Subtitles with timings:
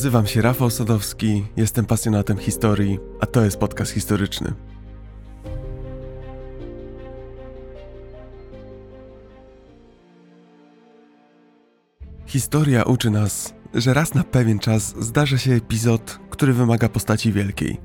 [0.00, 4.52] Nazywam się Rafał Sadowski, jestem pasjonatem historii, a to jest podcast historyczny.
[12.26, 17.80] Historia uczy nas, że raz na pewien czas zdarza się epizod, który wymaga postaci wielkiej.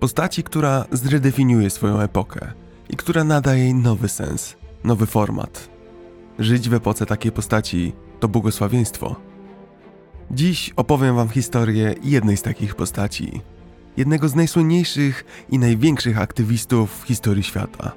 [0.00, 2.52] Postaci, która zredefiniuje swoją epokę
[2.88, 5.68] i która nada jej nowy sens, nowy format.
[6.38, 9.27] Żyć w epoce takiej postaci to błogosławieństwo.
[10.30, 13.40] Dziś opowiem Wam historię jednej z takich postaci,
[13.96, 17.92] jednego z najsłynniejszych i największych aktywistów w historii świata.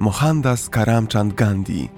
[0.00, 1.88] Mohandas Karamchand Gandhi,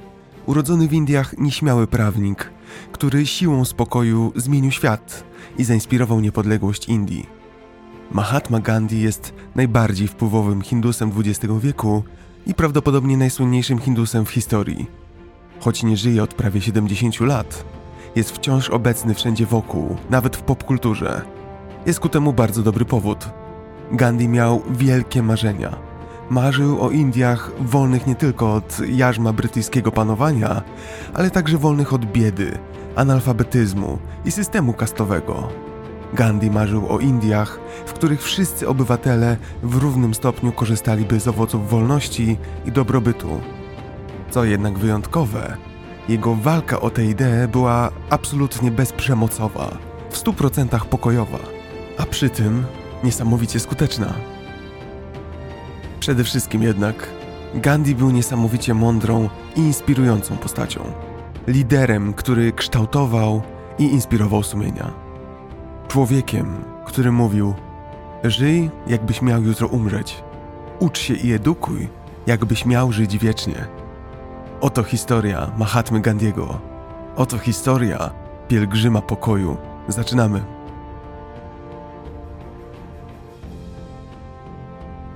[0.46, 2.50] urodzony w Indiach nieśmiały prawnik,
[2.92, 5.24] który siłą spokoju zmienił świat
[5.59, 7.27] i zainspirował niepodległość Indii.
[8.12, 12.02] Mahatma Gandhi jest najbardziej wpływowym hindusem XX wieku
[12.47, 14.86] i prawdopodobnie najsłynniejszym hindusem w historii.
[15.60, 17.64] Choć nie żyje od prawie 70 lat,
[18.17, 21.23] jest wciąż obecny wszędzie wokół, nawet w popkulturze.
[21.87, 23.28] Jest ku temu bardzo dobry powód.
[23.92, 25.77] Gandhi miał wielkie marzenia.
[26.31, 30.62] Marzył o Indiach wolnych nie tylko od jarzma brytyjskiego panowania,
[31.14, 32.59] ale także wolnych od biedy,
[32.97, 35.48] analfabetyzmu i systemu kastowego.
[36.14, 42.39] Gandhi marzył o Indiach, w których wszyscy obywatele w równym stopniu korzystaliby z owoców wolności
[42.67, 43.41] i dobrobytu.
[44.31, 45.56] Co jednak wyjątkowe,
[46.09, 49.78] jego walka o tę ideę była absolutnie bezprzemocowa,
[50.11, 51.39] w stu procentach pokojowa,
[51.98, 52.64] a przy tym
[53.05, 54.14] niesamowicie skuteczna.
[56.01, 57.09] Przede wszystkim jednak
[57.55, 60.81] Gandhi był niesamowicie mądrą i inspirującą postacią.
[61.47, 63.42] Liderem, który kształtował
[63.79, 64.91] i inspirował sumienia.
[65.89, 67.55] Człowiekiem, który mówił:
[68.25, 70.23] Żyj, jakbyś miał jutro umrzeć.
[70.79, 71.89] Ucz się i edukuj,
[72.27, 73.77] jakbyś miał żyć wiecznie.
[74.61, 76.59] Oto historia Mahatmy Gandiego.
[77.17, 78.11] Oto historia
[78.48, 79.56] pielgrzyma pokoju.
[79.89, 80.45] Zaczynamy.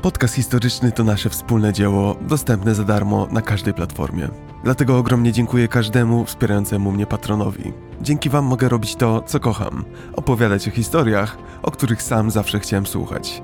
[0.02, 4.28] Podcast historyczny to nasze wspólne dzieło, dostępne za darmo na każdej platformie.
[4.64, 7.72] Dlatego ogromnie dziękuję każdemu wspierającemu mnie patronowi.
[8.00, 9.84] Dzięki Wam mogę robić to, co kocham
[10.16, 13.42] opowiadać o historiach, o których sam zawsze chciałem słuchać.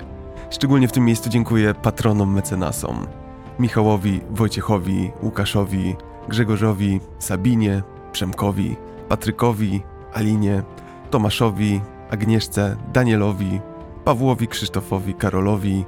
[0.49, 3.07] Szczególnie w tym miejscu dziękuję patronom mecenasom.
[3.59, 5.95] Michałowi, Wojciechowi, Łukaszowi,
[6.27, 8.75] Grzegorzowi, Sabinie, Przemkowi,
[9.09, 9.83] Patrykowi,
[10.13, 10.63] Alinie,
[11.09, 13.61] Tomaszowi, Agnieszce, Danielowi,
[14.05, 15.85] Pawłowi, Krzysztofowi, Karolowi,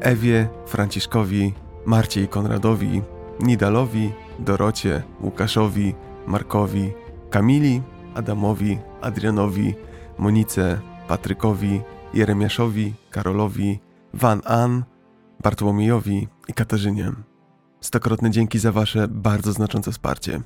[0.00, 1.54] Ewie, Franciszkowi,
[1.86, 3.02] Marcie i Konradowi,
[3.40, 5.94] Nidalowi, Dorocie, Łukaszowi,
[6.26, 6.92] Markowi,
[7.30, 7.82] Kamili,
[8.14, 9.74] Adamowi, Adrianowi,
[10.18, 11.80] Monice, Patrykowi,
[12.14, 13.80] Jeremiaszowi, Karolowi,
[14.14, 14.84] Van An,
[15.42, 17.12] Bartłomiejowi i Katarzynie.
[17.80, 20.40] Stokrotne dzięki za Wasze bardzo znaczące wsparcie.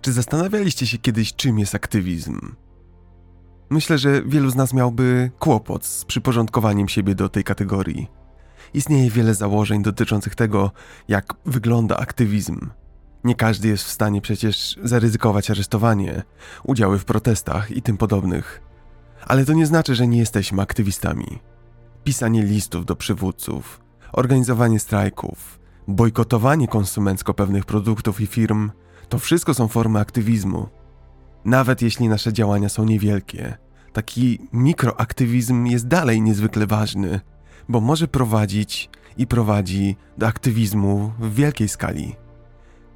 [0.00, 2.40] Czy zastanawialiście się kiedyś, czym jest aktywizm?
[3.70, 8.08] Myślę, że wielu z nas miałby kłopot z przyporządkowaniem siebie do tej kategorii.
[8.74, 10.70] Istnieje wiele założeń dotyczących tego,
[11.08, 12.70] jak wygląda aktywizm.
[13.26, 16.22] Nie każdy jest w stanie przecież zaryzykować aresztowanie,
[16.64, 18.62] udziały w protestach i tym podobnych.
[19.26, 21.38] Ale to nie znaczy, że nie jesteśmy aktywistami.
[22.04, 23.80] Pisanie listów do przywódców,
[24.12, 28.70] organizowanie strajków, bojkotowanie konsumencko pewnych produktów i firm
[29.08, 30.68] to wszystko są formy aktywizmu.
[31.44, 33.56] Nawet jeśli nasze działania są niewielkie,
[33.92, 37.20] taki mikroaktywizm jest dalej niezwykle ważny,
[37.68, 42.25] bo może prowadzić i prowadzi do aktywizmu w wielkiej skali.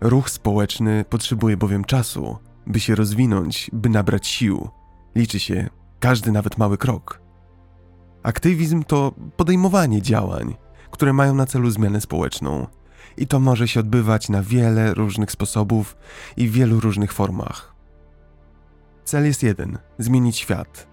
[0.01, 4.69] Ruch społeczny potrzebuje bowiem czasu, by się rozwinąć, by nabrać sił.
[5.15, 5.69] Liczy się
[6.01, 7.21] każdy nawet mały krok.
[8.23, 10.57] Aktywizm to podejmowanie działań,
[10.91, 12.67] które mają na celu zmianę społeczną.
[13.17, 15.97] I to może się odbywać na wiele różnych sposobów
[16.37, 17.75] i w wielu różnych formach.
[19.05, 20.89] Cel jest jeden: zmienić świat.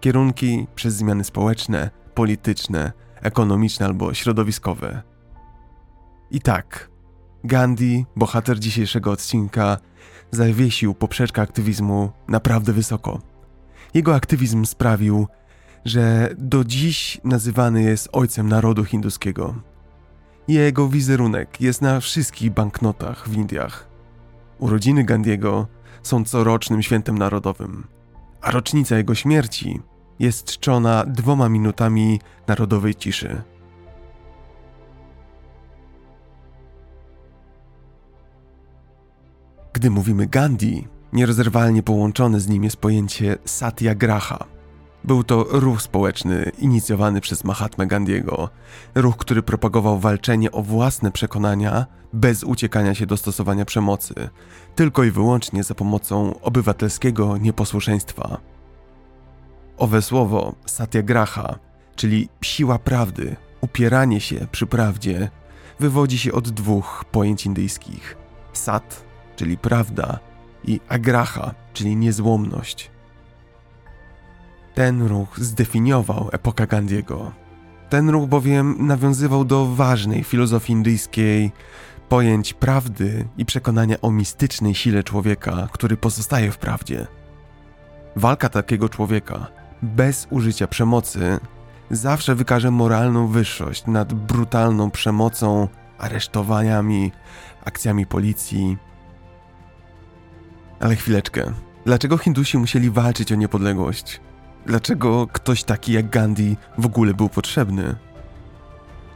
[0.00, 2.92] Kierunki przez zmiany społeczne, polityczne,
[3.22, 5.02] ekonomiczne albo środowiskowe.
[6.30, 6.89] I tak,
[7.44, 9.78] Gandhi, bohater dzisiejszego odcinka,
[10.30, 13.20] zawiesił poprzeczkę aktywizmu naprawdę wysoko.
[13.94, 15.26] Jego aktywizm sprawił,
[15.84, 19.54] że do dziś nazywany jest ojcem narodu hinduskiego.
[20.48, 23.88] Jego wizerunek jest na wszystkich banknotach w Indiach.
[24.58, 25.66] Urodziny Gandiego
[26.02, 27.86] są corocznym świętem narodowym,
[28.40, 29.80] a rocznica jego śmierci
[30.18, 33.42] jest czczona dwoma minutami narodowej ciszy.
[39.80, 44.44] Gdy mówimy Gandhi, nierozerwalnie połączone z nim jest pojęcie satyagraha,
[45.04, 48.48] Był to ruch społeczny inicjowany przez Mahatma Gandhiego,
[48.94, 54.14] ruch, który propagował walczenie o własne przekonania bez uciekania się do stosowania przemocy,
[54.74, 58.40] tylko i wyłącznie za pomocą obywatelskiego nieposłuszeństwa.
[59.76, 61.58] Owe słowo satyagraha,
[61.96, 65.30] czyli siła prawdy, upieranie się przy prawdzie,
[65.78, 68.16] wywodzi się od dwóch pojęć indyjskich:
[68.52, 69.09] sat,
[69.40, 70.18] czyli prawda,
[70.64, 72.90] i agraha, czyli niezłomność.
[74.74, 77.32] Ten ruch zdefiniował epokę Gandiego.
[77.88, 81.52] Ten ruch bowiem nawiązywał do ważnej filozofii indyjskiej
[82.08, 87.06] pojęć prawdy i przekonania o mistycznej sile człowieka, który pozostaje w prawdzie.
[88.16, 89.46] Walka takiego człowieka
[89.82, 91.40] bez użycia przemocy
[91.90, 97.12] zawsze wykaże moralną wyższość nad brutalną przemocą, aresztowaniami,
[97.64, 98.89] akcjami policji.
[100.80, 101.52] Ale chwileczkę.
[101.86, 104.20] Dlaczego Hindusi musieli walczyć o niepodległość?
[104.66, 107.96] Dlaczego ktoś taki jak Gandhi w ogóle był potrzebny?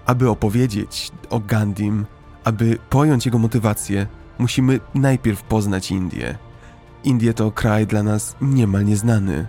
[0.06, 2.06] Aby opowiedzieć o Gandhim,
[2.44, 4.06] aby pojąć jego motywację,
[4.38, 6.38] musimy najpierw poznać Indię.
[7.04, 9.46] Indie to kraj dla nas niemal nieznany.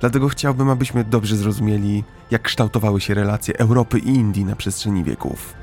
[0.00, 5.54] Dlatego chciałbym, abyśmy dobrze zrozumieli, jak kształtowały się relacje Europy i Indii na przestrzeni wieków.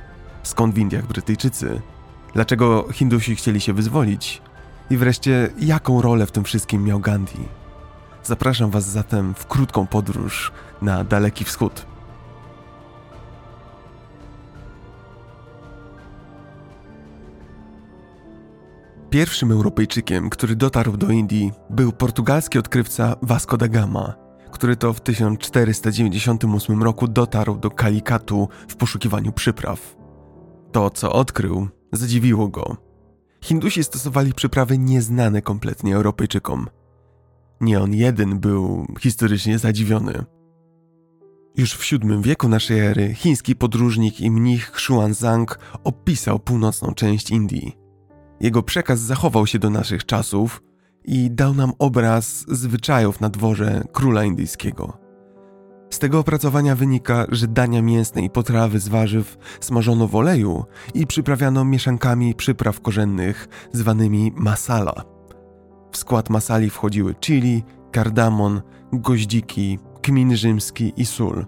[0.44, 1.81] Skąd w Indiach Brytyjczycy?
[2.33, 4.41] Dlaczego Hindusi chcieli się wyzwolić?
[4.89, 7.48] I wreszcie, jaką rolę w tym wszystkim miał Gandhi?
[8.24, 10.51] Zapraszam Was zatem w krótką podróż
[10.81, 11.86] na Daleki Wschód.
[19.10, 24.13] Pierwszym Europejczykiem, który dotarł do Indii, był portugalski odkrywca Vasco da Gama,
[24.51, 29.95] który to w 1498 roku dotarł do Kalikatu w poszukiwaniu przypraw.
[30.72, 32.87] To, co odkrył, zadziwiło go.
[33.48, 36.68] Hindusi stosowali przyprawy nieznane kompletnie Europejczykom–
[37.62, 40.24] nie on jeden był historycznie zadziwiony.
[41.56, 47.78] Już w VII wieku naszej ery chiński podróżnik i mnich Xuanzang opisał północną część Indii.
[48.40, 50.64] Jego przekaz zachował się do naszych czasów
[51.06, 55.06] i dał nam obraz zwyczajów na dworze króla indyjskiego.
[55.98, 61.08] Z tego opracowania wynika, że dania mięsne i potrawy z warzyw smażono w oleju i
[61.08, 64.94] przyprawiano mieszankami przypraw korzennych zwanymi masala–
[65.92, 68.62] w skład masali wchodziły chili, kardamon,
[68.94, 71.46] goździki, kmin rzymski i sól.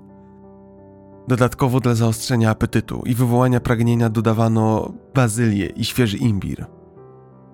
[1.28, 6.66] Dodatkowo dla zaostrzenia apetytu i wywołania pragnienia dodawano bazylię i świeży imbir.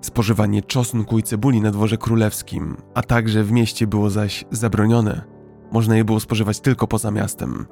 [0.02, 5.35] Spożywanie czosnku i cebuli na dworze królewskim, a także w mieście było zaś zabronione.
[5.72, 7.66] Można je było spożywać tylko poza miastem.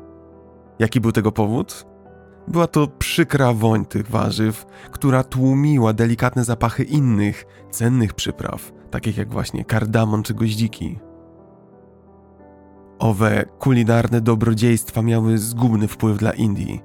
[0.80, 1.86] Jaki był tego powód?
[2.48, 9.34] Była to przykra woń tych warzyw, która tłumiła delikatne zapachy innych, cennych przypraw, takich jak
[9.34, 11.00] właśnie kardamon czy goździki.
[13.00, 16.82] Owe kulinarne dobrodziejstwa miały zgubny wpływ dla Indii.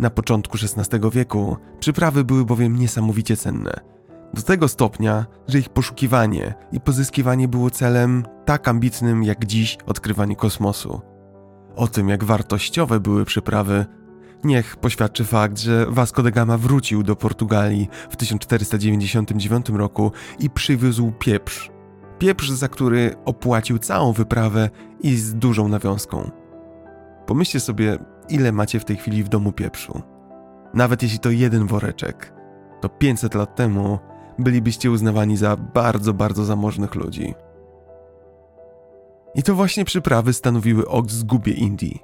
[0.00, 3.95] Na początku XVI wieku przyprawy były bowiem niesamowicie cenne.
[4.34, 10.36] Do tego stopnia, że ich poszukiwanie i pozyskiwanie było celem tak ambitnym jak dziś odkrywanie
[10.36, 11.00] kosmosu.
[11.76, 13.86] O tym, jak wartościowe były przyprawy,
[14.44, 21.12] Niech poświadczy fakt, że Vasco da Gama wrócił do Portugalii w 1499 roku i przywiózł
[21.18, 21.70] pieprz.
[22.18, 24.70] Pieprz, za który opłacił całą wyprawę
[25.00, 26.30] i z dużą nawiązką.
[27.26, 30.02] Pomyślcie sobie, ile macie w tej chwili w domu pieprzu.
[30.74, 32.32] Nawet jeśli to jeden woreczek,
[32.80, 33.98] to 500 lat temu
[34.38, 37.34] bylibyście uznawani za bardzo, bardzo zamożnych ludzi.
[39.34, 42.00] I to właśnie przyprawy stanowiły o zgubie Indii.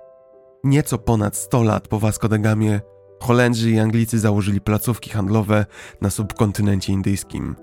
[0.64, 2.80] Nieco ponad 100 lat po Vasco da Gamie
[3.22, 5.66] Holendrzy i Anglicy założyli placówki handlowe
[6.00, 7.56] na subkontynencie indyjskim.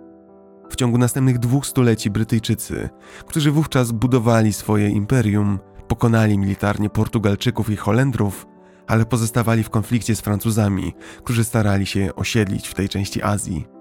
[0.70, 2.90] W ciągu następnych dwóch stuleci Brytyjczycy,
[3.28, 8.48] którzy wówczas budowali swoje imperium, pokonali militarnie Portugalczyków i Holendrów,
[8.88, 13.78] ale pozostawali w konflikcie z Francuzami, którzy starali się osiedlić w tej części Azji.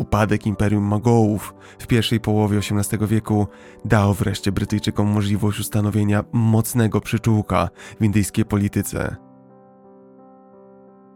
[0.00, 3.46] Upadek Imperium Mogołów w pierwszej połowie XVIII wieku
[3.84, 7.68] dał wreszcie Brytyjczykom możliwość ustanowienia mocnego przyczółka
[8.00, 9.16] w indyjskiej polityce.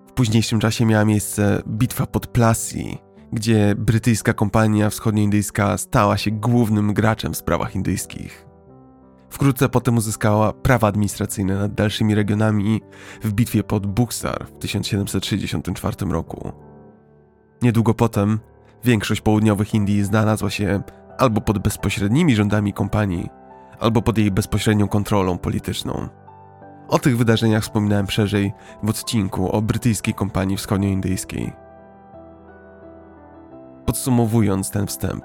[0.09, 2.99] W późniejszym czasie miała miejsce bitwa pod Plassey,
[3.33, 8.47] gdzie brytyjska kompania wschodnioindyjska stała się głównym graczem w sprawach indyjskich.
[9.31, 12.81] Wkrótce potem uzyskała prawa administracyjne nad dalszymi regionami
[13.23, 16.53] w bitwie pod Buxar w 1764 roku.
[17.63, 18.41] Niedługo potem
[18.85, 20.83] Większość południowych Indii znalazła się
[21.19, 23.31] albo pod bezpośrednimi rządami kompanii,
[23.81, 26.09] albo pod jej bezpośrednią kontrolą polityczną.
[26.89, 31.53] O tych wydarzeniach wspominałem szerzej w odcinku o brytyjskiej kompanii wschodnioindyjskiej.
[33.87, 35.25] Podsumowując ten wstęp,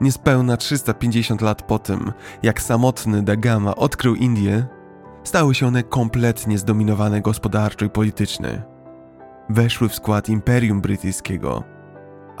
[0.00, 4.66] niespełna 350 lat po tym, jak samotny Da Gama odkrył Indię,
[5.24, 8.62] stały się one kompletnie zdominowane gospodarczo i politycznie.
[9.48, 11.64] Weszły w skład Imperium Brytyjskiego,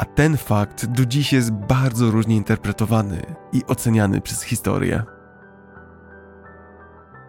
[0.00, 5.02] a ten fakt do dziś jest bardzo różnie interpretowany i oceniany przez historię.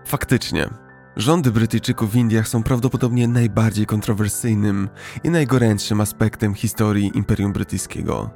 [0.05, 0.69] Faktycznie,
[1.15, 4.89] rządy Brytyjczyków w Indiach są prawdopodobnie najbardziej kontrowersyjnym
[5.23, 8.29] i najgorętszym aspektem historii Imperium Brytyjskiego.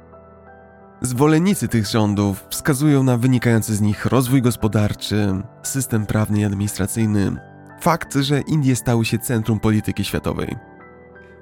[1.00, 7.36] Zwolennicy tych rządów wskazują na wynikający z nich rozwój gospodarczy, system prawny i administracyjny,
[7.80, 10.56] fakt, że Indie stały się centrum polityki światowej.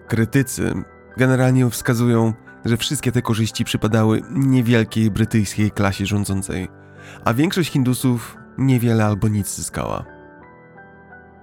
[0.09, 0.75] Krytycy
[1.17, 2.33] generalnie wskazują,
[2.65, 6.69] że wszystkie te korzyści przypadały niewielkiej brytyjskiej klasie rządzącej,
[7.25, 10.05] a większość Hindusów niewiele albo nic zyskała.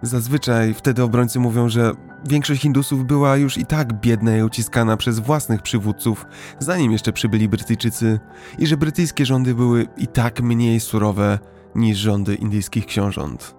[0.01, 1.91] Zazwyczaj wtedy obrońcy mówią, że
[2.29, 6.25] większość Hindusów była już i tak biedna i uciskana przez własnych przywódców,
[6.59, 8.19] zanim jeszcze przybyli Brytyjczycy,
[8.59, 11.39] i że brytyjskie rządy były i tak mniej surowe
[11.75, 13.55] niż rządy indyjskich książąt.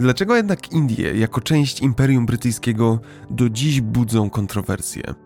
[0.00, 5.23] Dlaczego jednak Indie, jako część Imperium Brytyjskiego, do dziś budzą kontrowersje?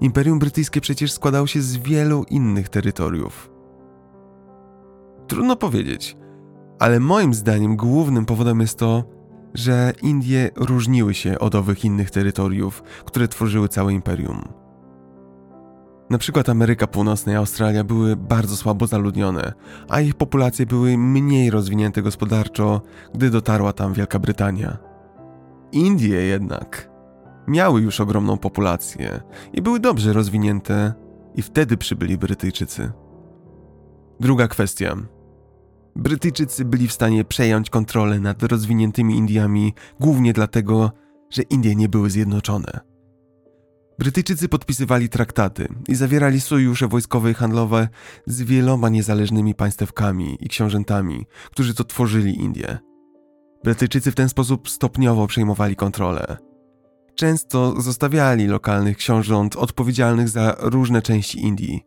[0.00, 3.50] Imperium Brytyjskie przecież składało się z wielu innych terytoriów.
[5.26, 6.16] Trudno powiedzieć,
[6.78, 9.04] ale moim zdaniem głównym powodem jest to,
[9.54, 14.42] że Indie różniły się od owych innych terytoriów, które tworzyły całe imperium.
[16.10, 19.52] Na przykład Ameryka Północna i Australia były bardzo słabo zaludnione,
[19.88, 22.80] a ich populacje były mniej rozwinięte gospodarczo,
[23.14, 24.78] gdy dotarła tam Wielka Brytania.
[25.72, 26.89] Indie jednak
[27.48, 29.20] miały już ogromną populację
[29.52, 30.94] i były dobrze rozwinięte,
[31.34, 32.92] i wtedy przybyli Brytyjczycy.
[34.20, 34.96] Druga kwestia
[35.96, 40.92] Brytyjczycy byli w stanie przejąć kontrolę nad rozwiniętymi Indiami głównie dlatego,
[41.30, 42.80] że Indie nie były zjednoczone.
[43.98, 47.88] Brytyjczycy podpisywali traktaty i zawierali sojusze wojskowe i handlowe
[48.26, 52.78] z wieloma niezależnymi państewkami i książętami, którzy to tworzyli Indie.
[53.64, 56.49] Brytyjczycy w ten sposób stopniowo przejmowali kontrolę.
[57.20, 61.86] Często zostawiali lokalnych książąt odpowiedzialnych za różne części Indii,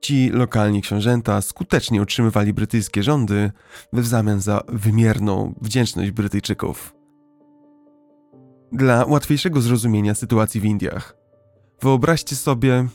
[0.00, 3.50] Ci lokalni książęta skutecznie utrzymywali brytyjskie rządy
[3.92, 6.94] w zamian za wymierną wdzięczność Brytyjczyków.
[8.72, 11.16] Dla łatwiejszego zrozumienia sytuacji w Indiach,
[11.82, 12.88] wyobraźcie sobie,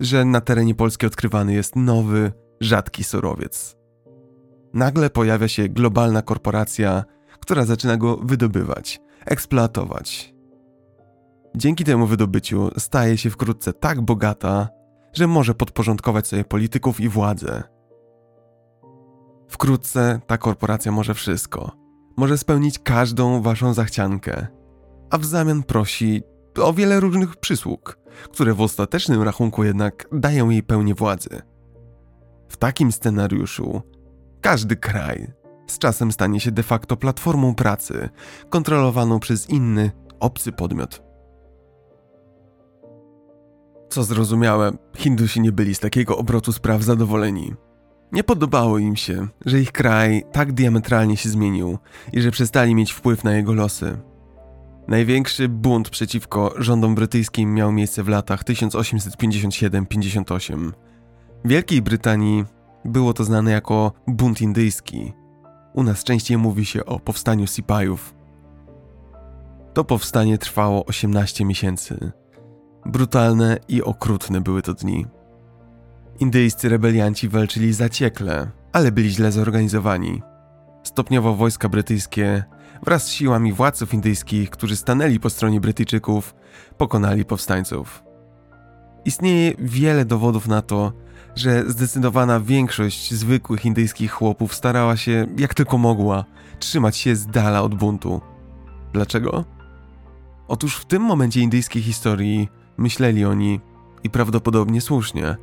[0.00, 3.76] że na terenie Polski odkrywany jest nowy, rzadki surowiec.
[4.74, 7.04] Nagle pojawia się globalna korporacja,
[7.40, 10.37] która zaczyna go wydobywać, eksploatować.
[11.58, 14.68] Dzięki temu wydobyciu staje się wkrótce tak bogata,
[15.12, 17.62] że może podporządkować sobie polityków i władzę.
[19.48, 21.72] Wkrótce ta korporacja może wszystko.
[22.16, 24.46] Może spełnić każdą waszą zachciankę,
[25.10, 26.22] a w zamian prosi
[26.62, 27.98] o wiele różnych przysług,
[28.32, 31.42] które w ostatecznym rachunku jednak dają jej pełnię władzy.
[32.48, 33.82] W takim scenariuszu
[34.40, 35.32] każdy kraj
[35.66, 38.08] z czasem stanie się de facto platformą pracy,
[38.50, 41.07] kontrolowaną przez inny, obcy podmiot.
[43.88, 47.54] Co zrozumiałe, Hindusi nie byli z takiego obrotu spraw zadowoleni.
[48.12, 51.78] Nie podobało im się, że ich kraj tak diametralnie się zmienił
[52.12, 53.98] i że przestali mieć wpływ na jego losy.
[54.88, 60.72] Największy bunt przeciwko rządom brytyjskim miał miejsce w latach 1857-58.
[61.44, 62.44] W Wielkiej Brytanii
[62.84, 65.12] było to znane jako bunt indyjski.
[65.74, 68.14] U nas częściej mówi się o powstaniu Sipajów.
[69.74, 72.12] To powstanie trwało 18 miesięcy.
[72.86, 75.06] Brutalne i okrutne były to dni.
[76.20, 80.22] Indyjscy rebelianci walczyli zaciekle, ale byli źle zorganizowani.
[80.82, 82.44] Stopniowo wojska brytyjskie
[82.82, 86.34] wraz z siłami władców indyjskich, którzy stanęli po stronie Brytyjczyków,
[86.76, 88.02] pokonali powstańców.
[89.04, 90.92] Istnieje wiele dowodów na to,
[91.34, 96.24] że zdecydowana większość zwykłych indyjskich chłopów starała się, jak tylko mogła,
[96.58, 98.20] trzymać się z dala od buntu.
[98.92, 99.44] Dlaczego?
[100.48, 103.60] Otóż w tym momencie indyjskiej historii Myśleli oni,
[104.04, 105.36] i prawdopodobnie słusznie,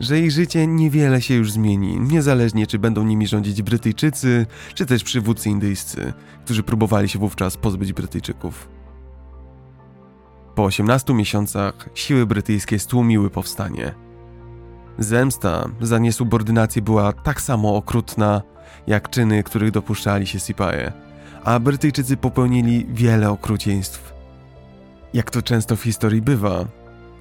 [0.00, 5.04] że ich życie niewiele się już zmieni, niezależnie czy będą nimi rządzić Brytyjczycy, czy też
[5.04, 6.12] przywódcy indyjscy,
[6.44, 8.68] którzy próbowali się wówczas pozbyć Brytyjczyków.
[10.54, 13.94] Po 18 miesiącach siły brytyjskie stłumiły powstanie.
[14.98, 18.42] Zemsta za niesubordynację była tak samo okrutna,
[18.86, 20.92] jak czyny, których dopuszczali się Sipaje,
[21.44, 24.11] a Brytyjczycy popełnili wiele okrucieństw
[25.14, 26.64] jak to często w historii bywa,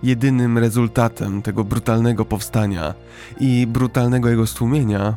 [0.04, 2.94] jedynym rezultatem tego brutalnego powstania
[3.40, 5.16] i brutalnego jego stłumienia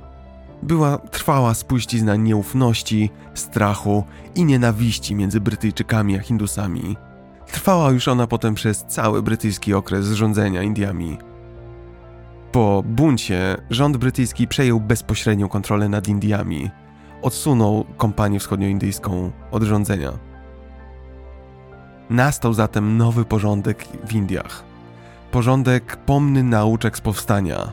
[0.62, 4.04] była trwała spuścizna nieufności, strachu
[4.34, 6.96] i nienawiści między Brytyjczykami a Hindusami.
[7.46, 11.18] Trwała już ona potem przez cały brytyjski okres rządzenia Indiami.
[12.52, 16.70] Po buncie rząd brytyjski przejął bezpośrednią kontrolę nad Indiami.
[17.22, 20.33] Odsunął kompanię wschodnioindyjską od rządzenia.
[22.11, 24.64] Nastał zatem nowy porządek w Indiach.
[25.30, 27.73] Porządek pomny nauczek z powstania.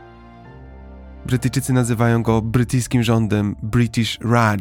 [1.26, 4.60] Brytyjczycy nazywają go brytyjskim rządem British Raj.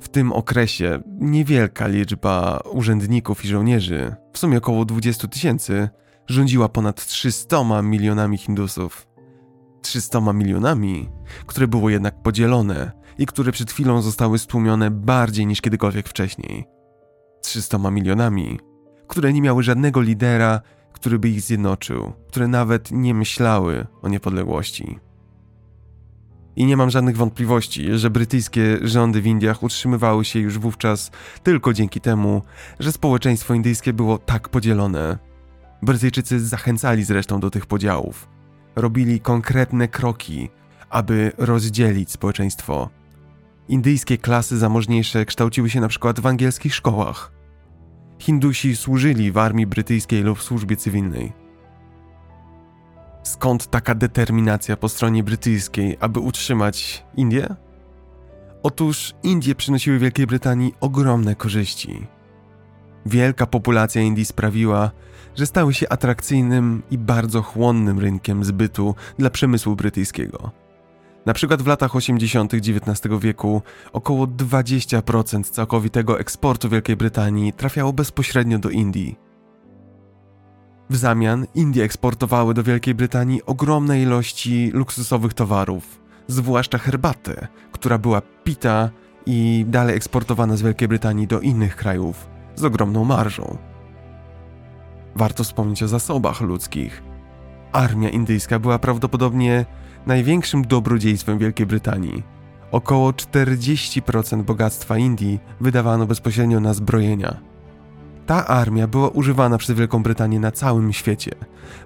[0.00, 5.88] W tym okresie niewielka liczba urzędników i żołnierzy, w sumie około 20 tysięcy,
[6.26, 9.06] rządziła ponad 300 milionami Hindusów.
[9.82, 11.08] 300 milionami,
[11.46, 16.75] które było jednak podzielone i które przed chwilą zostały stłumione bardziej niż kiedykolwiek wcześniej.
[17.46, 18.60] 300 milionami,
[19.06, 20.60] które nie miały żadnego lidera,
[20.92, 24.98] który by ich zjednoczył, które nawet nie myślały o niepodległości.
[26.56, 31.10] I nie mam żadnych wątpliwości, że brytyjskie rządy w Indiach utrzymywały się już wówczas
[31.42, 32.42] tylko dzięki temu,
[32.80, 35.18] że społeczeństwo indyjskie było tak podzielone.
[35.82, 38.28] Brytyjczycy zachęcali zresztą do tych podziałów.
[38.76, 40.50] Robili konkretne kroki,
[40.90, 42.90] aby rozdzielić społeczeństwo.
[43.68, 47.35] Indyjskie klasy zamożniejsze kształciły się na przykład w angielskich szkołach.
[48.18, 51.32] Hindusi służyli w armii brytyjskiej lub w służbie cywilnej.
[53.22, 57.56] Skąd taka determinacja po stronie brytyjskiej, aby utrzymać Indię?
[58.62, 62.06] Otóż Indie przynosiły Wielkiej Brytanii ogromne korzyści.
[63.06, 64.90] Wielka populacja Indii sprawiła,
[65.34, 70.50] że stały się atrakcyjnym i bardzo chłonnym rynkiem zbytu dla przemysłu brytyjskiego.
[71.26, 72.54] Na przykład w latach 80.
[72.54, 79.16] XIX wieku około 20% całkowitego eksportu Wielkiej Brytanii trafiało bezpośrednio do Indii.
[80.90, 88.22] W zamian Indie eksportowały do Wielkiej Brytanii ogromne ilości luksusowych towarów, zwłaszcza herbatę, która była
[88.44, 88.90] pita
[89.26, 93.58] i dalej eksportowana z Wielkiej Brytanii do innych krajów z ogromną marżą.
[95.16, 97.02] Warto wspomnieć o zasobach ludzkich.
[97.72, 99.66] Armia indyjska była prawdopodobnie
[100.06, 102.22] największym dobrodziejstwem Wielkiej Brytanii.
[102.70, 107.36] Około 40% bogactwa Indii wydawano bezpośrednio na zbrojenia.
[108.26, 111.30] Ta armia była używana przez Wielką Brytanię na całym świecie,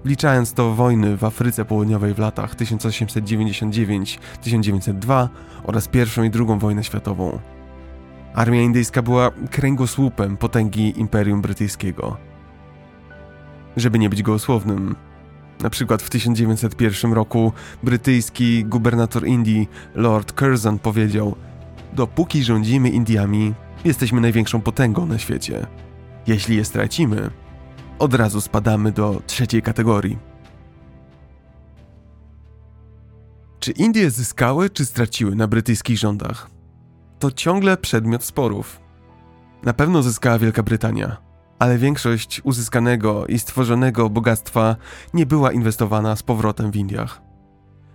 [0.05, 5.29] wliczając to wojny w Afryce Południowej w latach 1899-1902
[5.65, 7.39] oraz I i II wojnę światową.
[8.35, 12.17] Armia indyjska była kręgosłupem potęgi Imperium Brytyjskiego.
[13.77, 14.95] Żeby nie być gołosłownym,
[15.63, 21.37] na przykład w 1901 roku brytyjski gubernator Indii Lord Curzon powiedział:
[21.93, 25.67] Dopóki rządzimy Indiami, jesteśmy największą potęgą na świecie.
[26.27, 27.31] Jeśli je stracimy,
[27.99, 30.19] od razu spadamy do trzeciej kategorii.
[33.61, 36.51] Czy Indie zyskały czy straciły na brytyjskich rządach?
[37.19, 38.81] To ciągle przedmiot sporów.
[39.63, 41.30] Na pewno zyskała Wielka Brytania,
[41.61, 44.77] ale większość uzyskanego i stworzonego bogactwa
[45.15, 47.23] nie była inwestowana z powrotem w Indiach.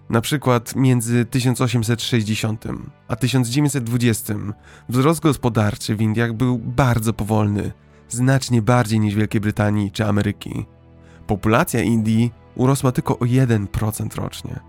[0.09, 2.63] Na przykład między 1860
[3.07, 4.33] a 1920
[4.89, 7.71] wzrost gospodarczy w Indiach był bardzo powolny,
[8.09, 10.65] znacznie bardziej niż Wielkiej Brytanii czy Ameryki.
[11.27, 14.59] Populacja Indii urosła tylko o 1% rocznie.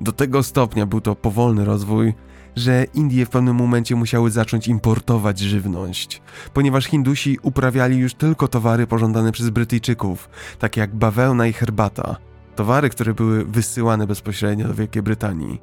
[0.00, 2.14] Do tego stopnia był to powolny rozwój,
[2.56, 6.22] że Indie w pewnym momencie musiały zacząć importować żywność,
[6.54, 12.16] ponieważ Hindusi uprawiali już tylko towary pożądane przez Brytyjczyków, takie jak bawełna i herbata,
[12.56, 15.60] towary, które były wysyłane bezpośrednio do Wielkiej Brytanii.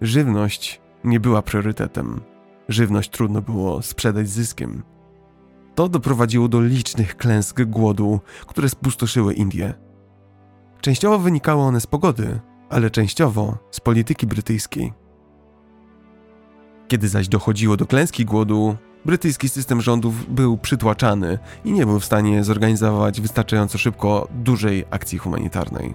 [0.00, 2.20] Żywność nie była priorytetem.
[2.68, 4.82] Żywność trudno było sprzedać zyskiem.
[5.74, 9.74] To doprowadziło do licznych klęsk głodu, które spustoszyły Indie.
[10.80, 15.01] Częściowo wynikały one z pogody, ale częściowo z polityki brytyjskiej.
[16.92, 22.04] Kiedy zaś dochodziło do klęski głodu, brytyjski system rządów był przytłaczany i nie był w
[22.04, 25.94] stanie zorganizować wystarczająco szybko dużej akcji humanitarnej.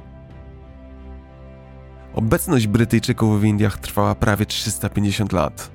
[2.13, 5.71] Obecność Brytyjczyków w Indiach trwała prawie 350 lat,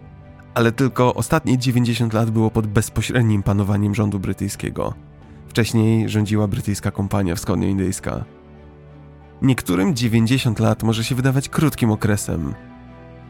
[0.55, 4.95] ale tylko ostatnie 90 lat było pod bezpośrednim panowaniem rządu brytyjskiego.
[5.49, 8.25] Wcześniej rządziła brytyjska kompania wschodnioindyjska.
[9.43, 12.55] Niektórym 90 lat może się wydawać krótkim okresem,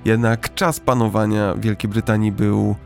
[0.04, 2.76] jednak czas panowania Wielkiej Brytanii był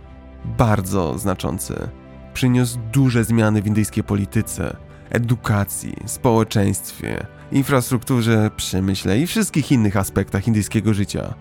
[0.58, 1.88] bardzo znaczący.
[2.34, 4.76] Przyniósł duże zmiany w indyjskiej polityce,
[5.10, 11.34] edukacji, społeczeństwie, infrastrukturze, przemyśle i wszystkich innych aspektach indyjskiego życia.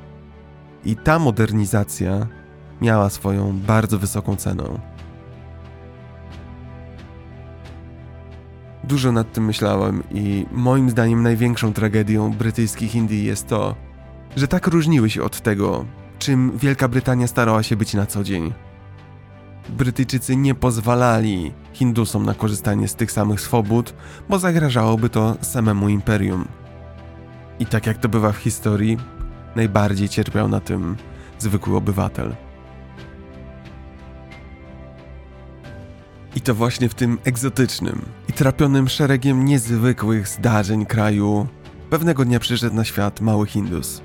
[0.85, 2.27] I ta modernizacja
[2.81, 4.63] miała swoją bardzo wysoką cenę.
[8.83, 13.75] Dużo nad tym myślałem i moim zdaniem największą tragedią brytyjskich Indii jest to,
[14.35, 15.85] że tak różniły się od tego,
[16.19, 18.53] czym Wielka Brytania starała się być na co dzień.
[19.69, 23.93] Brytyjczycy nie pozwalali Hindusom na korzystanie z tych samych swobód,
[24.29, 26.47] bo zagrażałoby to samemu imperium.
[27.59, 28.97] I tak jak to bywa w historii,
[29.55, 30.95] najbardziej cierpiał na tym
[31.39, 32.35] zwykły obywatel.
[36.35, 41.47] I to właśnie w tym egzotycznym i trapionym szeregiem niezwykłych zdarzeń kraju
[41.89, 44.01] pewnego dnia przyszedł na świat mały Hindus.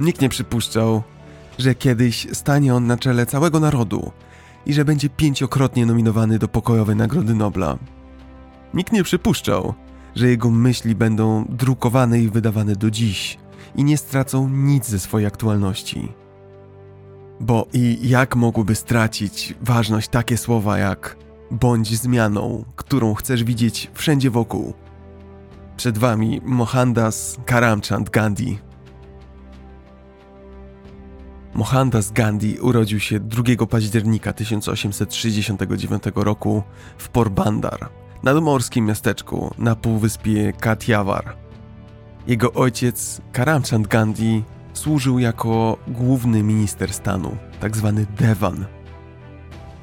[0.00, 1.02] Nikt nie przypuszczał,
[1.58, 4.12] że kiedyś stanie on na czele całego narodu
[4.66, 7.78] i że będzie pięciokrotnie nominowany do pokojowej Nagrody Nobla.
[8.74, 9.74] Nikt nie przypuszczał,
[10.14, 13.38] że jego myśli będą drukowane i wydawane do dziś
[13.76, 16.12] i nie stracą nic ze swojej aktualności.
[17.40, 21.16] Bo i jak mogłyby stracić ważność takie słowa jak
[21.50, 24.74] bądź zmianą, którą chcesz widzieć wszędzie wokół?
[25.76, 28.65] Przed wami Mohandas Karamchand Gandhi.
[31.56, 36.62] Mohandas Gandhi urodził się 2 października 1869 roku
[36.98, 37.88] w Porbandar,
[38.22, 41.36] nadmorskim miasteczku na półwyspie Kathiawar.
[42.26, 47.92] Jego ojciec, Karamchand Gandhi, służył jako główny minister stanu, tzw.
[48.06, 48.66] Tak Devan.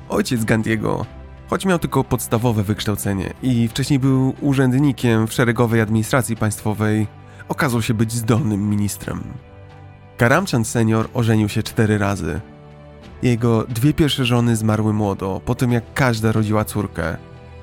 [0.10, 1.06] Ojciec Gandhiego,
[1.50, 7.08] choć miał tylko podstawowe wykształcenie i wcześniej był urzędnikiem w szeregowej administracji państwowej,
[7.50, 9.24] okazał się być zdolnym ministrem.
[10.18, 12.42] Karamchand senior ożenił się cztery razy.
[13.24, 17.18] Jego dwie pierwsze żony zmarły młodo, po tym jak każda rodziła córkę.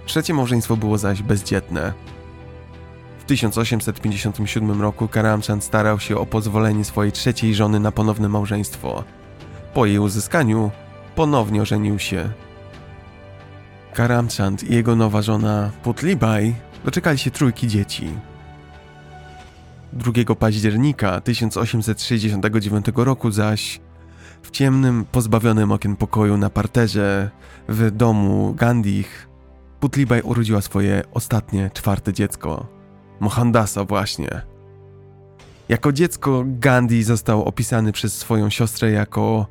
[0.07, 1.93] Trzecie małżeństwo było zaś bezdzietne.
[3.19, 9.05] W 1857 roku Karamchand starał się o pozwolenie swojej trzeciej żony na ponowne małżeństwo.
[9.75, 10.71] Po jej uzyskaniu
[11.15, 12.31] ponownie ożenił się.
[13.95, 18.09] Karamchand i jego nowa żona Putlibai doczekali się trójki dzieci.
[19.93, 23.81] 2 października 1869 roku zaś
[24.43, 27.31] w ciemnym, pozbawionym okien pokoju na parterze
[27.69, 29.31] w domu Gandhich
[29.81, 32.67] Putlibaj urodziła swoje ostatnie, czwarte dziecko.
[33.21, 34.43] Mohandasa właśnie.
[35.69, 39.47] Jako dziecko Gandhi został opisany przez swoją siostrę jako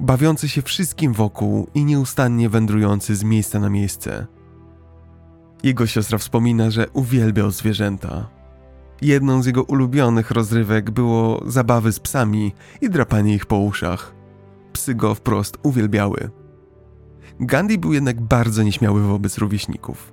[0.00, 4.26] bawiący się wszystkim wokół i nieustannie wędrujący z miejsca na miejsce.
[5.62, 8.28] Jego siostra wspomina, że uwielbiał zwierzęta,
[9.04, 14.14] Jedną z jego ulubionych rozrywek było zabawy z psami i drapanie ich po uszach.
[14.72, 16.30] Psy go wprost uwielbiały.
[17.40, 20.12] Gandhi był jednak bardzo nieśmiały wobec rówieśników.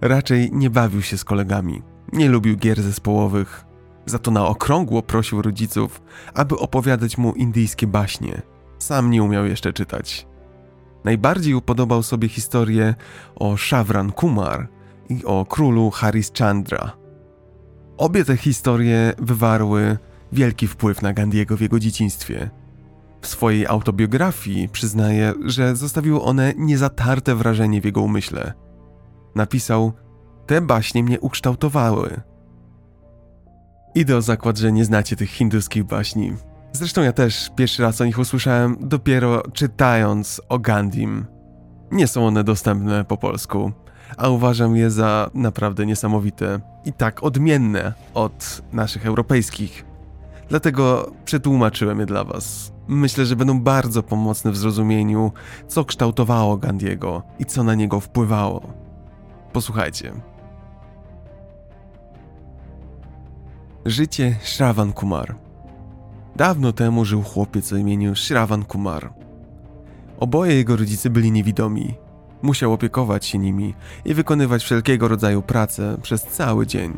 [0.00, 3.64] Raczej nie bawił się z kolegami, nie lubił gier zespołowych,
[4.06, 6.02] za to na okrągło prosił rodziców,
[6.34, 8.42] aby opowiadać mu indyjskie baśnie.
[8.78, 10.26] Sam nie umiał jeszcze czytać.
[11.04, 12.94] Najbardziej upodobał sobie historię
[13.36, 14.68] o Shavran Kumar
[15.08, 16.92] i o królu Haris Chandra–
[17.98, 19.98] Obie te historie wywarły
[20.32, 22.50] wielki wpływ na Gandiego w jego dzieciństwie.
[23.20, 28.52] W swojej autobiografii przyznaje, że zostawiły one niezatarte wrażenie w jego umyśle.
[29.34, 29.92] Napisał:
[30.46, 32.20] Te baśnie mnie ukształtowały.
[33.94, 36.32] Idę o zakład, że nie znacie tych hinduskich baśni.
[36.72, 41.26] Zresztą ja też pierwszy raz o nich usłyszałem dopiero czytając o Gandim.
[41.92, 43.72] Nie są one dostępne po polsku,
[44.16, 49.84] a uważam je za naprawdę niesamowite i tak odmienne od naszych europejskich.
[50.48, 52.72] Dlatego przetłumaczyłem je dla Was.
[52.88, 55.32] Myślę, że będą bardzo pomocne w zrozumieniu,
[55.68, 58.72] co kształtowało Gandiego i co na niego wpływało.
[59.52, 60.12] Posłuchajcie.
[63.84, 65.36] Życie Shravan Kumar.
[66.36, 69.12] Dawno temu żył chłopiec o imieniu Shravan Kumar.
[70.20, 71.94] Oboje jego rodzice byli niewidomi,
[72.42, 73.74] Musiał opiekować się nimi
[74.04, 76.92] i wykonywać wszelkiego rodzaju prace przez cały dzień.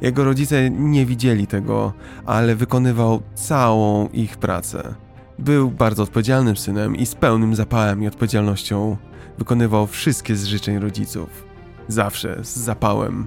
[0.00, 1.92] Jego rodzice nie widzieli tego,
[2.26, 4.94] ale wykonywał całą ich pracę.
[5.38, 8.96] Był bardzo odpowiedzialnym synem i z pełnym zapałem i odpowiedzialnością
[9.38, 11.44] wykonywał wszystkie z życzeń rodziców.
[11.88, 13.26] Zawsze z zapałem.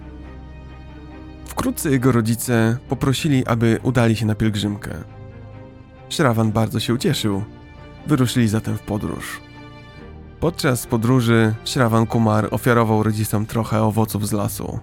[1.46, 4.92] Wkrótce jego rodzice poprosili, aby udali się na pielgrzymkę.
[6.10, 7.44] Shravan bardzo się ucieszył.
[8.08, 9.49] Wyruszyli zatem w podróż.
[10.40, 14.80] Podczas podróży Shravan Kumar ofiarował rodzicom trochę owoców z lasu.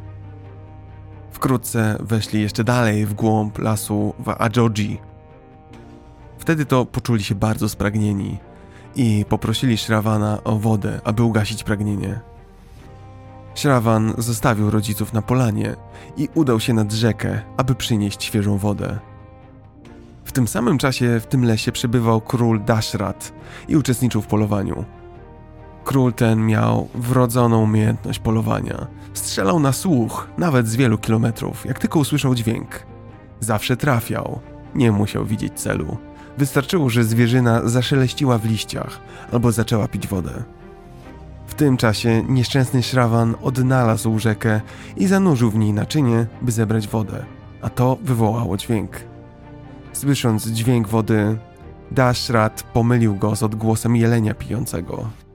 [1.31, 5.01] Wkrótce weszli jeszcze dalej w głąb lasu w Ajoji.
[6.39, 8.39] Wtedy to poczuli się bardzo spragnieni
[8.97, 12.21] i poprosili Shravana o wodę, aby ugasić pragnienie.
[13.55, 15.77] Shravan zostawił rodziców na polanie
[16.17, 18.99] i udał się nad rzekę, aby przynieść świeżą wodę.
[20.25, 23.33] W tym samym czasie w tym lesie przebywał król Dashrat
[23.69, 24.85] i uczestniczył w polowaniu.
[25.87, 28.87] Król ten miał wrodzoną umiejętność polowania.
[29.15, 32.87] Strzelał na słuch, nawet z wielu kilometrów, jak tylko usłyszał dźwięk.
[33.41, 34.41] Zawsze trafiał,
[34.75, 35.97] nie musiał widzieć celu.
[36.39, 39.01] Wystarczyło, że zwierzyna zaszeleściła w liściach
[39.33, 40.45] albo zaczęła pić wodę.
[41.47, 44.61] W tym czasie nieszczęsny szrawan odnalazł rzekę
[44.97, 47.25] i zanurzył w niej naczynie, by zebrać wodę.
[47.63, 48.91] a to wywołało dźwięk.
[49.93, 51.39] Słysząc dźwięk wody,
[51.91, 55.26] Dashrat pomylił go z odgłosem jelenia pijącego.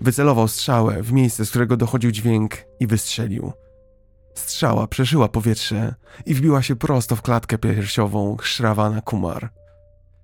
[0.00, 3.52] Wycelował strzałę w miejsce, z którego dochodził dźwięk i wystrzelił.
[4.34, 5.94] Strzała przeszyła powietrze
[6.26, 9.52] i wbiła się prosto w klatkę piersiową Shravana Kumar.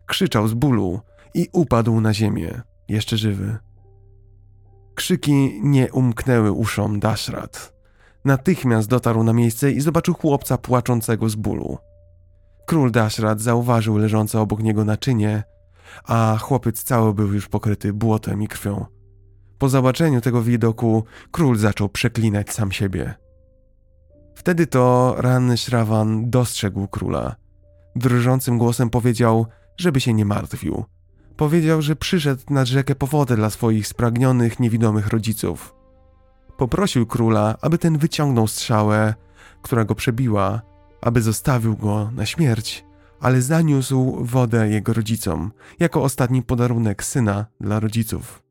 [0.06, 1.00] Krzyczał z bólu
[1.34, 3.56] i upadł na ziemię, jeszcze żywy.
[4.94, 7.72] Krzyki nie umknęły uszom Dashrat.
[8.24, 11.78] Natychmiast dotarł na miejsce i zobaczył chłopca płaczącego z bólu.
[12.66, 15.42] Król Dashrat zauważył leżące obok niego naczynie,
[16.04, 18.95] a chłopiec cały był już pokryty błotem i krwią.
[19.58, 23.14] Po zobaczeniu tego widoku król zaczął przeklinać sam siebie.
[24.34, 27.36] Wtedy to ranny Śrawan dostrzegł króla.
[27.96, 30.84] Drżącym głosem powiedział, żeby się nie martwił.
[31.36, 35.74] Powiedział, że przyszedł nad rzekę po wodę dla swoich spragnionych, niewidomych rodziców.
[36.56, 39.14] Poprosił króla, aby ten wyciągnął strzałę,
[39.62, 40.62] która go przebiła,
[41.00, 42.84] aby zostawił go na śmierć,
[43.20, 48.45] ale zaniósł wodę jego rodzicom, jako ostatni podarunek syna dla rodziców.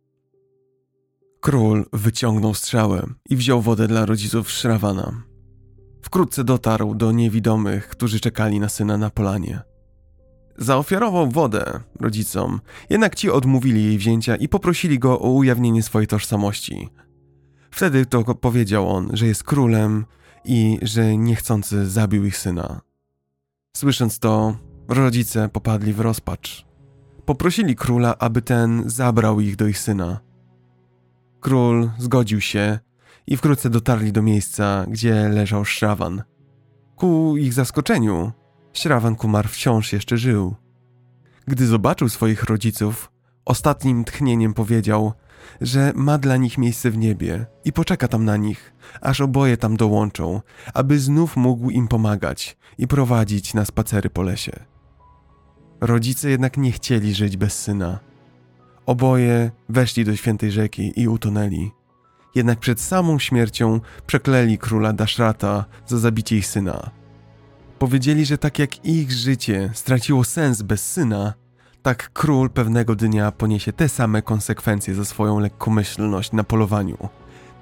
[1.45, 5.23] Król wyciągnął strzałę i wziął wodę dla rodziców Szrawana.
[6.01, 9.61] Wkrótce dotarł do niewidomych, którzy czekali na syna na polanie.
[10.57, 16.89] Zaofiarował wodę rodzicom, jednak ci odmówili jej wzięcia i poprosili go o ujawnienie swojej tożsamości.
[17.71, 20.05] Wtedy to powiedział on, że jest królem
[20.45, 22.81] i że niechcący zabił ich syna.
[23.77, 26.65] Słysząc to, rodzice popadli w rozpacz.
[27.25, 30.24] Poprosili króla, aby ten zabrał ich do ich syna.
[31.45, 32.79] Król zgodził się
[33.27, 36.23] i wkrótce dotarli do miejsca, gdzie leżał Szrawan.
[36.95, 38.31] Ku ich zaskoczeniu,
[38.73, 40.55] Śrawan Kumar wciąż jeszcze żył.
[41.47, 43.11] Gdy zobaczył swoich rodziców,
[43.45, 45.13] ostatnim tchnieniem powiedział,
[45.61, 49.77] że ma dla nich miejsce w niebie i poczeka tam na nich, aż oboje tam
[49.77, 50.41] dołączą,
[50.73, 54.51] aby znów mógł im pomagać i prowadzić na spacery po lesie.
[55.81, 58.14] Rodzice jednak nie chcieli żyć bez syna.
[58.85, 61.71] Oboje weszli do świętej rzeki i utonęli.
[62.35, 66.89] Jednak przed samą śmiercią przekleli króla Dashrata za zabicie ich syna.
[67.79, 71.33] Powiedzieli, że tak jak ich życie straciło sens bez syna,
[71.81, 76.97] tak król pewnego dnia poniesie te same konsekwencje za swoją lekkomyślność na polowaniu.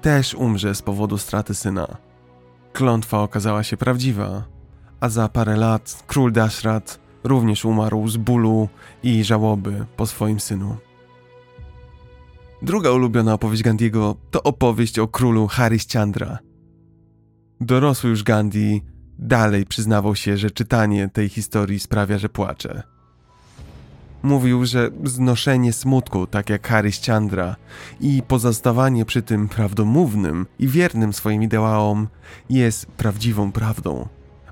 [0.02, 1.86] Też umrze z powodu straty syna.
[2.72, 4.44] Klątwa okazała się prawdziwa,
[5.00, 8.68] a za parę lat król Dashrat również umarł z bólu
[9.02, 10.76] i żałoby po swoim synu.
[12.64, 16.38] Druga ulubiona opowieść Gandhiego to opowieść o królu Harishchandra.
[17.60, 18.82] Dorosły już Gandhi
[19.18, 22.82] dalej przyznawał się, że czytanie tej historii sprawia, że płacze.
[24.22, 27.56] Mówił, że znoszenie smutku, tak jak Harishchandra,
[28.00, 32.08] i pozostawanie przy tym prawdomównym i wiernym swoim ideałom
[32.50, 34.08] jest prawdziwą prawdą.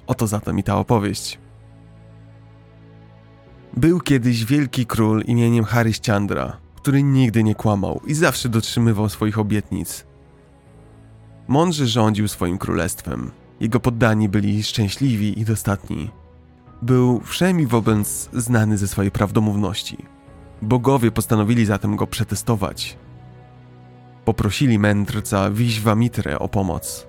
[0.06, 1.38] Oto zatem i ta opowieść.
[3.76, 10.04] Był kiedyś wielki król imieniem Harishchandra, który nigdy nie kłamał i zawsze dotrzymywał swoich obietnic.
[11.48, 13.30] Mądrze rządził swoim królestwem.
[13.60, 16.10] Jego poddani byli szczęśliwi i dostatni.
[16.82, 19.96] Był wszemi wobec znany ze swojej prawdomówności.
[20.62, 22.96] Bogowie postanowili zatem go przetestować.
[24.24, 27.06] Poprosili mędrca Wiśwamitrę o pomoc.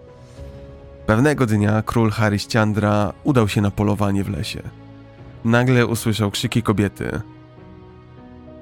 [1.05, 4.61] Pewnego dnia król Harishchandra udał się na polowanie w lesie.
[5.45, 7.21] Nagle usłyszał krzyki kobiety.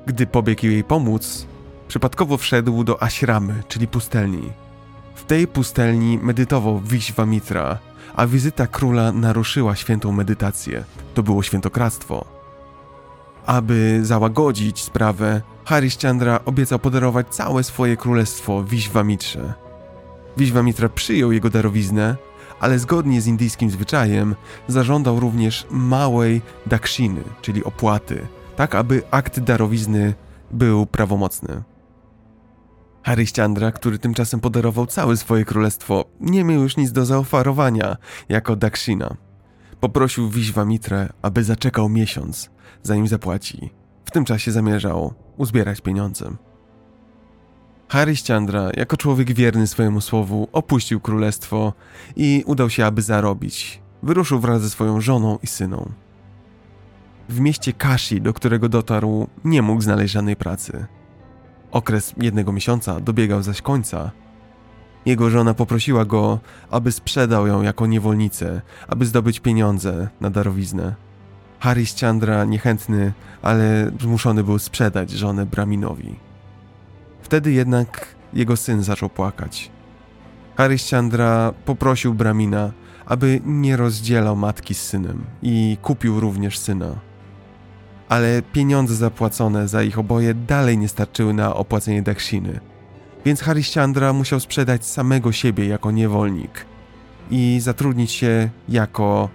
[0.05, 1.47] Gdy pobiegł jej pomóc,
[1.87, 4.49] przypadkowo wszedł do ashramy, czyli pustelni.
[5.15, 7.79] W tej pustelni medytował Wiśwamitra,
[8.15, 10.83] a wizyta króla naruszyła świętą medytację.
[11.13, 12.25] To było świętokradztwo.
[13.45, 19.53] Aby załagodzić sprawę, Harishchandra obiecał podarować całe swoje królestwo Wiśwamitrze.
[20.37, 22.15] Wiśwamitra przyjął jego darowiznę,
[22.59, 24.35] ale zgodnie z indyjskim zwyczajem
[24.67, 30.13] zażądał również małej dakshiny, czyli opłaty, tak aby akt darowizny
[30.51, 31.63] był prawomocny.
[33.03, 37.97] Harishchandra, który tymczasem podarował całe swoje królestwo, nie miał już nic do zaoferowania
[38.29, 39.15] jako Dakshina.
[39.79, 42.49] Poprosił Wiśwamitrę, aby zaczekał miesiąc,
[42.83, 43.69] zanim zapłaci.
[44.05, 46.31] W tym czasie zamierzał uzbierać pieniądze.
[47.87, 51.73] Harishchandra, jako człowiek wierny swojemu słowu, opuścił królestwo
[52.15, 53.81] i udał się, aby zarobić.
[54.03, 55.91] Wyruszył wraz ze swoją żoną i syną.
[57.31, 60.85] W mieście Kashi, do którego dotarł, nie mógł znaleźć żadnej pracy.
[61.71, 64.11] Okres jednego miesiąca dobiegał zaś końca.
[65.05, 66.39] Jego żona poprosiła go,
[66.71, 70.95] aby sprzedał ją jako niewolnicę, aby zdobyć pieniądze na darowiznę.
[71.59, 76.15] Harishchandra niechętny, ale zmuszony był sprzedać żonę Braminowi.
[77.21, 79.71] Wtedy jednak jego syn zaczął płakać.
[80.57, 82.71] Harishchandra poprosił Bramina,
[83.05, 87.10] aby nie rozdzielał matki z synem i kupił również syna.
[88.11, 92.59] Ale pieniądze zapłacone za ich oboje dalej nie starczyły na opłacenie Dakshiny,
[93.25, 96.65] więc Harishchandra musiał sprzedać samego siebie jako niewolnik
[97.29, 99.29] i zatrudnić się jako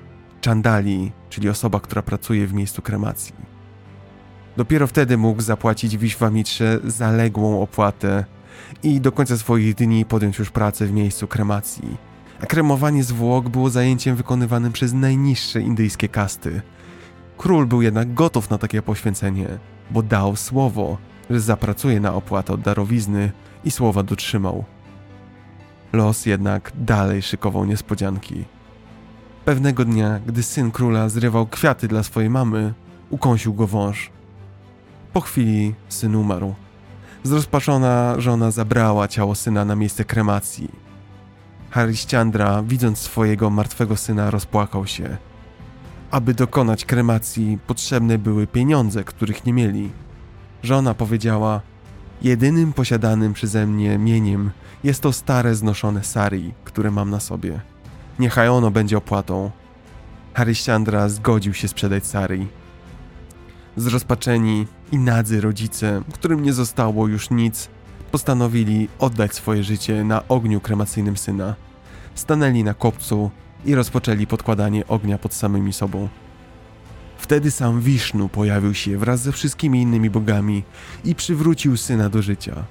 [0.45, 3.35] Chandali, czyli osoba, która pracuje w miejscu kremacji.
[4.57, 8.25] Dopiero wtedy mógł zapłacić Wiśwamitrze zaległą opłatę
[8.83, 11.97] i do końca swoich dni podjąć już pracę w miejscu kremacji.
[12.41, 16.63] A kremowanie zwłok było zajęciem wykonywanym przez najniższe indyjskie kasty.
[17.39, 19.49] Król był jednak gotów na takie poświęcenie,
[19.91, 20.99] bo dał słowo,
[21.31, 23.33] że zapracuje na opłatę od darowizny
[23.65, 24.65] i słowa dotrzymał.
[25.93, 28.45] Los jednak dalej szykował niespodzianki.
[29.45, 32.75] Pewnego dnia, gdy syn króla zrywał kwiaty dla swojej mamy,
[33.11, 34.11] ukąsił go wąż.
[35.13, 36.55] Po chwili syn umarł.
[37.23, 40.69] Zrozpaczona żona zabrała ciało syna na miejsce kremacji.
[41.71, 45.17] Harishchandra, widząc swojego martwego syna, rozpłakał się.
[46.11, 49.91] Aby dokonać kremacji, potrzebne były pieniądze, których nie mieli.
[50.63, 51.61] Żona powiedziała:
[52.23, 54.51] Jedynym posiadanym przeze mnie mieniem
[54.85, 57.61] jest to stare znoszone sari, które mam na sobie.
[58.19, 59.51] Niechaj ono będzie opłatą.
[60.35, 62.47] Harishchandra zgodził się sprzedać sari.
[63.77, 67.69] Zrozpaczeni i nadzy rodzice, którym nie zostało już nic,
[68.13, 71.55] postanowili oddać swoje życie na ogniu kremacyjnym syna.
[72.15, 73.31] Stanęli na kopcu
[73.65, 76.09] i rozpoczęli podkładanie ognia pod samymi sobą.
[77.19, 80.63] Wtedy sam Wisznu pojawił się wraz ze wszystkimi innymi bogami
[81.05, 82.65] i przywrócił syna do życia.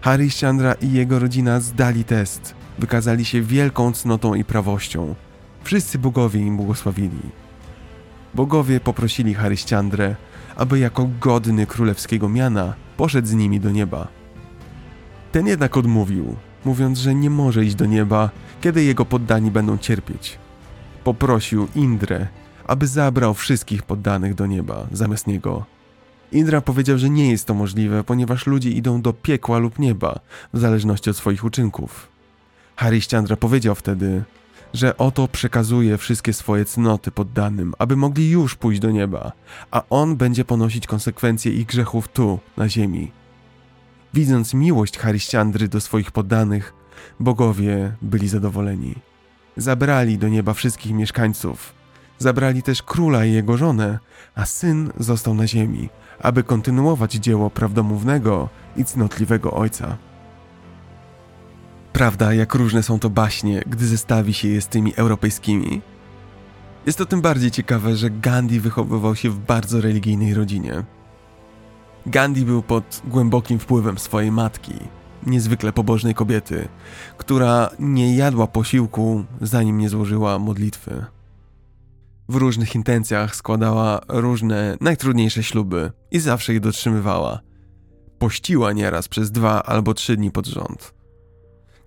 [0.00, 5.14] Harishchandra i jego rodzina zdali test, wykazali się wielką cnotą i prawością.
[5.64, 7.20] Wszyscy bogowie im błogosławili.
[8.34, 10.16] Bogowie poprosili Harishchandrę,
[10.56, 14.08] aby jako godny królewskiego miana poszedł z nimi do nieba.
[15.32, 18.30] Ten jednak odmówił, mówiąc, że nie może iść do nieba,
[18.62, 20.38] kiedy jego poddani będą cierpieć.
[21.04, 22.26] Poprosił Indrę,
[22.66, 25.66] aby zabrał wszystkich poddanych do nieba zamiast niego.
[26.32, 30.20] Indra powiedział, że nie jest to możliwe, ponieważ ludzie idą do piekła lub nieba,
[30.52, 32.08] w zależności od swoich uczynków.
[32.76, 34.22] Harishchandra powiedział wtedy,
[34.74, 39.32] że oto przekazuje wszystkie swoje cnoty poddanym, aby mogli już pójść do nieba,
[39.70, 43.12] a on będzie ponosić konsekwencje ich grzechów tu, na ziemi.
[44.14, 46.81] Widząc miłość Harishchandry do swoich poddanych,
[47.20, 48.94] bogowie byli zadowoleni.
[49.56, 51.74] Zabrali do nieba wszystkich mieszkańców.
[52.18, 53.98] Zabrali też króla i jego żonę,
[54.34, 55.88] a syn został na ziemi,
[56.20, 59.96] aby kontynuować dzieło prawdomównego i cnotliwego ojca.
[61.92, 65.82] Prawda, jak różne są to baśnie, gdy zestawi się je z tymi europejskimi?
[66.86, 70.84] Jest to tym bardziej ciekawe, że Gandhi wychowywał się w bardzo religijnej rodzinie.
[72.06, 74.74] Gandhi był pod głębokim wpływem swojej matki,
[75.26, 76.68] niezwykle pobożnej kobiety,
[77.18, 81.04] która nie jadła posiłku, zanim nie złożyła modlitwy.
[82.28, 87.40] W różnych intencjach składała różne, najtrudniejsze śluby i zawsze je dotrzymywała.
[88.18, 90.94] Pościła nieraz przez dwa albo trzy dni pod rząd.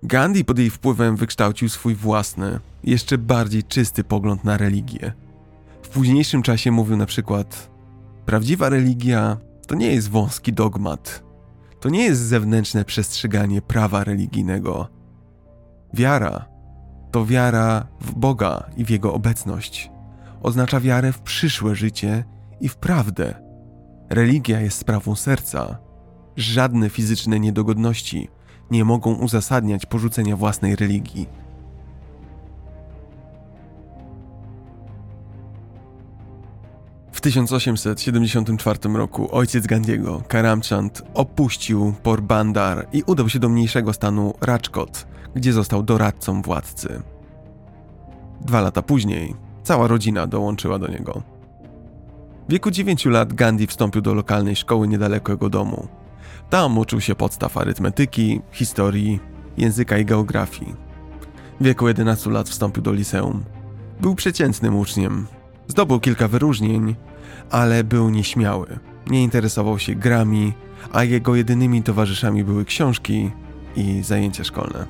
[0.02, 5.12] Gandhi pod jej wpływem wykształcił swój własny, jeszcze bardziej czysty pogląd na religię.
[5.82, 7.70] W późniejszym czasie mówił na przykład:
[8.26, 11.22] Prawdziwa religia to nie jest wąski dogmat,
[11.86, 14.88] to nie jest zewnętrzne przestrzeganie prawa religijnego.
[15.94, 16.48] Wiara
[17.10, 19.90] to wiara w Boga i w Jego obecność.
[20.42, 22.24] Oznacza wiarę w przyszłe życie
[22.60, 23.34] i w prawdę.
[24.10, 25.78] Religia jest sprawą serca.
[26.36, 28.28] Żadne fizyczne niedogodności
[28.70, 31.28] nie mogą uzasadniać porzucenia własnej religii.
[37.16, 45.06] W 1874 roku ojciec Gandiego, Karamchand, opuścił Porbandar i udał się do mniejszego stanu Rajkot,
[45.34, 47.02] gdzie został doradcą władcy.
[48.40, 51.22] Dwa lata później cała rodzina dołączyła do niego.
[52.48, 55.88] W wieku 9 lat Gandhi wstąpił do lokalnej szkoły niedaleko jego domu.
[56.50, 59.20] Tam uczył się podstaw arytmetyki, historii,
[59.56, 60.74] języka i geografii.
[61.60, 63.44] W wieku 11 lat wstąpił do liceum.
[64.00, 65.26] Był przeciętnym uczniem.
[65.68, 66.96] Zdobył kilka wyróżnień,
[67.50, 68.78] ale był nieśmiały.
[69.06, 70.52] Nie interesował się grami,
[70.92, 73.30] a jego jedynymi towarzyszami były książki
[73.76, 74.86] i zajęcia szkolne.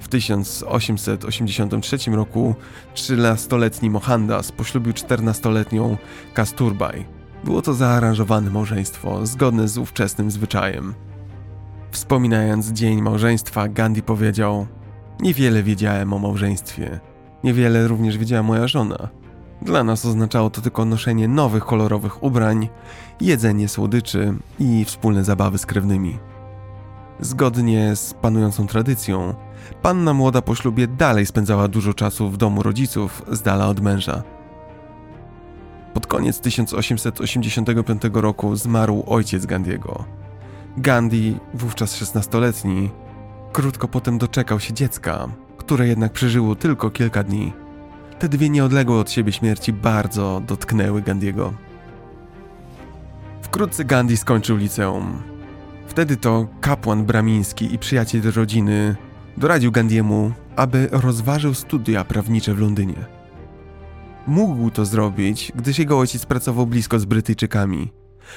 [0.00, 2.54] W 1883 roku
[2.94, 5.96] 13-letni Mohandas poślubił 14-letnią
[6.34, 7.06] Kasturbaj,
[7.44, 10.94] było to zaaranżowane małżeństwo, zgodne z ówczesnym zwyczajem.
[11.90, 14.66] Wspominając dzień małżeństwa, Gandhi powiedział:
[15.20, 17.00] Niewiele wiedziałem o małżeństwie.
[17.44, 19.08] Niewiele również wiedziała moja żona.
[19.62, 22.68] Dla nas oznaczało to tylko noszenie nowych kolorowych ubrań,
[23.20, 26.18] jedzenie słodyczy i wspólne zabawy z krewnymi.
[27.20, 29.34] Zgodnie z panującą tradycją,
[29.82, 34.22] panna młoda po ślubie dalej spędzała dużo czasu w domu rodziców, z dala od męża.
[35.94, 40.04] Pod koniec 1885 roku zmarł ojciec Gandiego.
[40.76, 42.90] Gandhi, wówczas 16-letni,
[43.52, 45.28] krótko potem doczekał się dziecka,
[45.64, 47.52] które jednak przeżyło tylko kilka dni.
[48.18, 51.54] Te dwie nieodległe od siebie śmierci bardzo dotknęły Gandiego.
[53.42, 55.22] Wkrótce Gandhi skończył liceum.
[55.86, 58.96] Wtedy to kapłan bramiński i przyjaciel rodziny
[59.36, 63.04] doradził Gandiemu, aby rozważył studia prawnicze w Londynie.
[64.26, 67.92] Mógł to zrobić, gdyż jego ojciec pracował blisko z Brytyjczykami,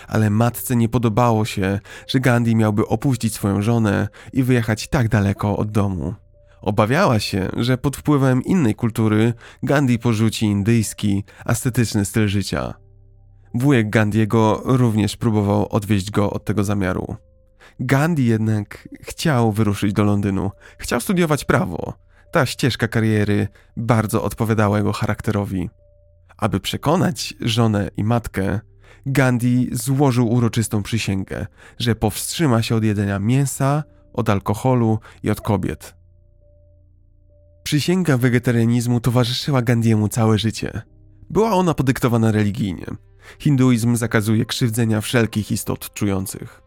[0.08, 5.58] ale matce nie podobało się, że Gandhi miałby opuścić swoją żonę i wyjechać tak daleko
[5.58, 6.14] od domu.
[6.62, 9.34] Obawiała się, że pod wpływem innej kultury
[9.64, 12.74] Gandhi porzuci indyjski, ascetyczny styl życia.
[13.54, 17.16] Wujek Gandhiego również próbował odwieźć go od tego zamiaru.
[17.80, 21.94] Gandhi jednak chciał wyruszyć do Londynu, chciał studiować prawo.
[22.32, 23.48] Ta ścieżka kariery
[23.78, 25.70] bardzo odpowiadała jego charakterowi.
[26.38, 28.60] Aby przekonać żonę i matkę,
[29.06, 31.46] Gandhi złożył uroczystą przysięgę,
[31.80, 33.84] że powstrzyma się od jedzenia mięsa,
[34.14, 35.97] od alkoholu i od kobiet.
[37.68, 40.82] Przysięga wegetarianizmu towarzyszyła Gandhiemu całe życie.
[41.30, 42.86] Była ona podyktowana religijnie.
[43.40, 46.62] Hinduizm zakazuje krzywdzenia wszelkich istot czujących.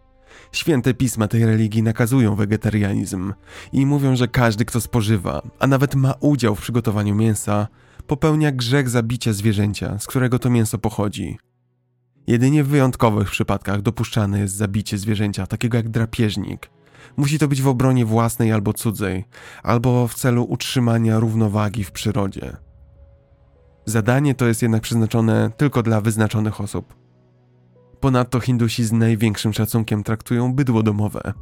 [0.52, 3.32] Święte pisma tej religii nakazują wegetarianizm
[3.72, 7.68] i mówią, że każdy, kto spożywa, a nawet ma udział w przygotowaniu mięsa,
[8.06, 11.38] popełnia grzech zabicia zwierzęcia, z którego to mięso pochodzi.
[12.26, 16.70] Jedynie w wyjątkowych przypadkach dopuszczane jest zabicie zwierzęcia, takiego jak drapieżnik.
[17.20, 19.24] Musi to być w obronie własnej albo cudzej,
[19.62, 22.56] albo w celu utrzymania równowagi w przyrodzie.
[23.86, 26.94] Zadanie to jest jednak przeznaczone tylko dla wyznaczonych osób.
[28.00, 31.32] Ponadto Hindusi z największym szacunkiem traktują bydło domowe.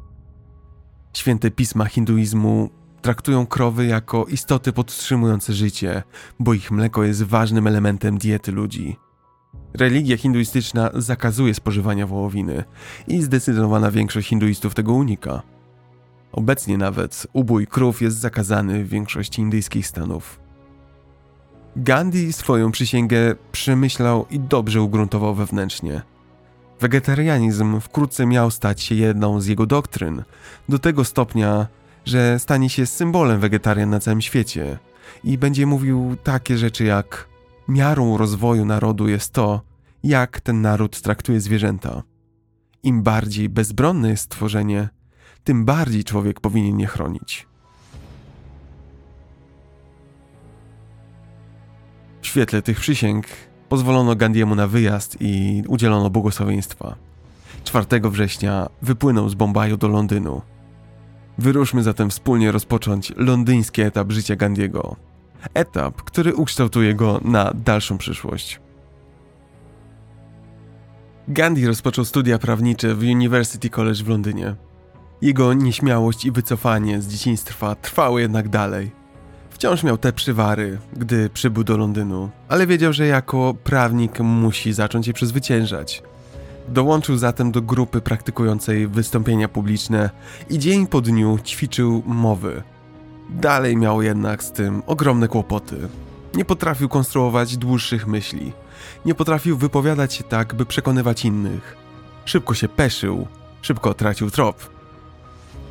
[1.17, 2.71] Święte pisma hinduizmu
[3.03, 6.03] traktują krowy jako istoty podtrzymujące życie,
[6.39, 8.97] bo ich mleko jest ważnym elementem diety ludzi.
[9.75, 12.65] Religia hinduistyczna zakazuje spożywania wołowiny
[13.09, 15.43] i zdecydowana większość hinduistów tego unika.
[16.39, 20.41] Obecnie nawet ubój krów jest zakazany w większości indyjskich stanów.
[21.77, 26.03] Gandhi swoją przysięgę przemyślał i dobrze ugruntował wewnętrznie.
[26.81, 30.23] Wegetarianizm wkrótce miał stać się jedną z jego doktryn,
[30.69, 31.67] do tego stopnia,
[32.05, 34.79] że stanie się symbolem wegetarian na całym świecie
[35.25, 37.29] i będzie mówił takie rzeczy jak
[37.69, 39.61] miarą rozwoju narodu jest to,
[40.03, 42.03] jak ten naród traktuje zwierzęta.
[42.83, 44.89] Im bardziej bezbronne jest stworzenie,
[45.45, 47.47] tym bardziej człowiek powinien je chronić.
[52.23, 53.27] W świetle tych przysięg
[53.69, 56.97] pozwolono Gandiemu na wyjazd i udzielono błogosławieństwa.
[57.65, 60.43] 4 września wypłynął z Bombaju do Londynu.
[61.39, 64.97] Wyruszmy zatem wspólnie rozpocząć londyński etap życia Gandiego.
[65.55, 68.61] Etap, który ukształtuje go na dalszą przyszłość.
[71.29, 74.55] Gandhi rozpoczął studia prawnicze w University College w Londynie.
[75.23, 78.91] Jego nieśmiałość i wycofanie z dzieciństwa trwały jednak dalej.
[79.51, 85.07] Wciąż miał te przywary, gdy przybył do Londynu, ale wiedział, że jako prawnik musi zacząć
[85.07, 86.03] je przezwyciężać.
[86.69, 90.11] Dołączył zatem do grupy praktykującej wystąpienia publiczne
[90.51, 92.63] i dzień po dniu ćwiczył mowy.
[93.31, 95.77] Dalej miał jednak z tym ogromne kłopoty.
[96.35, 98.53] Nie potrafił konstruować dłuższych myśli.
[99.05, 101.77] Nie potrafił wypowiadać się tak, by przekonywać innych.
[102.25, 103.27] Szybko się peszył,
[103.63, 104.78] szybko tracił trop.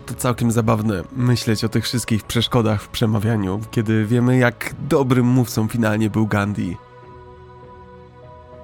[0.07, 5.67] To całkiem zabawne myśleć o tych wszystkich przeszkodach w przemawianiu, kiedy wiemy, jak dobrym mówcą
[5.67, 6.77] finalnie był Gandhi.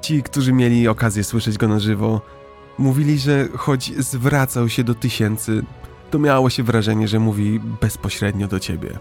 [0.01, 2.21] Ci, którzy mieli okazję słyszeć go na żywo,
[2.77, 5.63] mówili, że choć zwracał się do tysięcy,
[6.11, 8.99] to miało się wrażenie, że mówi bezpośrednio do ciebie.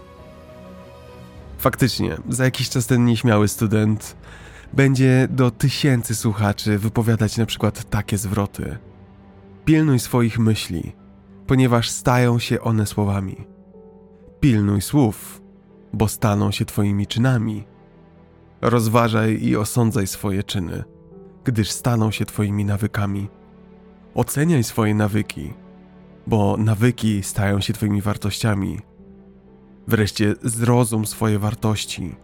[1.57, 4.15] Faktycznie, za jakiś czas ten nieśmiały student
[4.73, 8.77] będzie do tysięcy słuchaczy wypowiadać na przykład takie zwroty.
[9.65, 11.02] Pilnuj swoich myśli,
[11.47, 13.47] ponieważ stają się one słowami.
[14.39, 15.41] Pilnuj słów,
[15.93, 17.63] bo staną się twoimi czynami.
[18.61, 20.83] Rozważaj i osądzaj swoje czyny,
[21.43, 23.29] gdyż staną się twoimi nawykami.
[24.15, 25.53] Oceniaj swoje nawyki,
[26.27, 28.79] bo nawyki stają się twoimi wartościami.
[29.87, 32.15] Wreszcie zrozum swoje wartości,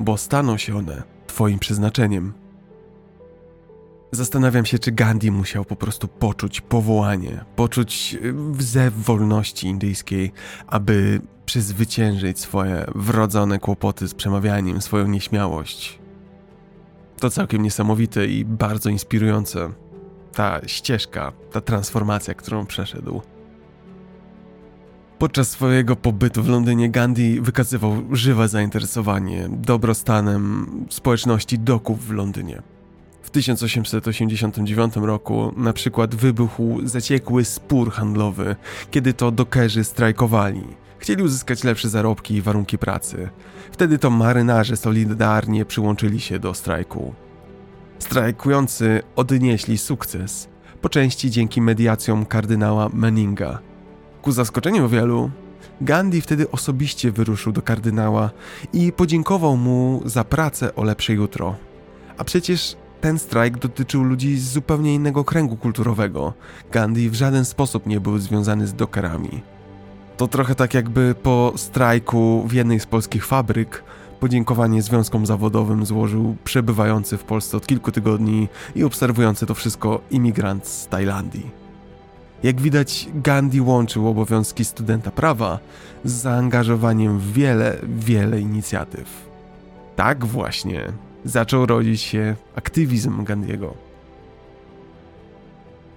[0.00, 2.32] bo staną się one twoim przeznaczeniem.
[4.16, 8.18] Zastanawiam się, czy Gandhi musiał po prostu poczuć powołanie, poczuć
[8.52, 10.32] wzew wolności indyjskiej,
[10.66, 15.98] aby przezwyciężyć swoje wrodzone kłopoty z przemawianiem, swoją nieśmiałość.
[17.20, 19.72] To całkiem niesamowite i bardzo inspirujące.
[20.32, 23.22] Ta ścieżka, ta transformacja, którą przeszedł.
[25.18, 32.75] Podczas swojego pobytu w Londynie Gandhi wykazywał żywe zainteresowanie dobrostanem społeczności doków w Londynie.
[33.36, 38.56] W 1889 roku na przykład wybuchł zaciekły spór handlowy,
[38.90, 40.62] kiedy to dokerzy strajkowali.
[40.98, 43.28] Chcieli uzyskać lepsze zarobki i warunki pracy.
[43.72, 47.14] Wtedy to marynarze solidarnie przyłączyli się do strajku.
[47.98, 50.48] Strajkujący odnieśli sukces,
[50.80, 53.58] po części dzięki mediacjom kardynała Manninga.
[54.22, 55.30] Ku zaskoczeniu wielu,
[55.80, 58.30] Gandhi wtedy osobiście wyruszył do kardynała
[58.72, 61.56] i podziękował mu za pracę o lepsze jutro.
[62.18, 66.32] A przecież ten strajk dotyczył ludzi z zupełnie innego kręgu kulturowego.
[66.72, 69.42] Gandhi w żaden sposób nie był związany z dokerami.
[70.16, 73.84] To trochę tak jakby po strajku w jednej z polskich fabryk
[74.20, 80.66] podziękowanie związkom zawodowym złożył przebywający w Polsce od kilku tygodni i obserwujący to wszystko imigrant
[80.66, 81.50] z Tajlandii.
[82.42, 85.58] Jak widać, Gandhi łączył obowiązki studenta prawa
[86.04, 89.26] z zaangażowaniem w wiele, wiele inicjatyw.
[89.96, 90.92] Tak właśnie
[91.26, 93.74] zaczął rodzić się aktywizm Gandhiego.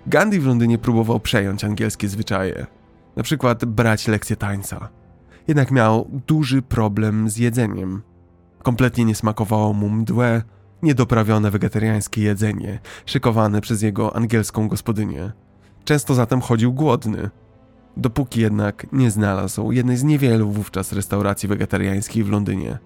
[0.08, 2.66] Gandhi w Londynie próbował przejąć angielskie zwyczaje,
[3.16, 4.90] na przykład brać lekcje tańca.
[5.48, 8.02] Jednak miał duży problem z jedzeniem.
[8.64, 10.42] Kompletnie nie smakowało mu mdłe,
[10.84, 15.32] niedoprawione wegetariańskie jedzenie, szykowane przez jego angielską gospodynię.
[15.84, 17.30] Często zatem chodził głodny.
[17.98, 22.78] Dopóki jednak nie znalazł jednej z niewielu wówczas restauracji wegetariańskiej w Londynie.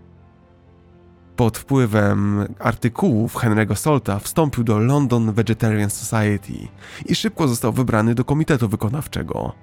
[1.35, 6.67] Pod wpływem artykułów Henry'ego Solta wstąpił do London Vegetarian Society
[7.05, 9.53] i szybko został wybrany do komitetu wykonawczego.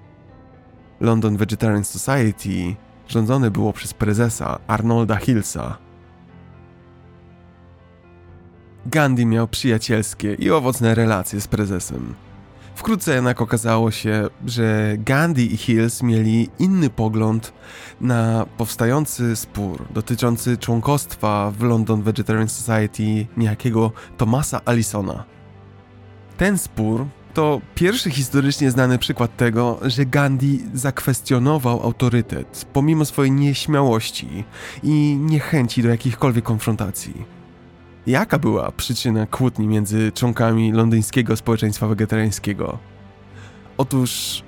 [1.00, 2.76] London Vegetarian Society
[3.08, 5.78] rządzone było przez prezesa Arnolda Hillsa.
[8.86, 12.14] Gandhi miał przyjacielskie i owocne relacje z prezesem.
[12.74, 17.52] Wkrótce jednak okazało się, że Gandhi i Hills mieli inny pogląd
[18.00, 25.24] na powstający spór dotyczący członkostwa w London Vegetarian Society niejakiego Thomasa Allisona.
[26.36, 34.44] Ten spór to pierwszy historycznie znany przykład tego, że Gandhi zakwestionował autorytet pomimo swojej nieśmiałości
[34.82, 37.39] i niechęci do jakichkolwiek konfrontacji.
[38.10, 42.78] Jaka była przyczyna kłótni między członkami londyńskiego społeczeństwa wegetariańskiego?
[43.76, 44.42] Otóż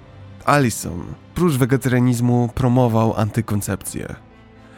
[0.44, 1.04] Allison,
[1.34, 4.14] prócz wegetarianizmu, promował antykoncepcję.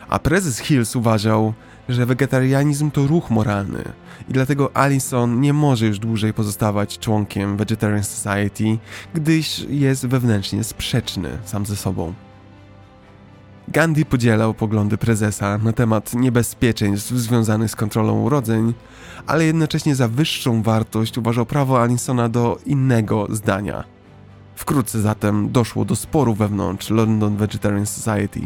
[0.09, 1.55] A prezes Hills uważał,
[1.89, 3.85] że wegetarianizm to ruch moralny
[4.29, 8.79] i dlatego Allison nie może już dłużej pozostawać członkiem Vegetarian Society,
[9.15, 12.15] gdyż jest wewnętrznie sprzeczny sam ze sobą.
[13.69, 18.75] Gandhi podzielał poglądy prezesa na temat niebezpieczeństw związanych z kontrolą urodzeń,
[19.27, 23.85] ale jednocześnie za wyższą wartość uważał prawo Alisona do innego zdania.
[24.57, 28.41] Wkrótce zatem doszło do sporu wewnątrz London Vegetarian Society.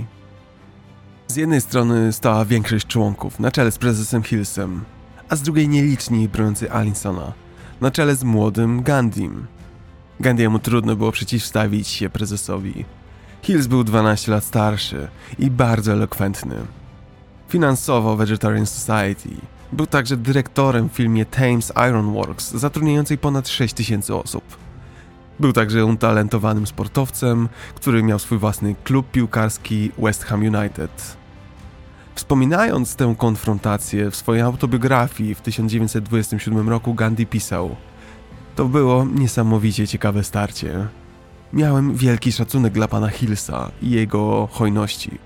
[1.28, 4.84] Z jednej strony stała większość członków, na czele z prezesem Hillsem,
[5.28, 7.32] a z drugiej nieliczni broniący Alisona,
[7.80, 9.46] na czele z młodym Gandhim.
[10.20, 12.84] Gandhiemu trudno było przeciwstawić się prezesowi,
[13.42, 15.08] Hills był 12 lat starszy
[15.38, 16.56] i bardzo elokwentny.
[17.48, 19.28] Finansował Vegetarian Society.
[19.72, 24.44] Był także dyrektorem w filmie Thames Iron Works, zatrudniającej ponad 6 tysięcy osób.
[25.40, 31.16] Był także utalentowanym sportowcem, który miał swój własny klub piłkarski West Ham United.
[32.14, 37.76] Wspominając tę konfrontację w swojej autobiografii w 1927 roku Gandhi pisał:
[38.56, 40.88] To było niesamowicie ciekawe starcie.
[41.52, 45.18] Miałem wielki szacunek dla pana Hillsa i jego hojności.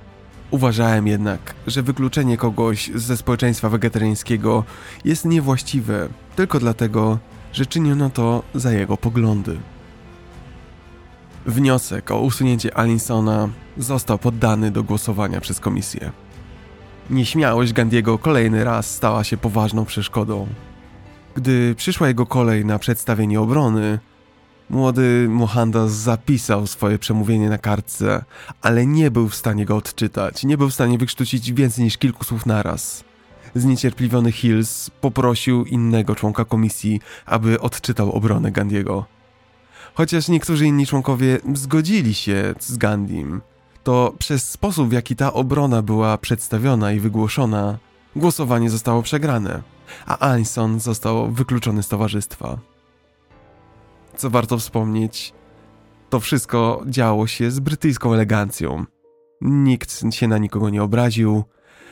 [0.50, 4.64] Uważałem jednak, że wykluczenie kogoś ze społeczeństwa wegetariańskiego
[5.04, 7.18] jest niewłaściwe tylko dlatego,
[7.52, 9.58] że czyniono to za jego poglądy.
[11.46, 13.48] Wniosek o usunięcie Alinsona
[13.78, 16.12] został poddany do głosowania przez komisję.
[17.10, 20.46] Nieśmiałość Gandiego kolejny raz stała się poważną przeszkodą.
[21.34, 23.98] Gdy przyszła jego kolej na przedstawienie obrony,
[24.72, 28.24] Młody Mohandas zapisał swoje przemówienie na kartce,
[28.62, 32.24] ale nie był w stanie go odczytać, nie był w stanie wykształcić więcej niż kilku
[32.24, 33.04] słów naraz.
[33.54, 39.04] Zniecierpliwiony Hills poprosił innego członka komisji, aby odczytał obronę Gandiego.
[39.94, 43.40] Chociaż niektórzy inni członkowie zgodzili się z Gandim,
[43.84, 47.78] to przez sposób w jaki ta obrona była przedstawiona i wygłoszona,
[48.16, 49.62] głosowanie zostało przegrane,
[50.06, 52.71] a Alison został wykluczony z towarzystwa
[54.16, 55.34] co warto wspomnieć,
[56.10, 58.84] to wszystko działo się z brytyjską elegancją.
[59.40, 61.44] Nikt się na nikogo nie obraził,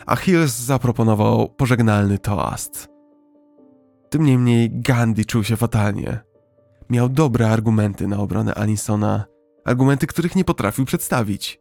[0.07, 2.89] a Hills zaproponował pożegnalny toast.
[4.11, 6.21] Tym niemniej Gandhi czuł się fatalnie.
[6.91, 9.25] Miał dobre argumenty na obronę Alisona,
[9.65, 11.61] argumenty, których nie potrafił przedstawić.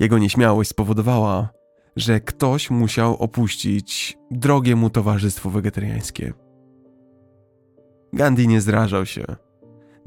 [0.00, 1.48] Jego nieśmiałość spowodowała,
[1.96, 6.32] że ktoś musiał opuścić drogie mu towarzystwo wegetariańskie.
[8.12, 9.24] Gandhi nie zrażał się.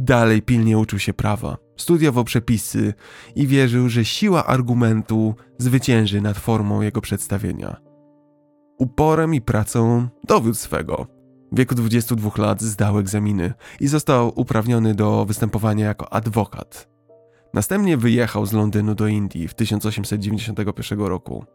[0.03, 2.93] Dalej pilnie uczył się prawa, studiował przepisy
[3.35, 7.77] i wierzył, że siła argumentu zwycięży nad formą jego przedstawienia.
[8.77, 11.07] Uporem i pracą dowiódł swego.
[11.51, 16.89] W wieku 22 lat zdał egzaminy i został uprawniony do występowania jako adwokat.
[17.53, 21.45] Następnie wyjechał z Londynu do Indii w 1891 roku.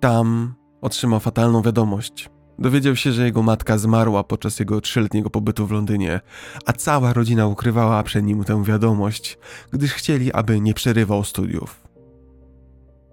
[0.00, 2.30] Tam otrzymał fatalną wiadomość.
[2.58, 6.20] Dowiedział się, że jego matka zmarła podczas jego trzyletniego pobytu w Londynie,
[6.66, 9.38] a cała rodzina ukrywała przed nim tę wiadomość,
[9.72, 11.88] gdyż chcieli, aby nie przerywał studiów.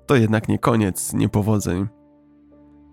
[0.06, 1.88] To jednak nie koniec niepowodzeń.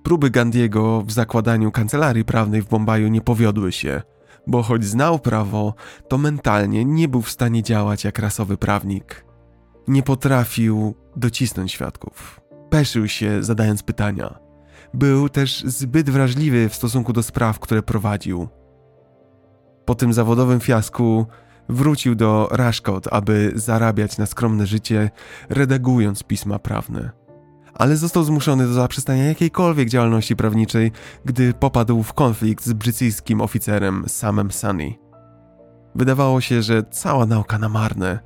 [0.03, 4.03] Próby Gandiego w zakładaniu kancelarii prawnej w Bombaju nie powiodły się,
[4.47, 5.75] bo choć znał prawo,
[6.09, 9.25] to mentalnie nie był w stanie działać jak rasowy prawnik.
[9.89, 12.41] Nie potrafił docisnąć świadków.
[12.71, 14.48] Peszył się, zadając pytania.
[14.95, 18.49] Był też zbyt wrażliwy w stosunku do spraw, które prowadził.
[19.85, 21.27] Po tym zawodowym fiasku
[21.69, 25.11] wrócił do Rashkot, aby zarabiać na skromne życie,
[25.49, 27.11] redagując pisma prawne.
[27.75, 30.93] Ale został zmuszony do zaprzestania jakiejkolwiek działalności prawniczej,
[31.25, 34.95] gdy popadł w konflikt z brytyjskim oficerem Samem Sunny.
[35.95, 38.19] Wydawało się, że cała nauka na marne.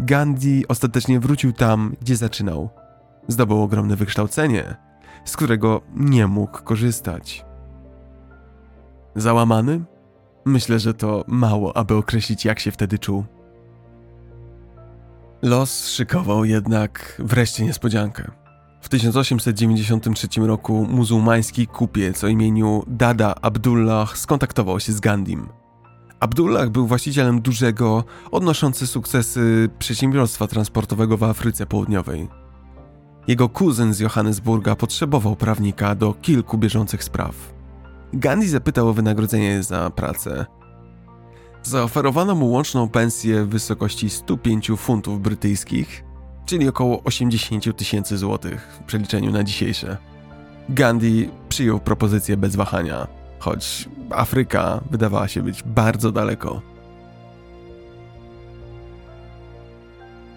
[0.00, 2.70] Gandhi ostatecznie wrócił tam, gdzie zaczynał.
[3.28, 4.76] Zdobył ogromne wykształcenie,
[5.26, 7.44] z którego nie mógł korzystać.
[9.16, 9.84] Załamany?
[10.44, 13.24] Myślę, że to mało, aby określić, jak się wtedy czuł.
[15.42, 18.30] Los szykował jednak wreszcie niespodziankę.
[18.80, 25.48] W 1893 roku muzułmański kupiec o imieniu Dada Abdullah skontaktował się z Gandhim.
[26.20, 32.28] Abdullah był właścicielem dużego, odnoszący sukcesy przedsiębiorstwa transportowego w Afryce Południowej.
[33.28, 37.34] Jego kuzyn z Johannesburga potrzebował prawnika do kilku bieżących spraw.
[38.12, 40.46] Gandhi zapytał o wynagrodzenie za pracę.
[41.62, 46.04] Zaoferowano mu łączną pensję w wysokości 105 funtów brytyjskich,
[46.44, 49.96] czyli około 80 tysięcy złotych w przeliczeniu na dzisiejsze.
[50.68, 53.06] Gandhi przyjął propozycję bez wahania,
[53.38, 56.62] choć Afryka wydawała się być bardzo daleko.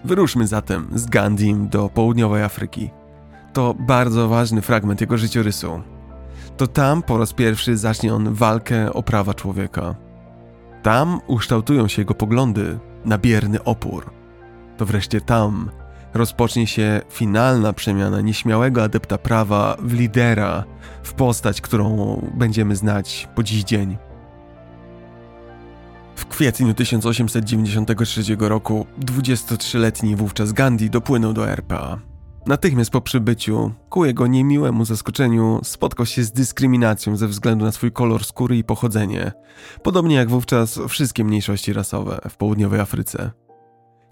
[0.04, 2.90] Wyruszmy zatem z Gandhim do południowej Afryki.
[3.52, 5.82] To bardzo ważny fragment jego życiorysu.
[6.56, 9.94] To tam po raz pierwszy zacznie on walkę o prawa człowieka.
[10.82, 14.10] Tam ukształtują się jego poglądy na bierny opór.
[14.76, 15.70] To wreszcie tam
[16.14, 20.64] rozpocznie się finalna przemiana nieśmiałego adepta prawa w lidera,
[21.02, 23.96] w postać, którą będziemy znać po dziś dzień.
[26.20, 31.98] W kwietniu 1893 roku 23-letni wówczas Gandhi dopłynął do RPA.
[32.46, 37.92] Natychmiast po przybyciu, ku jego niemiłemu zaskoczeniu, spotkał się z dyskryminacją ze względu na swój
[37.92, 39.32] kolor skóry i pochodzenie,
[39.82, 43.30] podobnie jak wówczas wszystkie mniejszości rasowe w południowej Afryce.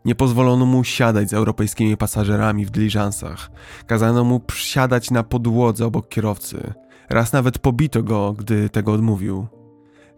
[0.05, 3.51] Nie pozwolono mu siadać z europejskimi pasażerami w dyliżansach,
[3.87, 6.75] kazano mu siadać na podłodze obok kierowcy.
[7.11, 9.58] Raz nawet pobito go, gdy tego odmówił.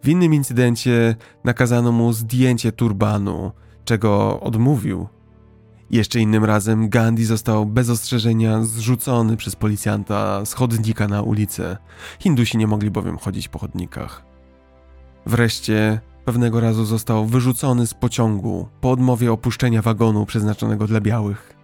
[0.03, 3.51] W innym incydencie nakazano mu zdjęcie turbanu,
[3.85, 5.07] czego odmówił.
[5.89, 11.77] Jeszcze innym razem Gandhi został bez ostrzeżenia zrzucony przez policjanta z chodnika na ulicę.
[12.19, 14.25] Hindusi nie mogli bowiem chodzić po chodnikach.
[15.25, 21.60] Wreszcie pewnego razu został wyrzucony z pociągu po odmowie opuszczenia wagonu przeznaczonego dla białych.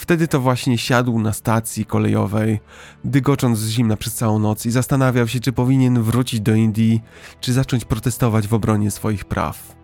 [0.00, 2.60] Wtedy to właśnie siadł na stacji kolejowej,
[3.04, 7.02] dygocząc z zimna przez całą noc i zastanawiał się, czy powinien wrócić do Indii,
[7.40, 9.76] czy zacząć protestować w obronie swoich praw.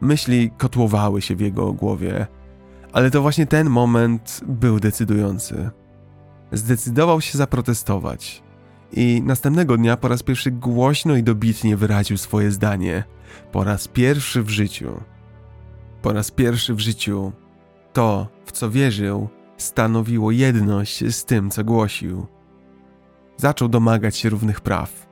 [0.00, 2.26] Myśli kotłowały się w jego głowie,
[2.92, 5.70] ale to właśnie ten moment był decydujący.
[6.52, 8.42] Zdecydował się zaprotestować
[8.92, 13.04] i następnego dnia po raz pierwszy głośno i dobitnie wyraził swoje zdanie.
[13.52, 15.00] Po raz pierwszy w życiu.
[16.02, 17.32] Po raz pierwszy w życiu
[17.92, 22.26] to, w co wierzył, stanowiło jedność z tym, co głosił.
[23.36, 25.06] Zaczął domagać się równych praw.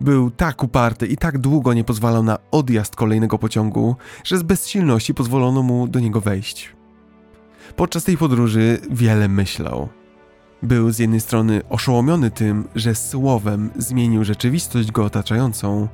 [0.00, 5.14] Był tak uparty i tak długo nie pozwalał na odjazd kolejnego pociągu, że z bezsilności
[5.14, 6.76] pozwolono mu do niego wejść.
[7.76, 9.88] Podczas tej podróży wiele myślał.
[10.62, 15.88] Był z jednej strony oszołomiony tym, że słowem zmienił rzeczywistość go otaczającą,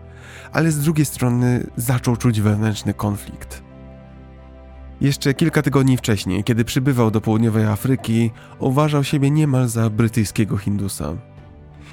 [0.52, 3.63] ale z drugiej strony zaczął czuć wewnętrzny konflikt.
[5.04, 11.14] Jeszcze kilka tygodni wcześniej, kiedy przybywał do południowej Afryki, uważał siebie niemal za brytyjskiego Hindusa.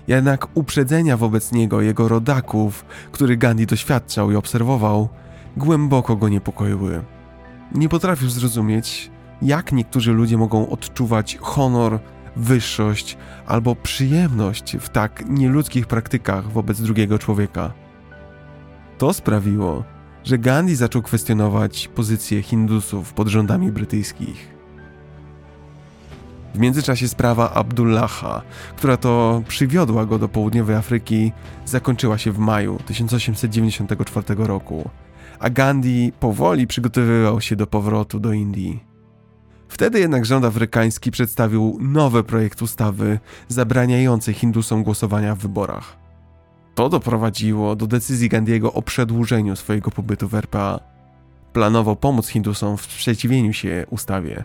[0.08, 5.10] Jednak uprzedzenia wobec niego jego rodaków, który Gandhi doświadczał i obserwował,
[5.58, 7.04] głęboko go niepokoiły.
[7.76, 12.00] Nie potrafił zrozumieć, jak niektórzy ludzie mogą odczuwać honor,
[12.36, 17.74] wyższość albo przyjemność w tak nieludzkich praktykach wobec drugiego człowieka.
[18.98, 19.84] To sprawiło,
[20.24, 24.48] że Gandhi zaczął kwestionować pozycję Hindusów pod rządami brytyjskich.
[26.56, 28.42] W międzyczasie sprawa Abdullaha,
[28.78, 31.32] która to przywiodła go do południowej Afryki,
[31.66, 34.90] zakończyła się w maju 1894 roku,
[35.40, 38.84] a Gandhi powoli przygotowywał się do powrotu do Indii.
[39.68, 46.01] Wtedy jednak rząd afrykański przedstawił nowy projekt ustawy zabraniający Hindusom głosowania w wyborach.
[46.82, 50.80] To doprowadziło do decyzji Gandiego o przedłużeniu swojego pobytu w RPA.
[51.54, 54.44] Planował pomóc Hindusom w sprzeciwieniu się ustawie.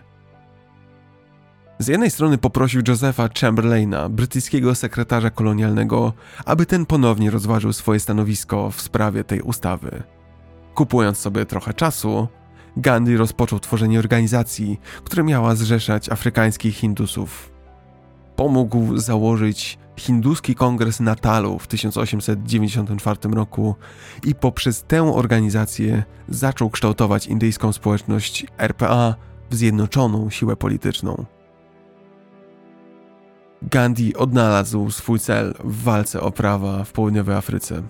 [1.79, 6.13] Z jednej strony poprosił Josepha Chamberlaina, brytyjskiego sekretarza kolonialnego,
[6.45, 10.03] aby ten ponownie rozważył swoje stanowisko w sprawie tej ustawy.
[10.75, 12.27] Kupując sobie trochę czasu,
[12.77, 17.56] Gandhi rozpoczął tworzenie organizacji, która miała zrzeszać afrykańskich Hindusów.
[18.37, 23.75] Pomógł założyć Hinduski Kongres Natalu w 1894 roku
[24.23, 29.15] i poprzez tę organizację zaczął kształtować indyjską społeczność RPA
[29.49, 31.25] w zjednoczoną siłę polityczną.
[33.61, 37.83] Gandhi odnalazł swój cel w walce o prawa w południowej Afryce.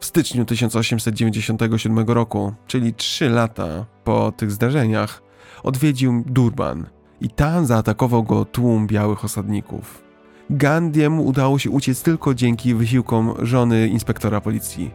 [0.00, 5.22] W styczniu 1897 roku, czyli trzy lata po tych zdarzeniach,
[5.62, 10.02] odwiedził Durban i tam zaatakował go tłum białych osadników.
[10.50, 14.90] Gandhiemu udało się uciec tylko dzięki wysiłkom żony inspektora policji.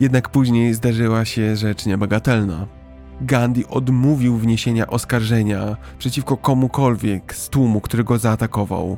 [0.00, 2.66] Jednak później zdarzyła się rzecz niebagatelna.
[3.20, 8.96] Gandhi odmówił wniesienia oskarżenia przeciwko komukolwiek z tłumu, który go zaatakował.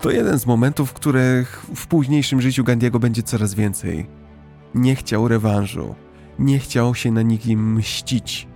[0.00, 4.06] To jeden z momentów, których w późniejszym życiu Gandiego będzie coraz więcej.
[4.74, 5.94] Nie chciał rewanżu,
[6.38, 8.48] nie chciał się na nikim mścić,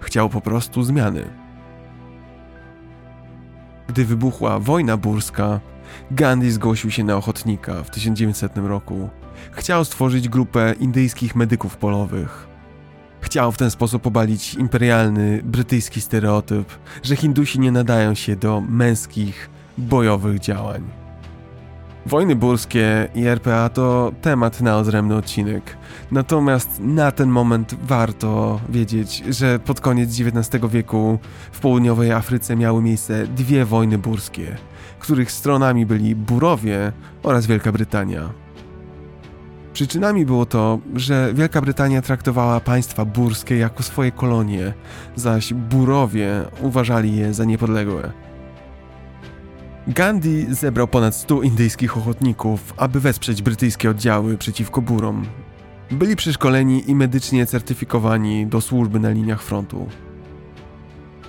[0.00, 1.39] chciał po prostu zmiany.
[3.90, 5.60] Gdy wybuchła wojna burska,
[6.10, 9.08] Gandhi zgłosił się na ochotnika w 1900 roku.
[9.52, 12.46] Chciał stworzyć grupę indyjskich medyków polowych.
[13.20, 19.50] Chciał w ten sposób obalić imperialny brytyjski stereotyp, że Hindusi nie nadają się do męskich,
[19.78, 20.99] bojowych działań.
[22.06, 25.76] Wojny burskie i RPA to temat na odrębny odcinek.
[26.10, 31.18] Natomiast na ten moment warto wiedzieć, że pod koniec XIX wieku
[31.52, 34.56] w południowej Afryce miały miejsce dwie wojny burskie,
[34.98, 36.92] których stronami byli Burowie
[37.22, 38.30] oraz Wielka Brytania.
[39.72, 44.72] Przyczynami było to, że Wielka Brytania traktowała państwa burskie jako swoje kolonie,
[45.16, 48.29] zaś Burowie uważali je za niepodległe.
[49.88, 55.26] Gandhi zebrał ponad 100 indyjskich ochotników, aby wesprzeć brytyjskie oddziały przeciwko Burom.
[55.90, 59.88] Byli przeszkoleni i medycznie certyfikowani do służby na liniach frontu.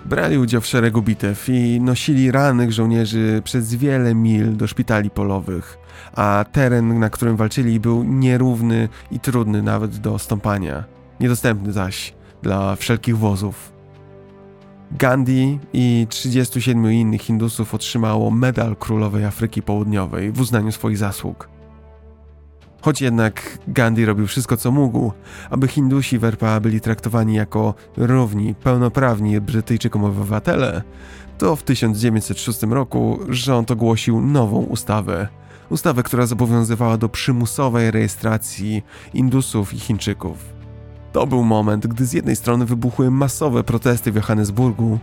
[0.05, 5.77] Brali udział w szeregu bitew i nosili rannych żołnierzy przez wiele mil do szpitali polowych,
[6.13, 10.83] a teren, na którym walczyli, był nierówny i trudny nawet do stąpania,
[11.19, 13.70] niedostępny zaś dla wszelkich wozów.
[14.99, 21.49] Gandhi i 37 innych Hindusów otrzymało medal Królowej Afryki Południowej w uznaniu swoich zasług.
[22.81, 25.11] Choć jednak Gandhi robił wszystko, co mógł,
[25.49, 30.81] aby Hindusi w RPA byli traktowani jako równi, pełnoprawni Brytyjczykom obywatele,
[31.37, 35.27] to w 1906 roku rząd ogłosił nową ustawę.
[35.69, 38.83] Ustawę, która zobowiązywała do przymusowej rejestracji
[39.13, 40.60] Indusów i Chińczyków.
[41.11, 44.99] To był moment, gdy z jednej strony wybuchły masowe protesty w Johannesburgu,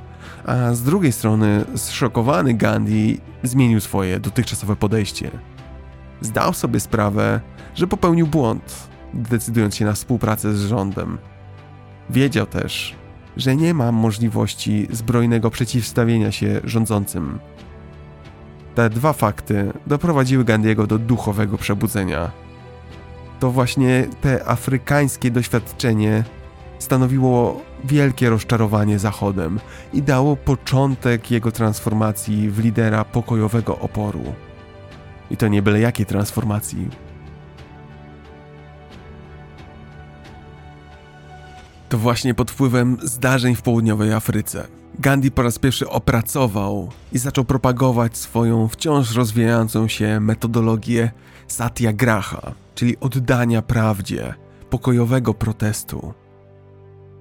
[0.47, 5.31] a z drugiej strony zszokowany Gandhi zmienił swoje dotychczasowe podejście.
[6.21, 7.41] Zdał sobie sprawę,
[7.75, 11.19] że popełnił błąd, decydując się na współpracę z rządem.
[12.11, 12.95] Wiedział też,
[13.37, 17.39] że nie ma możliwości zbrojnego przeciwstawienia się rządzącym.
[18.75, 22.31] Te dwa fakty doprowadziły Gandiego do duchowego przebudzenia
[23.41, 26.24] to właśnie te afrykańskie doświadczenie
[26.78, 29.61] stanowiło wielkie rozczarowanie Zachodem
[29.93, 34.24] i dało początek jego transformacji w lidera pokojowego oporu.
[35.30, 36.89] I to nie byle jakiej transformacji.
[41.89, 47.45] To właśnie pod wpływem zdarzeń w południowej Afryce Gandhi po raz pierwszy opracował i zaczął
[47.45, 51.11] propagować swoją wciąż rozwijającą się metodologię
[51.49, 54.34] satyagraha, czyli oddania prawdzie,
[54.70, 56.14] pokojowego protestu.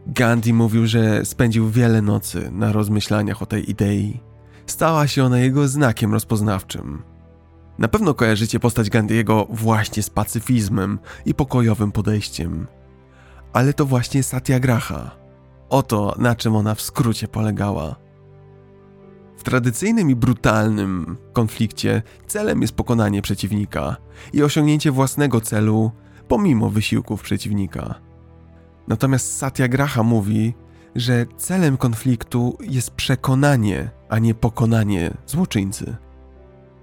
[0.07, 4.19] Gandhi mówił, że spędził wiele nocy na rozmyślaniach o tej idei.
[4.65, 7.03] Stała się ona jego znakiem rozpoznawczym.
[7.79, 12.67] Na pewno kojarzycie postać Gandhiego właśnie z pacyfizmem i pokojowym podejściem.
[13.53, 15.27] Ale to właśnie satyagraha,
[15.69, 17.95] Oto na czym ona w skrócie polegała.
[19.47, 23.95] Tradycyjnym i brutalnym konflikcie celem jest pokonanie przeciwnika
[24.33, 25.91] i osiągnięcie własnego celu
[26.27, 27.95] pomimo wysiłków przeciwnika.
[28.87, 30.53] Natomiast Satyagraha mówi,
[30.95, 35.95] że celem konfliktu jest przekonanie, a nie pokonanie złoczyńcy.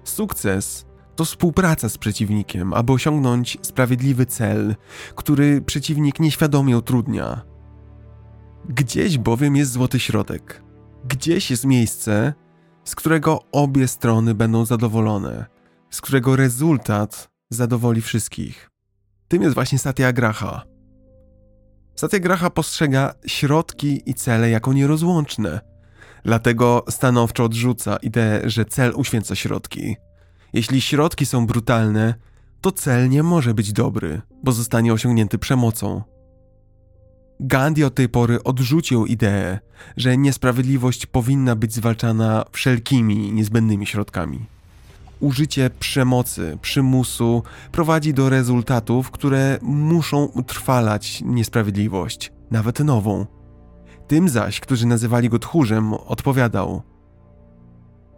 [0.03, 0.85] Sukces
[1.15, 4.75] to współpraca z przeciwnikiem, aby osiągnąć sprawiedliwy cel,
[5.15, 7.41] który przeciwnik nieświadomie utrudnia.
[8.69, 10.63] Gdzieś bowiem jest złoty środek.
[11.07, 12.33] Gdzieś jest miejsce,
[12.85, 15.45] z którego obie strony będą zadowolone,
[15.89, 18.69] z którego rezultat zadowoli wszystkich.
[19.27, 20.63] Tym jest właśnie Satyagraha.
[21.95, 25.59] Satyagraha postrzega środki i cele jako nierozłączne.
[26.23, 29.95] Dlatego stanowczo odrzuca ideę, że cel uświęca środki.
[30.53, 32.13] Jeśli środki są brutalne,
[32.61, 36.14] to cel nie może być dobry, bo zostanie osiągnięty przemocą.
[37.39, 39.59] Gandhi od tej pory odrzucił ideę,
[39.97, 44.45] że niesprawiedliwość powinna być zwalczana wszelkimi niezbędnymi środkami.
[45.19, 53.25] Użycie przemocy, przymusu prowadzi do rezultatów, które muszą utrwalać niesprawiedliwość, nawet nową.
[54.07, 56.81] Tym zaś, którzy nazywali go tchórzem, odpowiadał: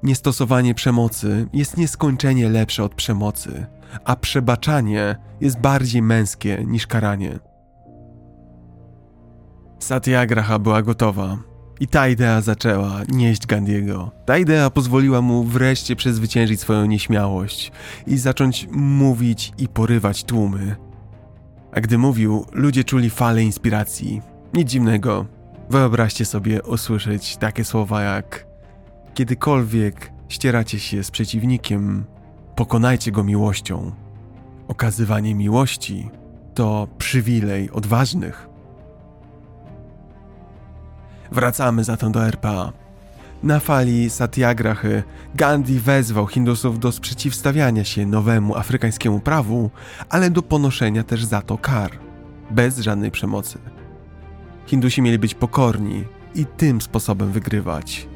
[0.03, 3.65] Niestosowanie przemocy jest nieskończenie lepsze od przemocy,
[4.05, 7.39] a przebaczanie jest bardziej męskie niż karanie.
[9.79, 11.37] Satyagraha była gotowa.
[11.79, 14.11] I ta idea zaczęła nieść Gandiego.
[14.25, 17.71] Ta idea pozwoliła mu wreszcie przezwyciężyć swoją nieśmiałość
[18.07, 20.75] i zacząć mówić i porywać tłumy.
[21.71, 24.21] A gdy mówił, ludzie czuli falę inspiracji.
[24.53, 25.25] Nic dziwnego.
[25.69, 28.47] Wyobraźcie sobie usłyszeć takie słowa jak
[29.17, 32.05] Kiedykolwiek ścieracie się z przeciwnikiem,
[32.55, 33.91] pokonajcie go miłością.
[34.67, 36.09] Okazywanie miłości
[36.53, 38.46] to przywilej odważnych.
[41.31, 42.73] Wracamy zatem do RPA.
[43.43, 45.03] Na fali satyagrahy
[45.35, 49.69] Gandhi wezwał Hindusów do sprzeciwstawiania się nowemu afrykańskiemu prawu,
[50.09, 51.91] ale do ponoszenia też za to kar,
[52.51, 53.59] bez żadnej przemocy.
[54.65, 56.03] Hindusi mieli być pokorni
[56.35, 58.07] i tym sposobem wygrywać.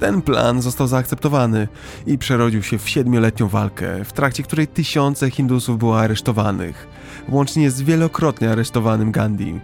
[0.00, 1.68] Ten plan został zaakceptowany
[2.06, 6.88] i przerodził się w siedmioletnią walkę, w trakcie której tysiące Hindusów było aresztowanych,
[7.28, 9.60] łącznie z wielokrotnie aresztowanym Gandhi.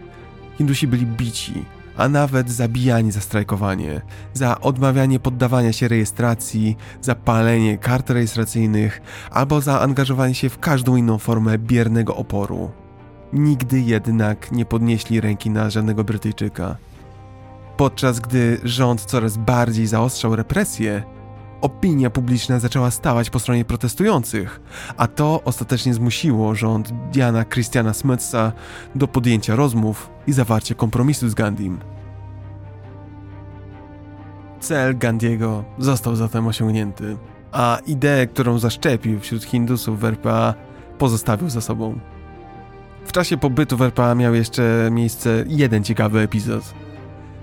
[0.59, 1.65] Hindusi byli bici,
[1.99, 4.01] a nawet zabijani za strajkowanie,
[4.35, 10.97] za odmawianie poddawania się rejestracji, za palenie kart rejestracyjnych albo za angażowanie się w każdą
[10.97, 12.71] inną formę biernego oporu.
[13.33, 16.77] Nigdy jednak nie podnieśli ręki na żadnego Brytyjczyka.
[17.77, 21.03] Podczas gdy rząd coraz bardziej zaostrzał represje,
[21.61, 24.61] opinia publiczna zaczęła stawać po stronie protestujących,
[24.97, 28.53] a to ostatecznie zmusiło rząd Diana Christiana Smithsa
[28.95, 31.79] do podjęcia rozmów i zawarcia kompromisu z Gandhim.
[34.61, 37.17] Cel Gandhiego został zatem osiągnięty,
[37.53, 40.55] a ideę, którą zaszczepił wśród Hindusów w RPA,
[40.99, 41.99] pozostawił za sobą.
[43.05, 46.75] W czasie pobytu w RPA miał jeszcze miejsce jeden ciekawy epizod–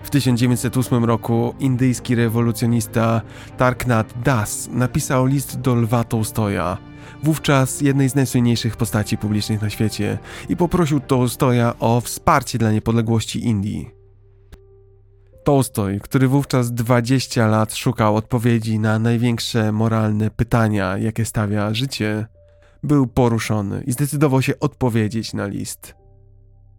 [0.06, 3.22] w 1908 roku indyjski rewolucjonista
[3.58, 6.78] Tarknat Das napisał list do Lwa Tolstoja,
[7.24, 10.18] wówczas jednej z najsłynniejszych postaci publicznych na świecie,
[10.50, 13.90] i poprosił Tolstoja o wsparcie dla niepodległości Indii.
[15.44, 22.26] Tolstoj, który wówczas 20 lat szukał odpowiedzi na największe moralne pytania, jakie stawia życie,
[22.84, 26.05] był poruszony i zdecydował się odpowiedzieć na list.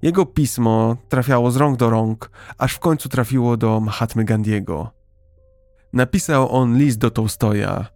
[0.02, 4.90] Jego pismo trafiało z rąk do rąk, aż w końcu trafiło do Mahatmy Gandiego.
[5.92, 7.86] Napisał on list do Tolstoja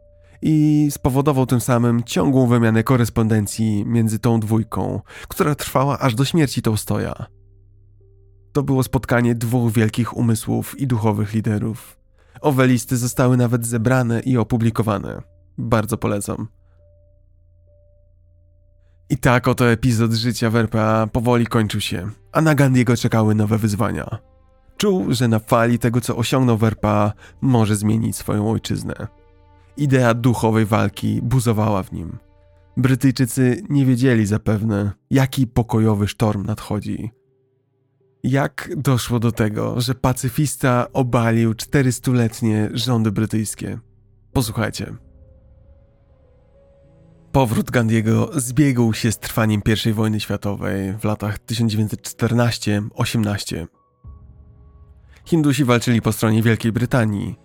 [0.42, 6.62] i spowodował tym samym ciągłą wymianę korespondencji między tą dwójką, która trwała aż do śmierci
[6.62, 7.26] Tolstoja.
[8.52, 11.96] To było spotkanie dwóch wielkich umysłów i duchowych liderów.
[12.40, 15.22] Owe listy zostały nawet zebrane i opublikowane.
[15.58, 16.48] Bardzo polecam.
[19.10, 23.58] I tak oto epizod życia w RPA powoli kończył się, a na Gandiego czekały nowe
[23.58, 24.18] wyzwania.
[24.76, 28.94] Czuł, że na fali tego, co osiągnął w RPA, może zmienić swoją ojczyznę.
[29.76, 32.18] Idea duchowej walki buzowała w nim.
[32.76, 37.10] Brytyjczycy nie wiedzieli zapewne, jaki pokojowy sztorm nadchodzi.
[38.22, 43.78] Jak doszło do tego, że pacyfista obalił 400-letnie rządy brytyjskie?
[44.32, 45.09] Posłuchajcie.
[47.32, 53.66] Powrót Gandiego zbiegł się z trwaniem I wojny światowej w latach 1914-18.
[55.24, 57.36] Hindusi walczyli po stronie Wielkiej Brytanii.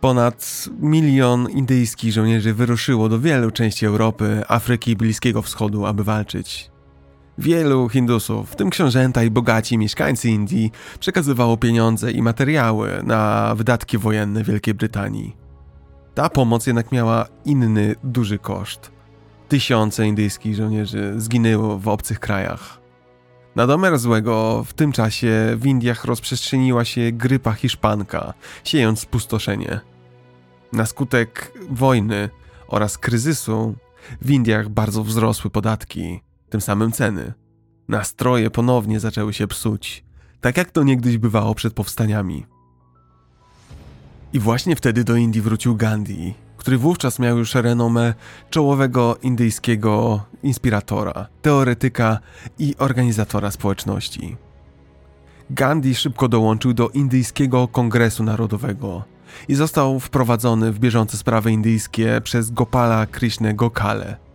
[0.00, 6.70] Ponad milion indyjskich żołnierzy wyruszyło do wielu części Europy, Afryki i Bliskiego Wschodu, aby walczyć.
[7.38, 13.98] Wielu Hindusów, w tym książęta i bogaci mieszkańcy Indii, przekazywało pieniądze i materiały na wydatki
[13.98, 15.45] wojenne Wielkiej Brytanii.
[16.16, 18.90] Ta pomoc jednak miała inny, duży koszt.
[19.48, 22.80] Tysiące indyjskich żołnierzy zginęło w obcych krajach.
[23.56, 29.80] Na domiar złego w tym czasie w Indiach rozprzestrzeniła się grypa hiszpanka, siejąc spustoszenie.
[30.72, 32.30] Na skutek wojny
[32.68, 33.74] oraz kryzysu
[34.22, 37.32] w Indiach bardzo wzrosły podatki, tym samym ceny.
[37.88, 40.04] Nastroje ponownie zaczęły się psuć,
[40.40, 42.46] tak jak to niegdyś bywało przed powstaniami.
[44.36, 48.14] I właśnie wtedy do Indii wrócił Gandhi, który wówczas miał już renomę
[48.50, 52.18] czołowego indyjskiego inspiratora, teoretyka
[52.58, 54.36] i organizatora społeczności.
[55.50, 59.04] Gandhi szybko dołączył do Indyjskiego Kongresu Narodowego
[59.48, 64.25] i został wprowadzony w bieżące sprawy indyjskie przez Gopala Krishnę Gokale.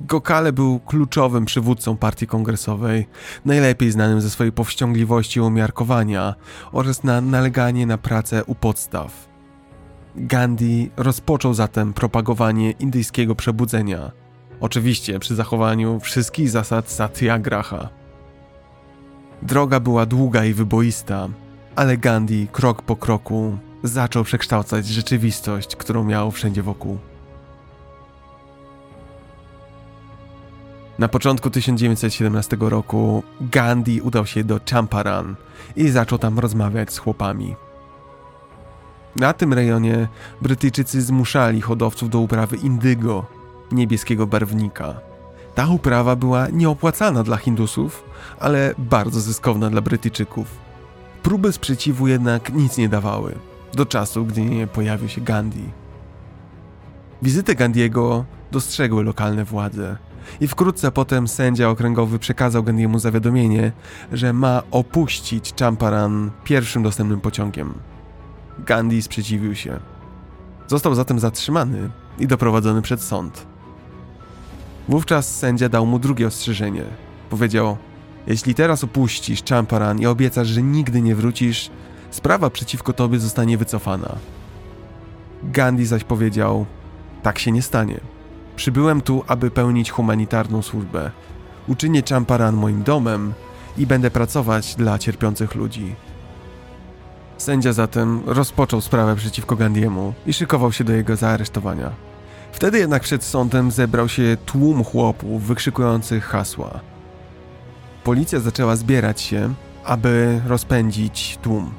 [0.00, 3.06] Gokale był kluczowym przywódcą partii kongresowej,
[3.44, 6.34] najlepiej znanym ze swojej powściągliwości umiarkowania
[6.72, 9.28] oraz na naleganie na pracę u podstaw.
[10.16, 14.12] Gandhi rozpoczął zatem propagowanie indyjskiego przebudzenia,
[14.60, 17.88] oczywiście przy zachowaniu wszystkich zasad satyagraha.
[19.42, 21.28] Droga była długa i wyboista,
[21.76, 26.98] ale Gandhi krok po kroku zaczął przekształcać rzeczywistość, którą miał wszędzie wokół.
[30.98, 35.36] Na początku 1917 roku Gandhi udał się do Champaran
[35.76, 37.56] i zaczął tam rozmawiać z chłopami.
[39.16, 40.08] Na tym rejonie
[40.42, 43.26] Brytyjczycy zmuszali hodowców do uprawy indygo,
[43.72, 45.00] niebieskiego barwnika.
[45.54, 48.04] Ta uprawa była nieopłacalna dla Hindusów,
[48.40, 50.58] ale bardzo zyskowna dla Brytyjczyków.
[51.22, 53.34] Próby sprzeciwu jednak nic nie dawały,
[53.74, 55.64] do czasu, gdy nie pojawił się Gandhi.
[57.22, 59.96] Wizytę Gandhiego dostrzegły lokalne władze
[60.40, 63.72] i wkrótce potem sędzia okręgowy przekazał Gandhiemu zawiadomienie,
[64.12, 67.74] że ma opuścić Champaran pierwszym dostępnym pociągiem.
[68.58, 69.80] Gandhi sprzeciwił się.
[70.66, 73.46] Został zatem zatrzymany i doprowadzony przed sąd.
[74.88, 76.84] Wówczas sędzia dał mu drugie ostrzeżenie.
[77.30, 77.76] Powiedział:
[78.26, 81.70] Jeśli teraz opuścisz Champaran i obiecasz, że nigdy nie wrócisz,
[82.10, 84.16] sprawa przeciwko tobie zostanie wycofana.
[85.42, 86.66] Gandhi zaś powiedział:
[87.22, 88.00] Tak się nie stanie.
[88.56, 91.10] Przybyłem tu, aby pełnić humanitarną służbę.
[91.68, 93.34] Uczynię Champaran moim domem
[93.78, 95.94] i będę pracować dla cierpiących ludzi.
[97.38, 101.90] Sędzia zatem rozpoczął sprawę przeciwko Gandiemu i szykował się do jego zaaresztowania.
[102.52, 106.80] Wtedy jednak przed sądem zebrał się tłum chłopów wykrzykujących hasła.
[108.04, 109.54] Policja zaczęła zbierać się,
[109.84, 111.70] aby rozpędzić tłum.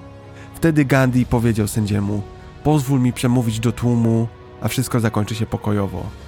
[0.55, 2.21] Wtedy Gandhi powiedział sędziemu:
[2.63, 4.27] Pozwól mi przemówić do tłumu,
[4.61, 6.26] a wszystko zakończy się pokojowo.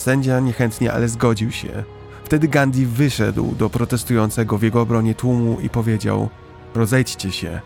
[0.00, 1.84] Sędzia niechętnie, ale zgodził się.
[2.24, 6.28] Wtedy Gandhi wyszedł do protestującego w jego obronie tłumu i powiedział:
[6.74, 7.60] Rozejdźcie się,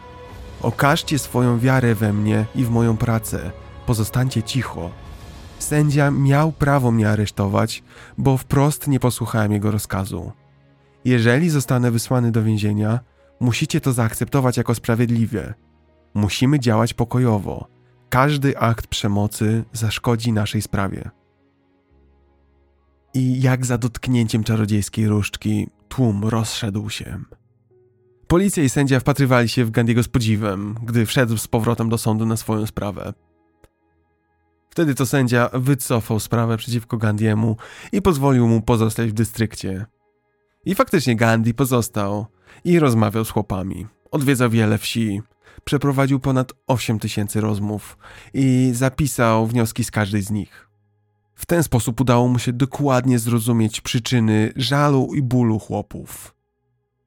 [0.63, 3.51] Okażcie swoją wiarę we mnie i w moją pracę.
[3.87, 4.91] Pozostańcie cicho.
[5.59, 7.83] Sędzia miał prawo mnie aresztować,
[8.19, 10.33] bo wprost nie posłuchałem jego rozkazu.
[11.05, 13.01] Jeżeli zostanę wysłany do więzienia,
[13.41, 15.55] musicie to zaakceptować jako sprawiedliwe.
[16.15, 17.69] Musimy działać pokojowo.
[18.09, 21.11] Każdy akt przemocy zaszkodzi naszej sprawie.
[23.15, 27.21] I jak za dotknięciem czarodziejskiej różdżki, tłum rozszedł się.
[28.27, 32.27] Policja i sędzia wpatrywali się w Gandiego z podziwem, gdy wszedł z powrotem do sądu
[32.27, 33.13] na swoją sprawę.
[34.71, 37.57] Wtedy to sędzia wycofał sprawę przeciwko Gandiemu
[37.93, 39.87] i pozwolił mu pozostać w dystrykcie.
[40.65, 42.27] I faktycznie Gandhi pozostał
[42.65, 43.87] i rozmawiał z chłopami.
[44.11, 45.23] Odwiedzał wiele wsi,
[45.65, 47.99] przeprowadził ponad 8 tysięcy rozmów
[48.35, 50.64] i zapisał wnioski z każdej z nich.
[51.35, 56.35] W ten sposób udało mu się dokładnie zrozumieć przyczyny żalu i bólu chłopów.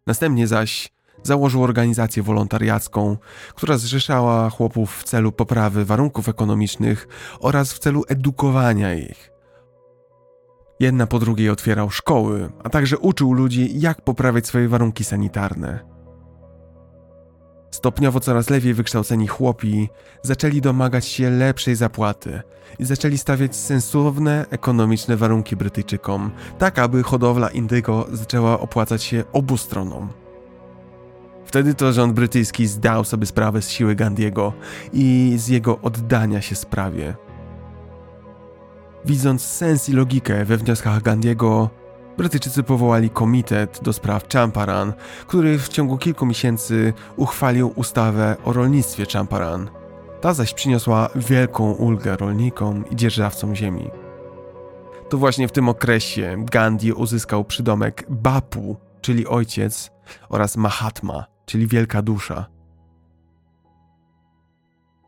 [0.08, 0.92] Następnie zaś
[1.24, 3.18] założył organizację wolontariacką,
[3.56, 7.08] która zrzeszała chłopów w celu poprawy warunków ekonomicznych
[7.40, 9.32] oraz w celu edukowania ich.
[10.80, 15.97] Jedna po drugiej otwierał szkoły, a także uczył ludzi, jak poprawiać swoje warunki sanitarne.
[17.78, 19.90] Stopniowo coraz lepiej wykształceni chłopi
[20.22, 22.42] zaczęli domagać się lepszej zapłaty
[22.80, 29.58] i zaczęli stawiać sensowne ekonomiczne warunki Brytyjczykom, tak aby hodowla indygo zaczęła opłacać się obu
[29.58, 30.10] stronom.
[31.46, 34.54] Wtedy to rząd brytyjski zdał sobie sprawę z siły Gandiego
[34.94, 37.16] i z jego oddania się sprawie.
[39.06, 41.70] Widząc sens i logikę we wnioskach Gandiego,
[42.18, 44.94] Brytyjczycy powołali komitet do spraw Champaran,
[45.28, 49.70] który w ciągu kilku miesięcy uchwalił ustawę o rolnictwie Champaran.
[50.22, 53.90] Ta zaś przyniosła wielką ulgę rolnikom i dzierżawcom ziemi.
[55.10, 59.92] To właśnie w tym okresie Gandhi uzyskał przydomek Bapu, czyli ojciec,
[60.30, 62.46] oraz Mahatma, czyli wielka dusza.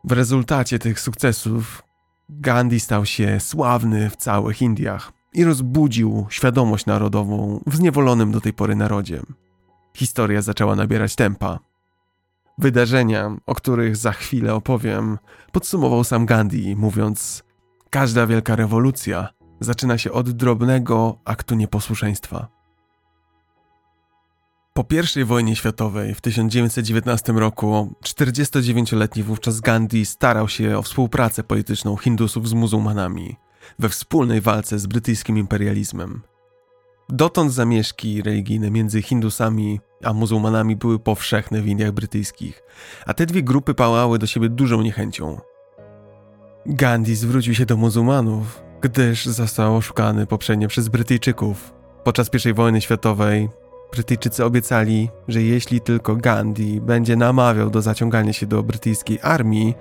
[0.04, 1.82] W rezultacie tych sukcesów
[2.28, 8.52] Gandhi stał się sławny w całych Indiach i rozbudził świadomość narodową w zniewolonym do tej
[8.52, 9.22] pory narodzie.
[9.96, 11.58] Historia zaczęła nabierać tempa.
[12.58, 15.18] Wydarzenia, o których za chwilę opowiem,
[15.52, 17.44] podsumował sam Gandhi, mówiąc:
[17.90, 19.28] Każda wielka rewolucja
[19.60, 22.48] zaczyna się od drobnego aktu nieposłuszeństwa.
[24.72, 24.84] Po
[25.16, 32.48] I wojnie światowej w 1919 roku 49-letni wówczas Gandhi starał się o współpracę polityczną Hindusów
[32.48, 33.36] z muzułmanami
[33.78, 36.22] we wspólnej walce z brytyjskim imperializmem.
[37.08, 42.62] Dotąd zamieszki religijne między Hindusami a muzułmanami były powszechne w Indiach brytyjskich,
[43.06, 45.40] a te dwie grupy pałały do siebie dużą niechęcią.
[46.66, 51.72] Gandhi zwrócił się do muzułmanów, gdyż został oszukany poprzednio przez Brytyjczyków.
[52.04, 53.48] Podczas I wojny światowej
[53.92, 59.74] Brytyjczycy obiecali, że jeśli tylko Gandhi będzie namawiał do zaciągania się do brytyjskiej armii,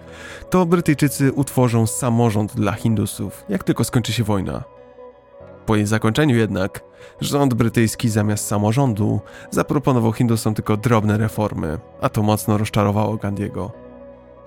[0.49, 4.63] to Brytyjczycy utworzą samorząd dla Hindusów, jak tylko skończy się wojna.
[5.65, 6.83] Po jej zakończeniu jednak,
[7.21, 9.19] rząd brytyjski zamiast samorządu
[9.51, 13.71] zaproponował Hindusom tylko drobne reformy, a to mocno rozczarowało Gandhiego.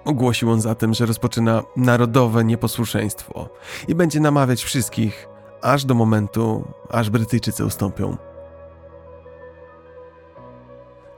[0.05, 3.49] Ogłosił on zatem, że rozpoczyna narodowe nieposłuszeństwo
[3.89, 5.29] i będzie namawiać wszystkich,
[5.63, 8.32] aż do momentu, aż Brytyjczycy ustąpią.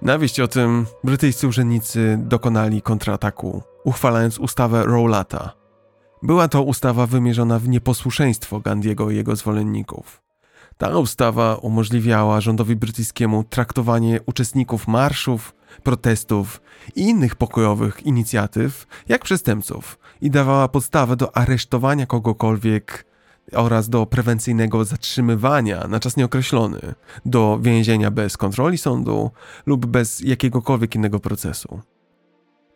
[0.05, 5.53] Na wieść o tym brytyjscy urzędnicy dokonali kontrataku, uchwalając ustawę Rowlata.
[6.23, 10.23] Była to ustawa wymierzona w nieposłuszeństwo Gandiego i jego zwolenników.
[10.79, 16.63] Ta ustawa umożliwiała rządowi brytyjskiemu traktowanie uczestników marszów, protestów
[16.97, 23.14] i innych pokojowych inicjatyw jak przestępców i dawała podstawę do aresztowania kogokolwiek
[23.53, 26.81] oraz do prewencyjnego zatrzymywania na czas nieokreślony,
[27.25, 29.31] do więzienia bez kontroli sądu
[29.67, 31.81] lub bez jakiegokolwiek innego procesu.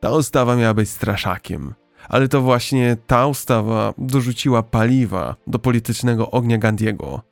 [0.01, 1.75] Ta ustawa miała być straszakiem,
[2.09, 7.23] ale to właśnie ta ustawa dorzuciła paliwa do politycznego ognia Gandiego.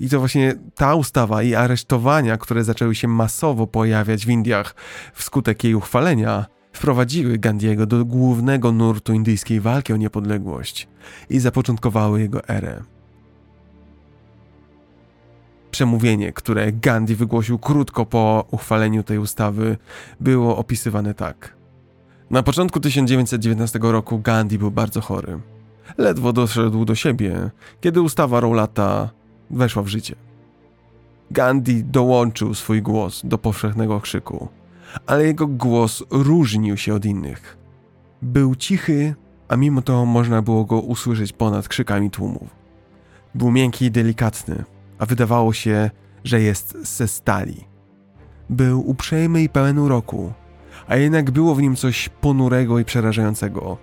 [0.00, 4.74] I to właśnie ta ustawa i aresztowania, które zaczęły się masowo pojawiać w Indiach
[5.14, 10.88] wskutek jej uchwalenia, wprowadziły Gandiego do głównego nurtu indyjskiej walki o niepodległość
[11.30, 12.82] i zapoczątkowały jego erę.
[15.70, 19.76] Przemówienie, które Gandhi wygłosił krótko po uchwaleniu tej ustawy,
[20.20, 21.56] było opisywane tak.
[22.30, 25.38] Na początku 1919 roku Gandhi był bardzo chory.
[25.98, 27.50] Ledwo doszedł do siebie,
[27.80, 29.10] kiedy ustawa Rowlata
[29.50, 30.14] weszła w życie.
[31.30, 34.48] Gandhi dołączył swój głos do powszechnego krzyku
[35.06, 37.58] ale jego głos różnił się od innych.
[38.22, 39.14] Był cichy,
[39.48, 42.48] a mimo to można było go usłyszeć ponad krzykami tłumów.
[43.34, 44.64] Był miękki i delikatny,
[44.98, 45.90] a wydawało się,
[46.24, 47.64] że jest ze stali.
[48.50, 50.32] Był uprzejmy i pełen uroku,
[50.88, 53.78] a jednak było w nim coś ponurego i przerażającego.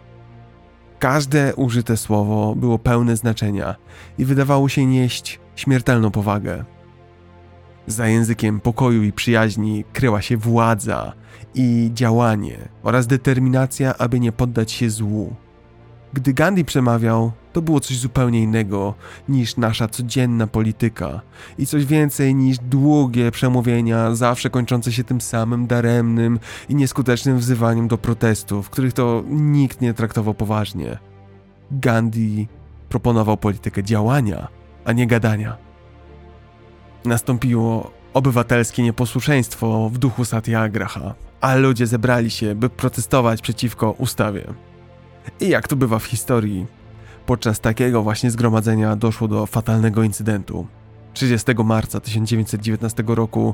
[0.99, 3.75] Każde użyte słowo było pełne znaczenia
[4.17, 6.65] i wydawało się nieść śmiertelną powagę.
[7.87, 11.13] Za językiem pokoju i przyjaźni kryła się władza
[11.55, 15.35] i działanie oraz determinacja, aby nie poddać się złu.
[16.13, 18.93] Gdy Gandhi przemawiał, to było coś zupełnie innego
[19.29, 21.21] niż nasza codzienna polityka
[21.57, 27.87] i coś więcej niż długie przemówienia, zawsze kończące się tym samym daremnym i nieskutecznym wzywaniem
[27.87, 30.97] do protestów, których to nikt nie traktował poważnie.
[31.71, 32.47] Gandhi
[32.89, 34.47] proponował politykę działania,
[34.85, 35.72] a nie gadania
[37.05, 44.43] nastąpiło obywatelskie nieposłuszeństwo w duchu Satyagraha, a ludzie zebrali się, by protestować przeciwko ustawie.
[45.39, 46.65] I jak to bywa w historii,
[47.25, 50.67] podczas takiego właśnie zgromadzenia doszło do fatalnego incydentu.
[51.13, 53.53] 30 marca 1919 roku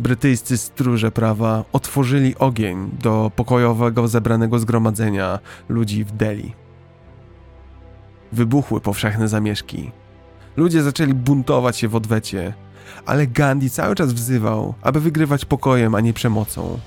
[0.00, 5.38] brytyjscy stróże prawa otworzyli ogień do pokojowego zebranego zgromadzenia
[5.68, 6.54] ludzi w Delhi.
[8.32, 9.90] Wybuchły powszechne zamieszki.
[10.56, 12.54] Ludzie zaczęli buntować się w odwecie,
[13.06, 16.78] ale Gandhi cały czas wzywał, aby wygrywać pokojem, a nie przemocą.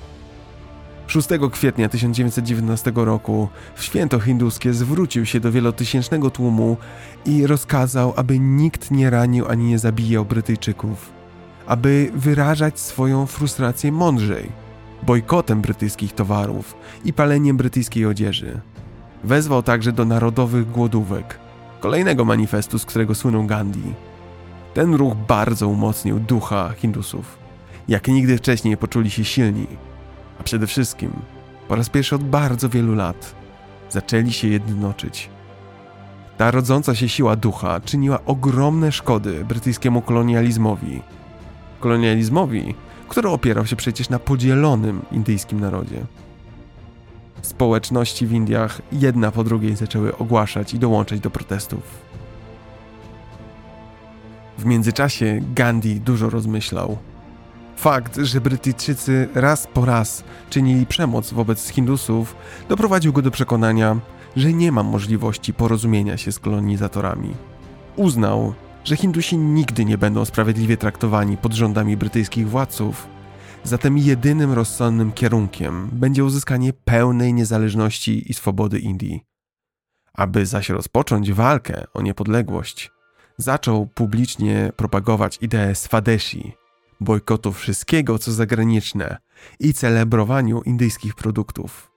[1.12, 6.78] 6 kwietnia 1919 roku w święto hinduskie zwrócił się do wielotysięcznego tłumu
[7.26, 11.10] i rozkazał, aby nikt nie ranił ani nie zabijał Brytyjczyków,
[11.68, 14.52] aby wyrażać swoją frustrację mądrzej,
[15.04, 16.76] bojkotem brytyjskich towarów
[17.06, 18.62] i paleniem brytyjskiej odzieży.
[19.24, 21.40] Wezwał także do narodowych głodówek,
[21.80, 23.94] kolejnego manifestu, z którego słynął Gandhi.
[24.74, 27.38] Ten ruch bardzo umocnił ducha Hindusów.
[27.88, 29.68] Jak nigdy wcześniej poczuli się silni,
[30.40, 31.12] a przede wszystkim
[31.68, 33.36] po raz pierwszy od bardzo wielu lat
[33.90, 35.30] zaczęli się jednoczyć.
[36.38, 41.02] Ta rodząca się siła ducha czyniła ogromne szkody brytyjskiemu kolonializmowi.
[41.80, 42.76] Kolonializmowi,
[43.08, 46.06] który opierał się przecież na podzielonym indyjskim narodzie.
[47.42, 52.02] Społeczności w Indiach jedna po drugiej zaczęły ogłaszać i dołączać do protestów.
[54.62, 56.98] W międzyczasie Gandhi dużo rozmyślał.
[57.76, 62.36] Fakt, że Brytyjczycy raz po raz czynili przemoc wobec Hindusów,
[62.70, 64.00] doprowadził go do przekonania,
[64.36, 67.34] że nie ma możliwości porozumienia się z kolonizatorami.
[67.96, 73.08] Uznał, że Hindusi nigdy nie będą sprawiedliwie traktowani pod rządami brytyjskich władców,
[73.64, 79.22] zatem jedynym rozsądnym kierunkiem będzie uzyskanie pełnej niezależności i swobody Indii.
[80.14, 82.92] Aby zaś rozpocząć walkę o niepodległość,
[83.42, 86.54] zaczął publicznie propagować ideę Swadeshi,
[87.00, 89.18] bojkotu wszystkiego co zagraniczne
[89.60, 91.92] i celebrowaniu indyjskich produktów.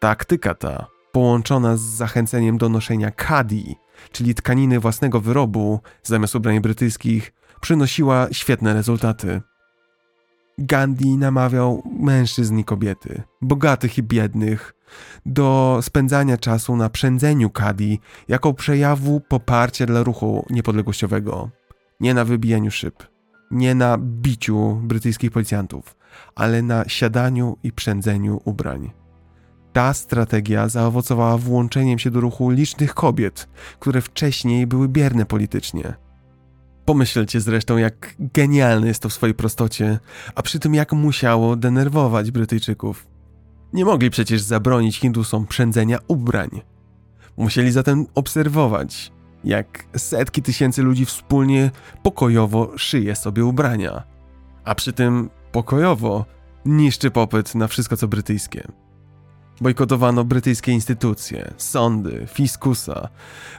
[0.00, 3.76] Taktyka ta, połączona z zachęceniem do noszenia kadi,
[4.12, 9.40] czyli tkaniny własnego wyrobu zamiast ubrań brytyjskich, przynosiła świetne rezultaty.
[10.58, 14.74] Gandhi namawiał mężczyzn i kobiety, bogatych i biednych,
[15.26, 21.50] do spędzania czasu na przędzeniu kadi jako przejawu poparcia dla ruchu niepodległościowego,
[22.00, 22.94] nie na wybijaniu szyb,
[23.50, 25.96] nie na biciu brytyjskich policjantów,
[26.34, 28.90] ale na siadaniu i przędzeniu ubrań.
[29.72, 33.48] Ta strategia zaowocowała włączeniem się do ruchu licznych kobiet,
[33.78, 35.94] które wcześniej były bierne politycznie.
[36.84, 39.98] Pomyślcie zresztą, jak genialne jest to w swojej prostocie,
[40.34, 43.06] a przy tym jak musiało denerwować Brytyjczyków.
[43.72, 46.50] Nie mogli przecież zabronić Hindusom przędzenia ubrań.
[47.36, 49.12] Musieli zatem obserwować,
[49.44, 51.70] jak setki tysięcy ludzi wspólnie
[52.02, 54.02] pokojowo szyje sobie ubrania,
[54.64, 56.24] a przy tym pokojowo
[56.64, 58.68] niszczy popyt na wszystko co brytyjskie.
[59.60, 63.08] Bojkotowano brytyjskie instytucje, sądy, fiskusa,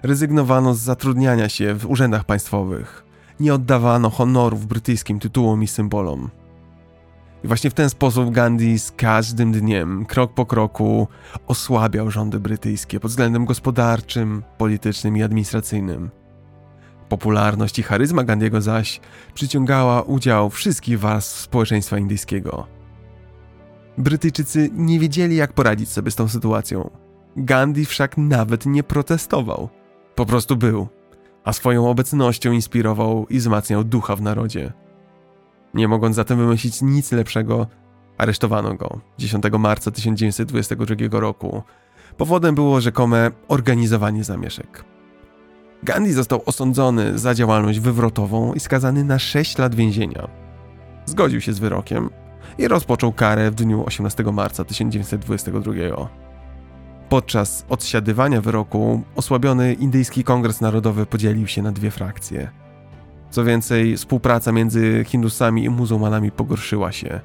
[0.03, 3.03] rezygnowano z zatrudniania się w urzędach państwowych,
[3.39, 6.29] nie oddawano honorów brytyjskim tytułom i symbolom.
[7.43, 11.07] I właśnie w ten sposób Gandhi z każdym dniem, krok po kroku,
[11.47, 16.09] osłabiał rządy brytyjskie pod względem gospodarczym, politycznym i administracyjnym.
[17.09, 18.99] Popularność i charyzma Gandhiego zaś
[19.33, 22.67] przyciągała udział wszystkich warstw społeczeństwa indyjskiego.
[23.97, 26.89] Brytyjczycy nie wiedzieli, jak poradzić sobie z tą sytuacją.
[27.37, 29.69] Gandhi wszak nawet nie protestował.
[30.15, 30.87] Po prostu był,
[31.43, 34.73] a swoją obecnością inspirował i wzmacniał ducha w narodzie.
[35.73, 37.67] Nie mogąc zatem wymyślić nic lepszego,
[38.17, 41.63] aresztowano go 10 marca 1922 roku.
[42.17, 44.83] Powodem było rzekome organizowanie zamieszek.
[45.83, 50.27] Gandhi został osądzony za działalność wywrotową i skazany na 6 lat więzienia.
[51.05, 52.09] Zgodził się z wyrokiem
[52.57, 56.09] i rozpoczął karę w dniu 18 marca 1922.
[57.09, 62.49] Podczas odsiadywania wyroku osłabiony Indyjski Kongres Narodowy podzielił się na dwie frakcje–
[63.29, 67.19] co więcej, współpraca między Hindusami i muzułmanami pogorszyła się.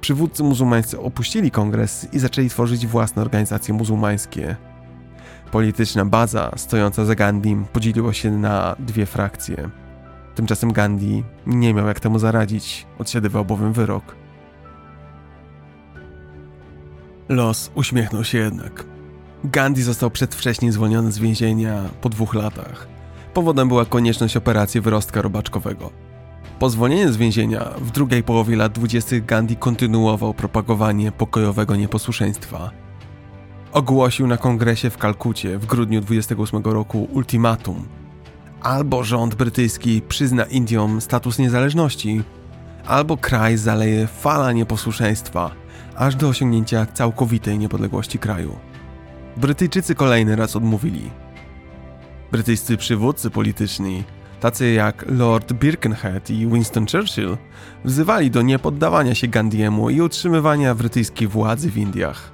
[0.00, 4.56] Przywódcy muzułmańscy opuścili kongres i zaczęli tworzyć własne organizacje muzułmańskie.
[5.52, 9.70] Polityczna baza stojąca za Gandhim podzieliła się na dwie frakcje.
[10.34, 14.16] Tymczasem Gandhi nie miał jak temu zaradzić, odsiadywał bowiem wyrok.
[17.28, 18.84] Los uśmiechnął się jednak.
[19.44, 22.93] Gandhi został przedwcześnie zwolniony z więzienia po dwóch latach.
[23.34, 25.90] Powodem była konieczność operacji wyrostka robaczkowego.
[26.58, 29.16] Po zwolnieniu z więzienia w drugiej połowie lat 20.
[29.26, 32.70] Gandhi kontynuował propagowanie pokojowego nieposłuszeństwa.
[33.72, 37.88] Ogłosił na kongresie w Kalkucie w grudniu 28 roku ultimatum.
[38.62, 42.22] Albo rząd brytyjski przyzna Indiom status niezależności,
[42.86, 45.50] albo kraj zaleje fala nieposłuszeństwa,
[45.96, 48.56] aż do osiągnięcia całkowitej niepodległości kraju.
[49.36, 51.10] Brytyjczycy kolejny raz odmówili,
[52.34, 54.04] Brytyjscy przywódcy polityczni,
[54.40, 57.36] tacy jak Lord Birkenhead i Winston Churchill,
[57.84, 62.32] wzywali do niepoddawania się Gandhiemu i utrzymywania brytyjskiej władzy w Indiach.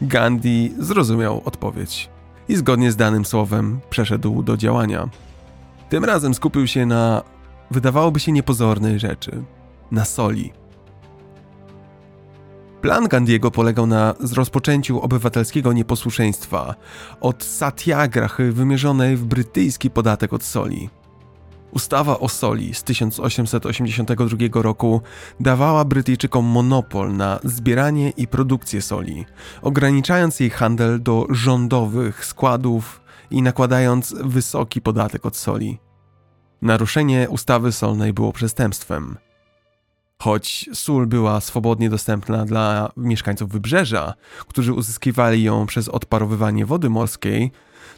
[0.00, 2.10] Gandhi zrozumiał odpowiedź
[2.48, 5.08] i zgodnie z danym słowem przeszedł do działania.
[5.88, 7.22] Tym razem skupił się na,
[7.70, 9.42] wydawałoby się niepozornej rzeczy,
[9.90, 10.52] na soli.
[12.80, 16.74] Plan Gandiego polegał na rozpoczęciu obywatelskiego nieposłuszeństwa
[17.20, 20.90] od satyagrachy wymierzonej w brytyjski podatek od soli.
[21.70, 25.00] Ustawa o soli z 1882 roku
[25.40, 29.26] dawała Brytyjczykom monopol na zbieranie i produkcję soli,
[29.62, 33.00] ograniczając jej handel do rządowych składów
[33.30, 35.78] i nakładając wysoki podatek od soli.
[36.62, 39.16] Naruszenie ustawy solnej było przestępstwem.
[40.22, 44.14] Choć sól była swobodnie dostępna dla mieszkańców wybrzeża,
[44.48, 47.52] którzy uzyskiwali ją przez odparowywanie wody morskiej,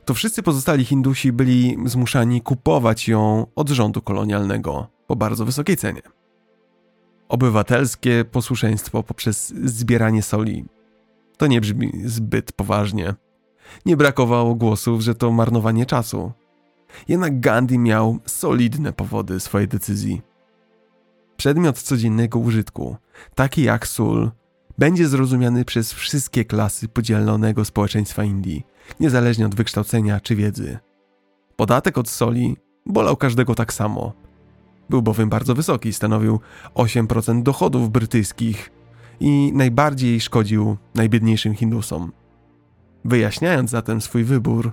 [0.04, 6.02] to wszyscy pozostali Hindusi byli zmuszani kupować ją od rządu kolonialnego po bardzo wysokiej cenie.
[7.28, 10.64] Obywatelskie posłuszeństwo poprzez zbieranie soli
[11.36, 13.14] to nie brzmi zbyt poważnie.
[13.86, 16.32] Nie brakowało głosów, że to marnowanie czasu.
[17.08, 20.27] Jednak Gandhi miał solidne powody swojej decyzji.
[21.40, 22.96] Przedmiot codziennego użytku,
[23.34, 24.30] taki jak sól,
[24.78, 28.66] będzie zrozumiany przez wszystkie klasy podzielonego społeczeństwa Indii,
[29.00, 30.78] niezależnie od wykształcenia czy wiedzy.
[31.56, 32.56] Podatek od soli
[32.86, 34.12] bolał każdego tak samo.
[34.90, 36.40] Był bowiem bardzo wysoki, stanowił
[36.74, 38.70] 8% dochodów brytyjskich
[39.20, 42.12] i najbardziej szkodził najbiedniejszym Hindusom.
[43.04, 44.72] Wyjaśniając zatem swój wybór,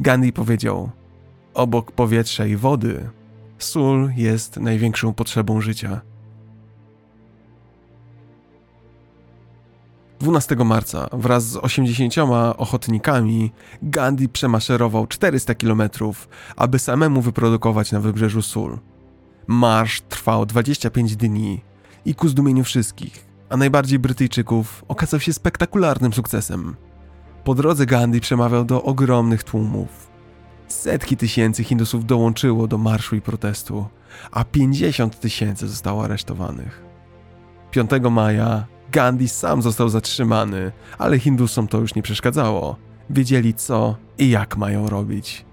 [0.00, 0.90] Gandhi powiedział:
[1.54, 3.10] Obok powietrza i wody,
[3.58, 6.00] sól jest największą potrzebą życia.
[10.20, 12.14] 12 marca wraz z 80
[12.56, 13.52] ochotnikami
[13.82, 15.82] Gandhi przemaszerował 400 km,
[16.56, 18.78] aby samemu wyprodukować na wybrzeżu sól.
[19.46, 21.60] Marsz trwał 25 dni
[22.04, 26.76] i ku zdumieniu wszystkich, a najbardziej Brytyjczyków, okazał się spektakularnym sukcesem.
[27.44, 30.15] Po drodze Gandhi przemawiał do ogromnych tłumów.
[30.68, 33.86] Setki tysięcy Hindusów dołączyło do marszu i protestu,
[34.30, 36.82] a 50 tysięcy zostało aresztowanych.
[37.70, 42.76] 5 maja Gandhi sam został zatrzymany, ale Hindusom to już nie przeszkadzało.
[43.10, 45.44] Wiedzieli co i jak mają robić.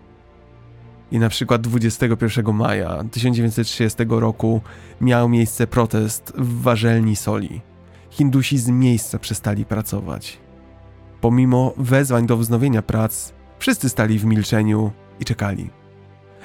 [1.11, 4.61] I na przykład 21 maja 1930 roku
[5.02, 7.61] miał miejsce protest w warzelni soli.
[8.10, 10.40] Hindusi z miejsca przestali pracować.
[11.22, 15.69] Pomimo wezwań do wznowienia prac, wszyscy stali w milczeniu i czekali.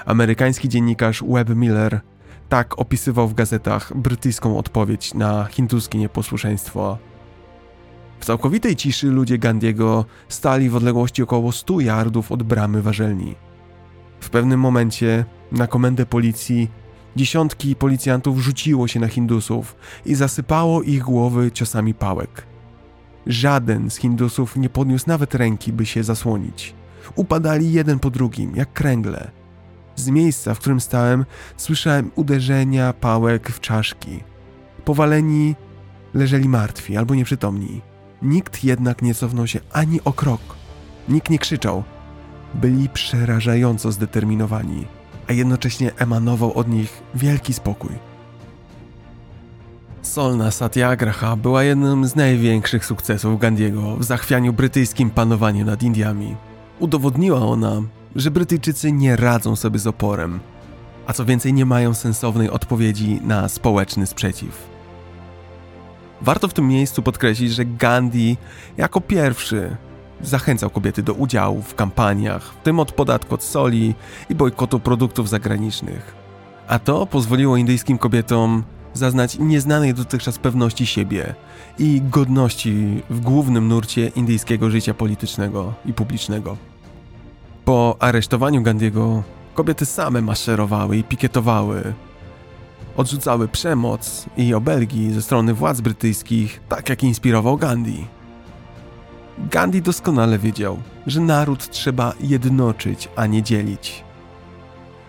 [0.07, 2.01] Amerykański dziennikarz Webb Miller
[2.49, 6.99] tak opisywał w gazetach brytyjską odpowiedź na hinduskie nieposłuszeństwo.
[8.21, 13.35] W całkowitej ciszy ludzie Gandiego stali w odległości około 100 yardów od bramy warzelni.
[14.21, 16.71] W pewnym momencie na komendę policji
[17.17, 19.77] dziesiątki policjantów rzuciło się na Hindusów
[20.07, 22.47] i zasypało ich głowy ciosami pałek.
[23.27, 26.75] Żaden z Hindusów nie podniósł nawet ręki, by się zasłonić.
[27.15, 29.31] Upadali jeden po drugim, jak kręgle.
[29.97, 31.25] Z miejsca, w którym stałem,
[31.57, 34.21] słyszałem uderzenia pałek w czaszki.
[34.85, 35.55] Powaleni
[36.15, 37.81] leżeli martwi albo nieprzytomni.
[38.23, 40.41] Nikt jednak nie cofnął się ani o krok.
[41.09, 41.85] Nikt nie krzyczał.
[42.55, 44.87] Byli przerażająco zdeterminowani,
[45.29, 47.91] a jednocześnie emanował od nich wielki spokój.
[50.03, 56.37] Solna Satyagraha była jednym z największych sukcesów Gandiego w zachwianiu brytyjskim panowaniu nad Indiami.
[56.79, 57.83] Udowodniła ona,
[58.17, 60.41] że Brytyjczycy nie radzą sobie z oporem,
[61.07, 64.69] a co więcej, nie mają sensownej odpowiedzi na społeczny sprzeciw.
[66.21, 68.37] Warto w tym miejscu podkreślić, że Gandhi
[68.77, 69.77] jako pierwszy
[70.23, 73.95] zachęcał kobiety do udziału w kampaniach, w tym od podatku od soli
[74.31, 76.15] i bojkotu produktów zagranicznych.
[76.69, 78.65] A to pozwoliło indyjskim kobietom
[78.99, 81.35] zaznać nieznanej dotychczas pewności siebie
[81.79, 86.57] i godności w głównym nurcie indyjskiego życia politycznego i publicznego.
[87.65, 89.23] Po aresztowaniu Gandiego
[89.55, 91.95] kobiety same maszerowały i pikietowały.
[92.97, 98.07] Odrzucały przemoc i obelgi ze strony władz brytyjskich, tak jak inspirował Gandhi.
[99.39, 104.08] Gandhi doskonale wiedział, że naród trzeba jednoczyć, a nie dzielić.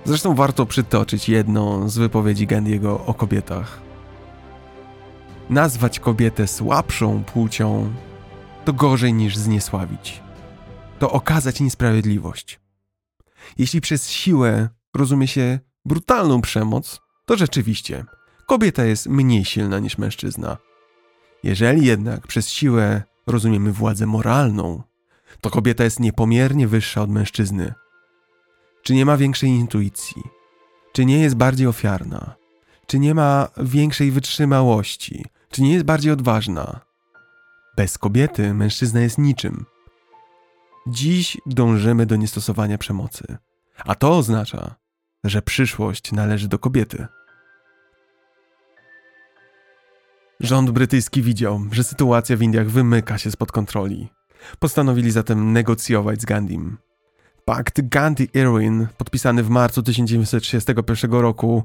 [0.05, 3.79] Zresztą warto przytoczyć jedną z wypowiedzi Gandhiego o kobietach.
[5.49, 7.93] Nazwać kobietę słabszą płcią
[8.65, 10.21] to gorzej niż zniesławić
[10.99, 12.59] to okazać niesprawiedliwość.
[13.57, 18.05] Jeśli przez siłę rozumie się brutalną przemoc, to rzeczywiście
[18.45, 20.57] kobieta jest mniej silna niż mężczyzna.
[21.43, 24.83] Jeżeli jednak przez siłę rozumiemy władzę moralną,
[25.41, 27.73] to kobieta jest niepomiernie wyższa od mężczyzny.
[28.83, 30.23] Czy nie ma większej intuicji?
[30.91, 32.35] Czy nie jest bardziej ofiarna?
[32.87, 35.25] Czy nie ma większej wytrzymałości?
[35.49, 36.79] Czy nie jest bardziej odważna?
[37.77, 39.65] Bez kobiety mężczyzna jest niczym.
[40.87, 43.37] Dziś dążymy do niestosowania przemocy,
[43.85, 44.75] a to oznacza,
[45.23, 47.07] że przyszłość należy do kobiety.
[50.39, 54.09] Rząd brytyjski widział, że sytuacja w Indiach wymyka się spod kontroli.
[54.59, 56.77] Postanowili zatem negocjować z Gandhim.
[57.49, 61.63] Pakt Gandhi-Irwin, podpisany w marcu 1931 roku,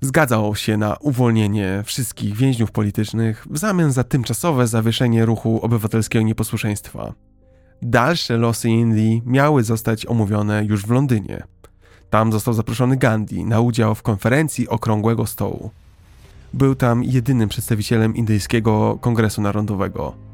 [0.00, 7.12] zgadzał się na uwolnienie wszystkich więźniów politycznych w zamian za tymczasowe zawieszenie ruchu obywatelskiego nieposłuszeństwa.
[7.82, 11.42] Dalsze losy Indii miały zostać omówione już w Londynie.
[12.10, 15.70] Tam został zaproszony Gandhi na udział w konferencji Okrągłego Stołu.
[16.54, 20.27] Był tam jedynym przedstawicielem Indyjskiego Kongresu Narodowego.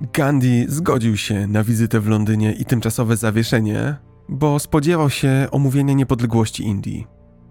[0.00, 3.96] Gandhi zgodził się na wizytę w Londynie i tymczasowe zawieszenie,
[4.28, 7.06] bo spodziewał się omówienia niepodległości Indii.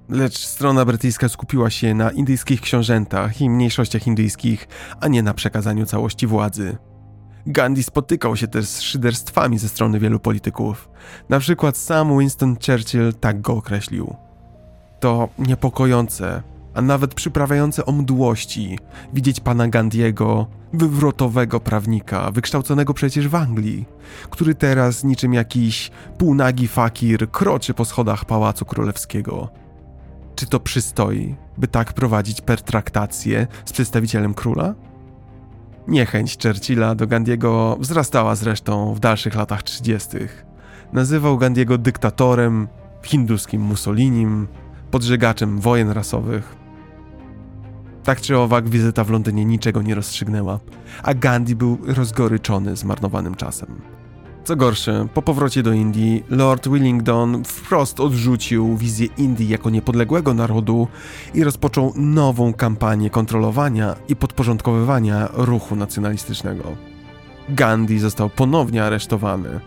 [0.10, 4.68] Lecz strona brytyjska skupiła się na indyjskich książętach i mniejszościach indyjskich,
[5.02, 6.78] a nie na przekazaniu całości władzy.
[7.46, 10.90] Gandhi spotykał się też z szyderstwami ze strony wielu polityków.
[11.30, 14.16] Na przykład sam Winston Churchill tak go określił.
[15.00, 16.44] To niepokojące,
[16.74, 18.80] a nawet przyprawiające o mdłości
[19.14, 23.86] widzieć pana Gandiego, wywrotowego prawnika, wykształconego przecież w Anglii,
[24.30, 29.50] który teraz niczym jakiś półnagi fakir kroczy po schodach Pałacu Królewskiego.
[30.36, 34.76] Czy to przystoi, by tak prowadzić pertraktację z przedstawicielem króla?
[35.88, 40.10] Niechęć Churchilla do Gandiego wzrastała zresztą w dalszych latach 30.
[40.94, 42.68] Nazywał Gandiego dyktatorem,
[43.04, 44.48] hinduskim Mussolinim,
[44.92, 46.63] podżegaczem wojen rasowych.
[48.04, 50.60] Tak czy owak, wizyta w Londynie niczego nie rozstrzygnęła,
[51.04, 53.82] a Gandhi był rozgoryczony zmarnowanym czasem.
[54.44, 60.88] Co gorsze, po powrocie do Indii, Lord Willingdon wprost odrzucił wizję Indii jako niepodległego narodu
[61.34, 66.64] i rozpoczął nową kampanię kontrolowania i podporządkowywania ruchu nacjonalistycznego.
[67.50, 69.60] Gandhi został ponownie aresztowany,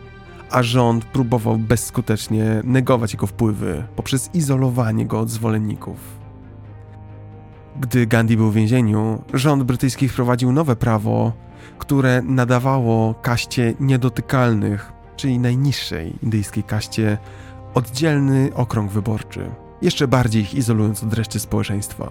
[0.51, 6.16] a rząd próbował bezskutecznie negować jego wpływy poprzez izolowanie go od zwolenników.
[7.81, 11.33] Gdy Gandhi był w więzieniu, rząd brytyjski wprowadził nowe prawo,
[11.79, 17.19] które nadawało kaście niedotykalnych, czyli najniższej indyjskiej kaście,
[17.75, 19.51] oddzielny okrąg wyborczy,
[19.83, 22.11] jeszcze bardziej ich izolując od reszty społeczeństwa.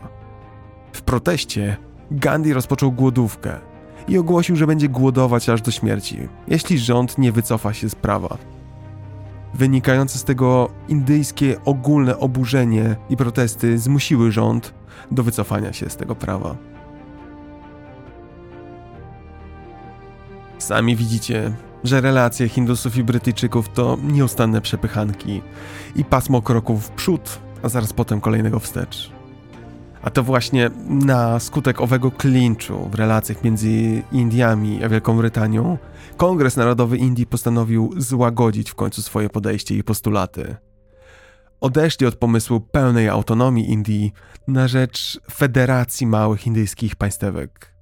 [0.94, 1.78] W proteście
[2.12, 3.60] Gandhi rozpoczął głodówkę
[4.08, 8.38] i ogłosił, że będzie głodować aż do śmierci, jeśli rząd nie wycofa się z prawa.
[9.56, 14.73] Wynikające z tego indyjskie ogólne oburzenie i protesty zmusiły rząd
[15.11, 16.56] do wycofania się z tego prawa.
[20.57, 21.52] Sami widzicie,
[21.84, 25.41] że relacje Hindusów i Brytyjczyków to nieustanne przepychanki
[25.95, 29.11] i pasmo kroków w przód, a zaraz potem kolejnego wstecz.
[30.02, 35.77] A to właśnie na skutek owego klinczu w relacjach między Indiami a Wielką Brytanią
[36.18, 40.56] Kongres Narodowy Indii postanowił złagodzić w końcu swoje podejście i postulaty.
[41.62, 44.14] Odeszli od pomysłu pełnej autonomii Indii
[44.48, 47.76] na rzecz federacji małych indyjskich państewek.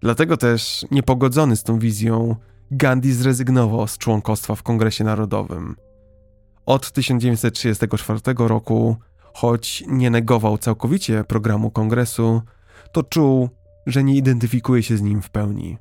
[0.00, 2.36] Dlatego też, niepogodzony z tą wizją,
[2.70, 5.76] Gandhi zrezygnował z członkostwa w Kongresie Narodowym.
[6.66, 8.96] Od 1934 roku,
[9.34, 12.42] choć nie negował całkowicie programu kongresu,
[12.92, 13.48] to czuł,
[13.86, 15.78] że nie identyfikuje się z nim w pełni.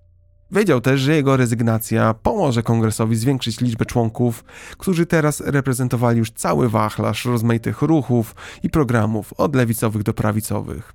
[0.52, 4.44] Wiedział też, że jego rezygnacja pomoże kongresowi zwiększyć liczbę członków,
[4.78, 10.94] którzy teraz reprezentowali już cały wachlarz rozmaitych ruchów i programów, od lewicowych do prawicowych.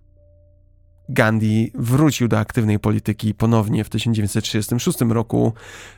[1.09, 5.53] Gandhi wrócił do aktywnej polityki ponownie w 1936 roku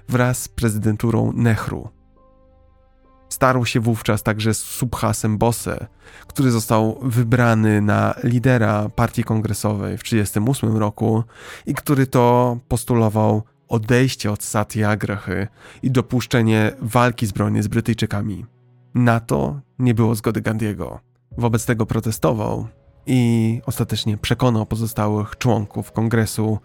[0.08, 1.95] wraz z prezydenturą Nehru.
[3.28, 5.86] Starł się wówczas także z Subhasem Bose,
[6.26, 11.24] który został wybrany na lidera partii kongresowej w 1938 roku
[11.66, 15.48] i który to postulował odejście od satyagrahy
[15.82, 18.46] i dopuszczenie walki zbrojnej z Brytyjczykami.
[18.94, 21.00] Na to nie było zgody Gandiego.
[21.38, 22.68] Wobec tego protestował
[23.06, 26.58] i ostatecznie przekonał pozostałych członków kongresu,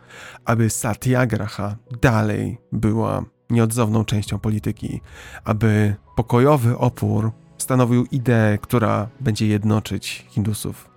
[0.45, 5.01] aby satyagraha dalej była nieodzowną częścią polityki,
[5.43, 10.91] aby pokojowy opór stanowił ideę, która będzie jednoczyć Hindusów.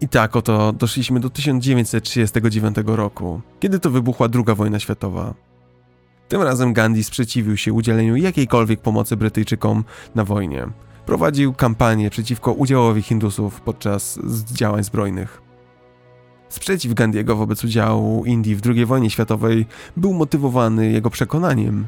[0.00, 5.34] I tak oto doszliśmy do 1939 roku, kiedy to wybuchła II wojna światowa.
[6.28, 9.84] Tym razem Gandhi sprzeciwił się udzieleniu jakiejkolwiek pomocy Brytyjczykom
[10.14, 10.66] na wojnie.
[11.06, 14.18] Prowadził kampanię przeciwko udziałowi Hindusów podczas
[14.52, 15.49] działań zbrojnych.
[16.50, 19.66] Sprzeciw Gandhiego wobec udziału Indii w II wojnie światowej
[19.96, 21.86] był motywowany jego przekonaniem,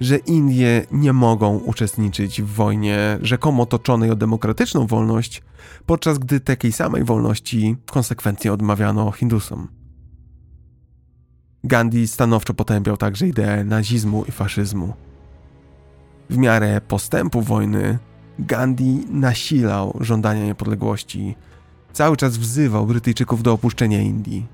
[0.00, 5.42] że Indie nie mogą uczestniczyć w wojnie rzekomo toczonej o demokratyczną wolność,
[5.86, 9.68] podczas gdy takiej samej wolności konsekwentnie odmawiano Hindusom.
[11.64, 14.92] Gandhi stanowczo potępiał także ideę nazizmu i faszyzmu.
[16.30, 17.98] W miarę postępu wojny
[18.38, 21.36] Gandhi nasilał żądania niepodległości,
[21.92, 24.46] cały czas wzywał Brytyjczyków do opuszczenia Indii.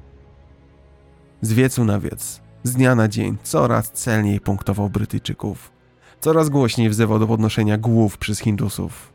[1.40, 5.72] Z wiecu na wiec, z dnia na dzień, coraz celniej punktował Brytyjczyków.
[6.20, 9.12] Coraz głośniej wzywał do podnoszenia głów przez Hindusów.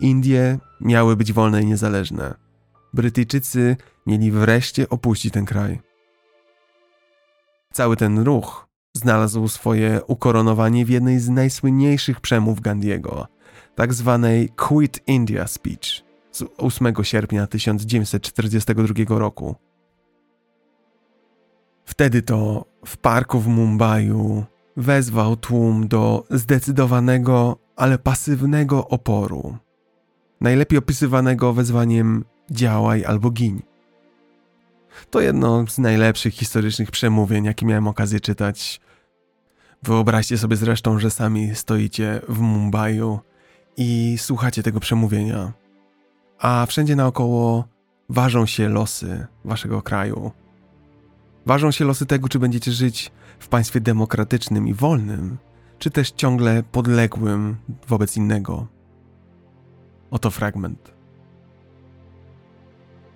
[0.00, 2.34] Indie miały być wolne i niezależne.
[2.94, 3.76] Brytyjczycy
[4.06, 5.80] mieli wreszcie opuścić ten kraj.
[7.72, 13.26] Cały ten ruch znalazł swoje ukoronowanie w jednej z najsłynniejszych przemów Gandhiego,
[13.74, 19.56] tak zwanej Quit India Speech z 8 sierpnia 1942 roku.
[21.84, 24.10] Wtedy to w parku w Mumbai
[24.76, 29.56] wezwał tłum do zdecydowanego, ale pasywnego oporu.
[30.40, 33.62] Najlepiej opisywanego wezwaniem działaj albo giń.
[35.10, 38.80] To jedno z najlepszych historycznych przemówień, jakie miałem okazję czytać.
[39.82, 43.00] Wyobraźcie sobie zresztą, że sami stoicie w Mumbai
[43.76, 45.52] i słuchacie tego przemówienia,
[46.38, 47.64] a wszędzie naokoło
[48.08, 50.32] ważą się losy waszego kraju.
[51.46, 55.38] Ważą się losy tego, czy będziecie żyć w państwie demokratycznym i wolnym,
[55.78, 57.56] czy też ciągle podległym
[57.88, 58.66] wobec innego.
[60.10, 60.92] Oto fragment.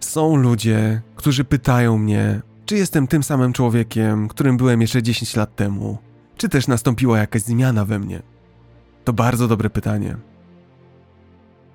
[0.00, 5.56] Są ludzie, którzy pytają mnie, czy jestem tym samym człowiekiem, którym byłem jeszcze 10 lat
[5.56, 5.98] temu,
[6.36, 8.22] czy też nastąpiła jakaś zmiana we mnie.
[9.04, 10.16] To bardzo dobre pytanie.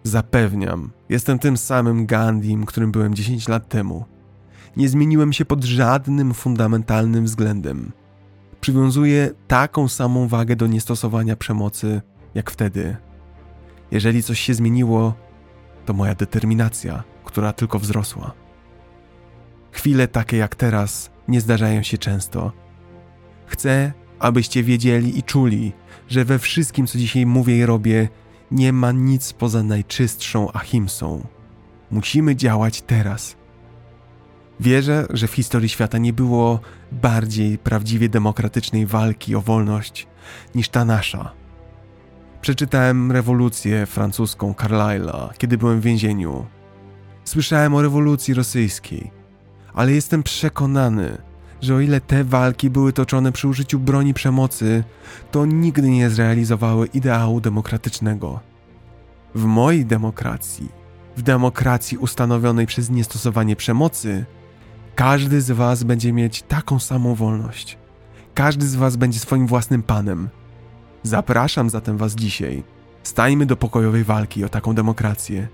[0.03, 4.05] Zapewniam, jestem tym samym Gandhim, którym byłem 10 lat temu.
[4.77, 7.91] Nie zmieniłem się pod żadnym fundamentalnym względem.
[8.61, 12.01] Przywiązuję taką samą wagę do niestosowania przemocy,
[12.35, 12.97] jak wtedy.
[13.91, 15.13] Jeżeli coś się zmieniło,
[15.85, 18.33] to moja determinacja, która tylko wzrosła.
[19.71, 22.51] Chwile takie jak teraz nie zdarzają się często.
[23.45, 25.73] Chcę, abyście wiedzieli i czuli,
[26.07, 28.09] że we wszystkim, co dzisiaj mówię i robię,
[28.51, 31.27] nie ma nic poza najczystszą ahimsą.
[31.91, 33.35] Musimy działać teraz.
[34.59, 36.59] Wierzę, że w historii świata nie było
[36.91, 40.07] bardziej prawdziwie demokratycznej walki o wolność
[40.55, 41.31] niż ta nasza.
[42.41, 46.45] Przeczytałem rewolucję francuską Carlyle'a, kiedy byłem w więzieniu.
[47.23, 49.11] Słyszałem o rewolucji rosyjskiej,
[49.73, 51.17] ale jestem przekonany,
[51.61, 54.83] że o ile te walki były toczone przy użyciu broni przemocy,
[55.31, 58.39] to nigdy nie zrealizowały ideału demokratycznego.
[59.35, 60.69] W mojej demokracji,
[61.17, 64.25] w demokracji ustanowionej przez niestosowanie przemocy,
[64.95, 67.77] każdy z Was będzie mieć taką samą wolność.
[68.33, 70.29] Każdy z Was będzie swoim własnym panem.
[71.03, 72.63] Zapraszam zatem Was dzisiaj.
[73.03, 75.47] Stańmy do pokojowej walki o taką demokrację.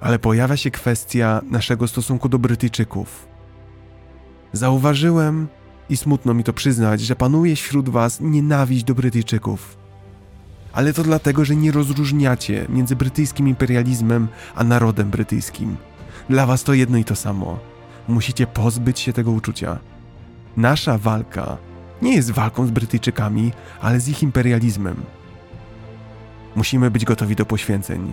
[0.00, 3.33] Ale pojawia się kwestia naszego stosunku do Brytyjczyków.
[4.54, 5.48] Zauważyłem,
[5.88, 9.76] i smutno mi to przyznać, że panuje wśród Was nienawiść do Brytyjczyków.
[10.72, 15.76] Ale to dlatego, że nie rozróżniacie między brytyjskim imperializmem a narodem brytyjskim.
[16.30, 17.58] Dla Was to jedno i to samo.
[18.08, 19.78] Musicie pozbyć się tego uczucia.
[20.56, 21.56] Nasza walka
[22.02, 24.96] nie jest walką z Brytyjczykami, ale z ich imperializmem.
[26.56, 28.12] Musimy być gotowi do poświęceń.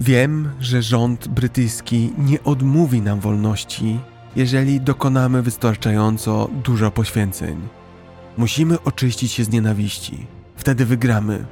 [0.00, 4.00] Wiem, że rząd brytyjski nie odmówi nam wolności,
[4.36, 7.68] jeżeli dokonamy wystarczająco dużo poświęceń.
[8.36, 10.26] Musimy oczyścić się z nienawiści.
[10.56, 11.44] Wtedy wygramy.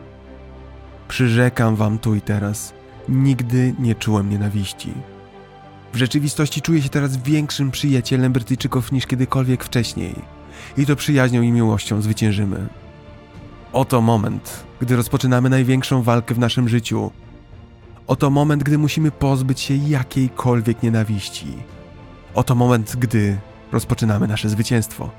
[1.09, 2.75] Przyrzekam wam tu i teraz,
[3.09, 4.93] nigdy nie czułem nienawiści.
[5.93, 10.15] W rzeczywistości czuję się teraz większym przyjacielem Brytyjczyków niż kiedykolwiek wcześniej.
[10.77, 12.67] I to przyjaźnią i miłością zwyciężymy.
[13.73, 17.11] Oto moment, gdy rozpoczynamy największą walkę w naszym życiu.
[18.07, 21.47] Oto moment, gdy musimy pozbyć się jakiejkolwiek nienawiści.
[22.37, 23.39] Oto moment, gdy
[23.73, 25.11] rozpoczynamy nasze zwycięstwo.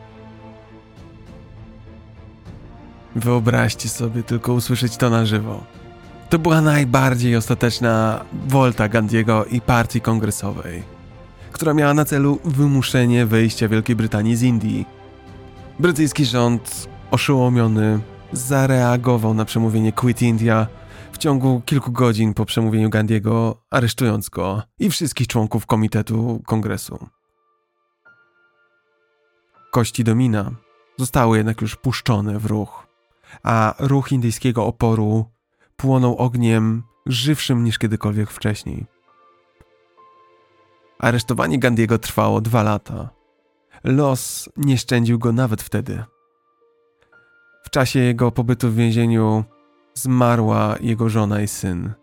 [3.16, 5.64] Wyobraźcie sobie tylko usłyszeć to na żywo.
[6.30, 10.84] To była najbardziej ostateczna wolta Gandiego i partii kongresowej,
[11.52, 14.86] która miała na celu wymuszenie wyjścia Wielkiej Brytanii z Indii.
[15.80, 18.00] Brytyjski rząd, oszołomiony,
[18.32, 20.68] zareagował na przemówienie Quit India
[21.18, 27.08] w ciągu kilku godzin po przemówieniu Gandiego, aresztując go i wszystkich członków Komitetu Kongresu.
[29.72, 30.52] Kości Domina
[30.98, 32.88] zostały jednak już puszczone w ruch,
[33.44, 35.26] a ruch indyjskiego oporu
[35.76, 38.86] płonął ogniem żywszym niż kiedykolwiek wcześniej.
[41.00, 43.10] Aresztowanie Gandiego trwało dwa lata.
[43.84, 46.04] Los nie szczędził go nawet wtedy.
[47.64, 49.44] W czasie jego pobytu w więzieniu
[49.98, 51.94] zmarła jego żona i syn.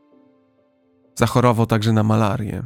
[1.19, 2.63] Zachorował także na malarię.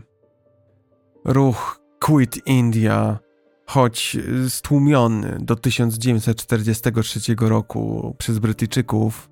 [1.24, 3.18] Ruch Quit India,
[3.66, 4.16] choć
[4.48, 9.30] stłumiony do 1943 roku przez Brytyjczyków,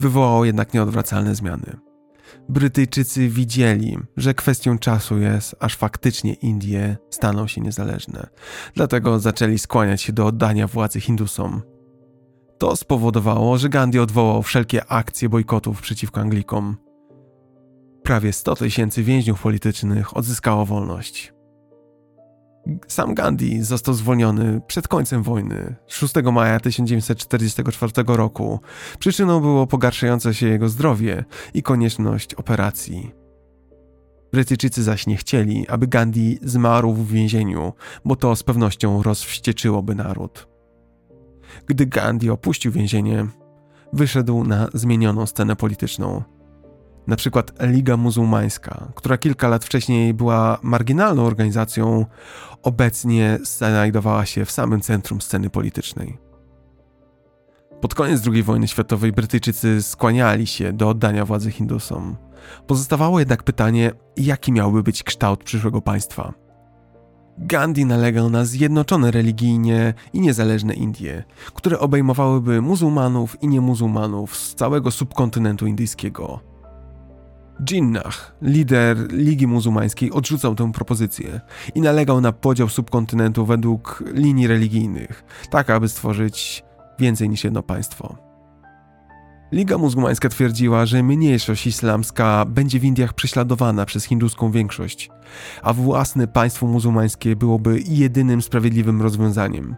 [0.00, 1.76] wywołało jednak nieodwracalne zmiany.
[2.48, 8.26] Brytyjczycy widzieli, że kwestią czasu jest, aż faktycznie Indie staną się niezależne.
[8.74, 11.62] Dlatego zaczęli skłaniać się do oddania władzy Hindusom.
[12.58, 16.76] To spowodowało, że Gandhi odwołał wszelkie akcje bojkotów przeciwko Anglikom.
[18.02, 21.32] Prawie 100 tysięcy więźniów politycznych odzyskało wolność.
[22.88, 28.60] Sam Gandhi został zwolniony przed końcem wojny 6 maja 1944 roku.
[28.98, 31.24] Przyczyną było pogarszające się jego zdrowie
[31.54, 33.12] i konieczność operacji.
[34.32, 37.72] Brytyjczycy zaś nie chcieli, aby Gandhi zmarł w więzieniu,
[38.04, 40.57] bo to z pewnością rozwścieczyłoby naród.
[41.66, 43.26] Gdy Gandhi opuścił więzienie,
[43.92, 46.22] wyszedł na zmienioną scenę polityczną.
[47.06, 52.06] Na przykład Liga Muzułmańska, która kilka lat wcześniej była marginalną organizacją,
[52.62, 56.18] obecnie znajdowała się w samym centrum sceny politycznej.
[57.80, 62.16] Pod koniec II wojny światowej Brytyjczycy skłaniali się do oddania władzy Hindusom.
[62.66, 66.47] Pozostawało jednak pytanie, jaki miałby być kształt przyszłego państwa.
[67.40, 71.24] Gandhi nalegał na zjednoczone religijnie i niezależne Indie,
[71.54, 76.40] które obejmowałyby muzułmanów i niemuzułmanów z całego subkontynentu indyjskiego.
[77.70, 81.40] Jinnah, lider Ligi Muzułmańskiej, odrzucał tę propozycję
[81.74, 86.64] i nalegał na podział subkontynentu według linii religijnych, tak aby stworzyć
[86.98, 88.27] więcej niż jedno państwo.
[89.52, 95.10] Liga Muzułmańska twierdziła, że mniejszość islamska będzie w Indiach prześladowana przez hinduską większość,
[95.62, 99.76] a własne państwo muzułmańskie byłoby jedynym sprawiedliwym rozwiązaniem.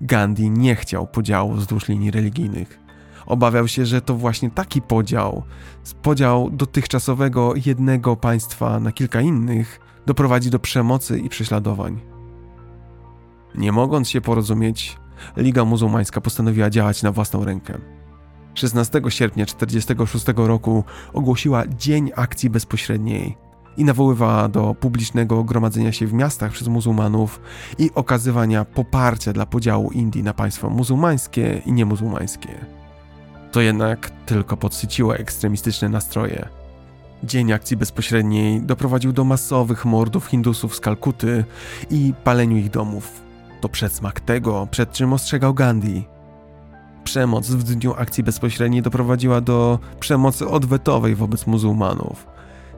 [0.00, 2.80] Gandhi nie chciał podziału wzdłuż linii religijnych.
[3.26, 5.42] Obawiał się, że to właśnie taki podział,
[6.02, 12.00] podział dotychczasowego jednego państwa na kilka innych, doprowadzi do przemocy i prześladowań.
[13.54, 14.96] Nie mogąc się porozumieć,
[15.36, 17.99] Liga Muzułmańska postanowiła działać na własną rękę.
[18.54, 23.36] 16 sierpnia 1946 roku ogłosiła Dzień Akcji Bezpośredniej
[23.76, 27.40] i nawoływała do publicznego gromadzenia się w miastach przez muzułmanów
[27.78, 32.48] i okazywania poparcia dla podziału Indii na państwa muzułmańskie i niemuzułmańskie.
[33.52, 36.48] To jednak tylko podsyciło ekstremistyczne nastroje.
[37.24, 41.44] Dzień akcji bezpośredniej doprowadził do masowych mordów Hindusów z Kalkuty
[41.90, 43.22] i paleniu ich domów.
[43.60, 46.04] To przedsmak tego, przed czym ostrzegał Gandhi.
[47.04, 52.26] Przemoc w dniu akcji bezpośredniej doprowadziła do przemocy odwetowej wobec muzułmanów.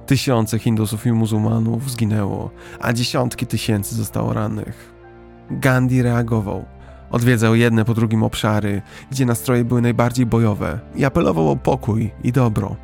[0.07, 2.51] Tysiące Hindusów i muzułmanów zginęło,
[2.81, 4.93] a dziesiątki tysięcy zostało rannych.
[5.51, 6.65] Gandhi reagował.
[7.11, 12.33] Odwiedzał jedne po drugim obszary, gdzie nastroje były najbardziej bojowe i apelował o pokój i
[12.33, 12.77] dobro.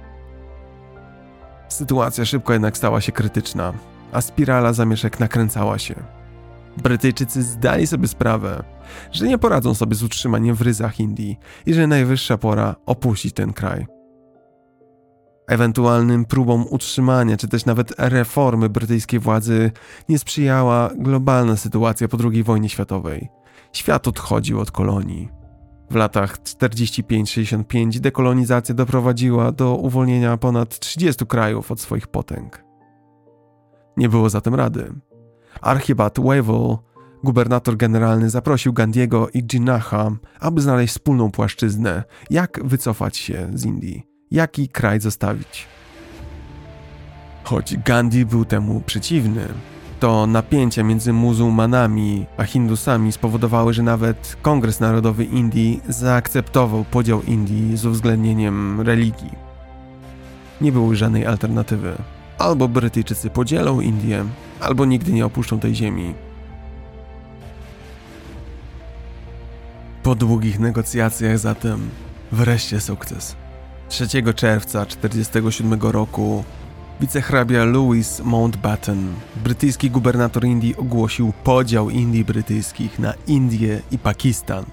[1.68, 3.72] Sytuacja szybko jednak stała się krytyczna,
[4.12, 5.94] a spirala zamieszek nakręcała się.
[6.82, 8.64] Brytyjczycy zdali sobie sprawę,
[9.12, 13.52] że nie poradzą sobie z utrzymaniem w ryzach Indii i że najwyższa pora opuścić ten
[13.52, 13.86] kraj.
[15.48, 19.70] Ewentualnym próbom utrzymania czy też nawet reformy brytyjskiej władzy
[20.08, 23.28] nie sprzyjała globalna sytuacja po II wojnie światowej.
[23.72, 25.28] Świat odchodził od kolonii.
[25.90, 32.64] W latach 45-65 dekolonizacja doprowadziła do uwolnienia ponad 30 krajów od swoich potęg.
[33.96, 34.92] Nie było zatem rady.
[35.60, 36.76] Archibald Wavell,
[37.24, 40.10] gubernator generalny, zaprosił Gandiego i Jinnaha,
[40.40, 45.66] aby znaleźć wspólną płaszczyznę, jak wycofać się z Indii, jaki kraj zostawić.
[47.44, 49.48] Choć Gandhi był temu przeciwny,
[50.00, 57.76] to napięcia między muzułmanami a hindusami spowodowały, że nawet Kongres Narodowy Indii zaakceptował podział Indii
[57.76, 59.32] z uwzględnieniem religii.
[60.60, 61.96] Nie było żadnej alternatywy.
[62.38, 64.24] Albo Brytyjczycy podzielą Indię,
[64.60, 66.14] albo nigdy nie opuszczą tej ziemi.
[70.02, 71.90] Po długich negocjacjach zatem
[72.32, 73.36] wreszcie sukces.
[73.88, 76.44] 3 czerwca 1947 roku
[77.00, 84.64] wicehrabia Louis Mountbatten, brytyjski gubernator Indii, ogłosił podział Indii brytyjskich na Indię i Pakistan.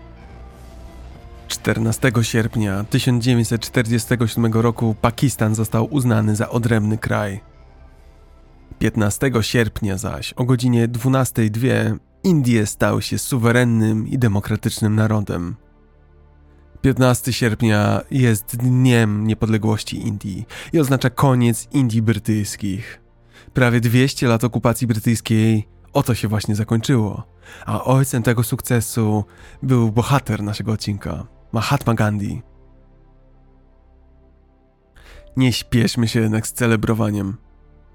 [1.48, 7.55] 14 sierpnia 1947 roku Pakistan został uznany za odrębny kraj.
[8.80, 15.56] 15 sierpnia zaś o godzinie 12.02 Indie stały się suwerennym i demokratycznym narodem.
[16.82, 23.02] 15 sierpnia jest Dniem Niepodległości Indii i oznacza koniec Indii brytyjskich.
[23.54, 27.24] Prawie 200 lat okupacji brytyjskiej oto się właśnie zakończyło,
[27.66, 29.24] a ojcem tego sukcesu
[29.64, 32.42] był bohater naszego odcinka, Mahatma Gandhi.
[35.38, 37.38] Nie śpieszmy się jednak z celebrowaniem.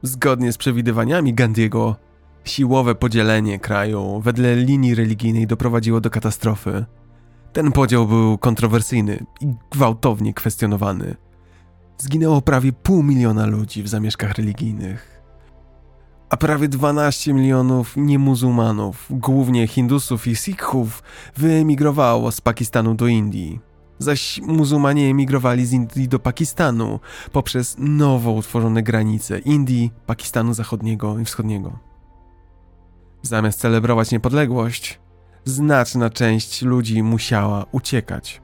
[0.02, 1.96] Zgodnie z przewidywaniami Gandiego,
[2.44, 6.84] siłowe podzielenie kraju wedle linii religijnej doprowadziło do katastrofy.
[7.52, 11.16] Ten podział był kontrowersyjny i gwałtownie kwestionowany.
[11.98, 15.22] Zginęło prawie pół miliona ludzi w zamieszkach religijnych.
[16.30, 21.02] A prawie 12 milionów niemuzułmanów, głównie Hindusów i Sikhów,
[21.36, 23.69] wyemigrowało z Pakistanu do Indii
[24.00, 27.00] zaś muzułmanie emigrowali z Indii do Pakistanu
[27.32, 31.78] poprzez nowo utworzone granice Indii, Pakistanu Zachodniego i Wschodniego.
[33.22, 35.00] Zamiast celebrować niepodległość,
[35.44, 38.42] znaczna część ludzi musiała uciekać.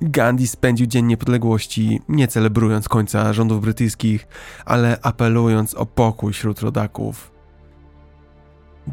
[0.00, 4.26] Gandhi spędził Dzień Niepodległości nie celebrując końca rządów brytyjskich,
[4.64, 7.32] ale apelując o pokój wśród rodaków.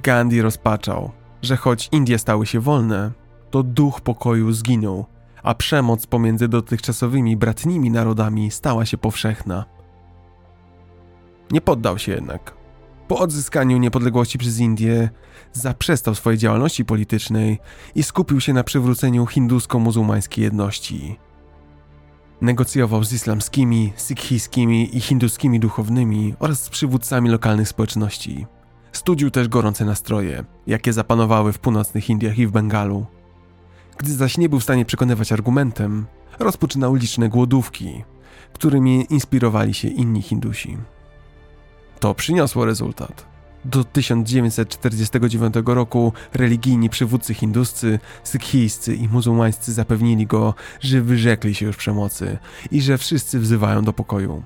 [0.04, 1.12] Gandhi rozpaczał,
[1.42, 3.12] że choć Indie stały się wolne,
[3.52, 5.06] to duch pokoju zginął,
[5.48, 9.66] a przemoc pomiędzy dotychczasowymi bratnimi narodami stała się powszechna.
[11.52, 12.54] Nie poddał się jednak.
[13.08, 15.10] Po odzyskaniu niepodległości przez Indię
[15.54, 17.60] zaprzestał swojej działalności politycznej
[17.96, 21.20] i skupił się na przywróceniu hindusko-muzułmańskiej jedności.
[22.42, 28.46] Negocjował z islamskimi, sikhijskimi i hinduskimi duchownymi oraz z przywódcami lokalnych społeczności.
[28.92, 33.17] Studził też gorące nastroje, jakie zapanowały w północnych Indiach i w Bengalu.
[33.98, 36.06] Gdy zaś nie był w stanie przekonywać argumentem,
[36.40, 38.04] rozpoczynał liczne głodówki,
[38.54, 40.78] którymi inspirowali się inni Hindusi.
[42.00, 43.26] To przyniosło rezultat.
[43.66, 51.78] Do 1949 roku religijni przywódcy hinduscy, sykhijscy i muzułmańscy zapewnili go, że wyrzekli się już
[51.78, 52.38] przemocy
[52.72, 54.44] i że wszyscy wzywają do pokoju.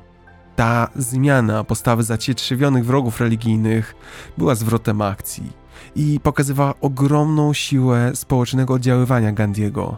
[0.56, 3.96] Ta zmiana postawy zacietrzewionych wrogów religijnych
[4.38, 5.61] była zwrotem akcji
[5.96, 9.98] i pokazywała ogromną siłę społecznego oddziaływania Gandiego.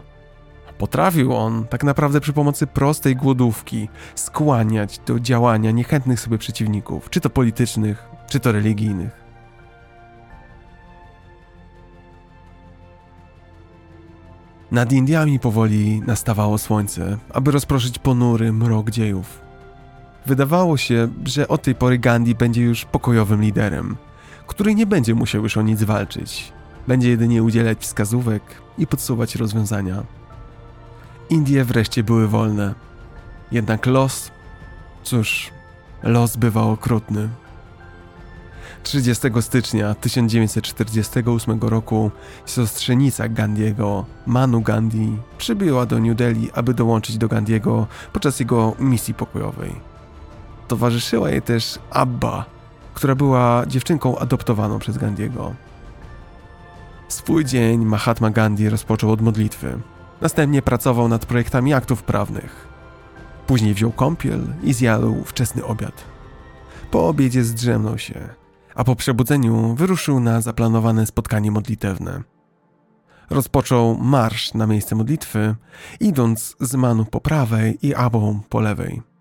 [0.78, 7.20] Potrafił on, tak naprawdę przy pomocy prostej głodówki, skłaniać do działania niechętnych sobie przeciwników, czy
[7.20, 9.24] to politycznych, czy to religijnych.
[14.70, 19.40] Nad Indiami powoli nastawało słońce, aby rozproszyć ponury mrok dziejów.
[20.26, 23.96] Wydawało się, że od tej pory Gandhi będzie już pokojowym liderem,
[24.46, 26.52] który nie będzie musiał już o nic walczyć.
[26.88, 28.42] Będzie jedynie udzielać wskazówek
[28.78, 30.02] i podsuwać rozwiązania.
[31.30, 32.74] Indie wreszcie były wolne.
[33.52, 34.30] Jednak los,
[35.02, 35.50] cóż,
[36.02, 37.28] los bywał okrutny.
[38.82, 42.10] 30 stycznia 1948 roku
[42.46, 49.14] siostrzenica Gandiego, Manu Gandhi, przybyła do New Delhi, aby dołączyć do Gandiego podczas jego misji
[49.14, 49.72] pokojowej.
[50.68, 52.53] Towarzyszyła jej też Abba,
[52.94, 55.54] która była dziewczynką adoptowaną przez Gandiego.
[57.08, 59.78] Swój dzień Mahatma Gandhi rozpoczął od modlitwy.
[60.20, 62.68] Następnie pracował nad projektami aktów prawnych.
[63.46, 66.04] Później wziął kąpiel i zjadł wczesny obiad.
[66.90, 68.28] Po obiedzie zdrzemnął się,
[68.74, 72.22] a po przebudzeniu wyruszył na zaplanowane spotkanie modlitewne.
[73.30, 75.54] Rozpoczął marsz na miejsce modlitwy,
[76.00, 79.13] idąc z Manu po prawej i Abą po lewej.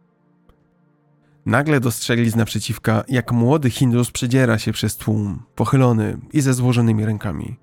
[1.45, 7.05] Nagle dostrzegli z naprzeciwka, jak młody Hindus przedziera się przez tłum, pochylony i ze złożonymi
[7.05, 7.59] rękami.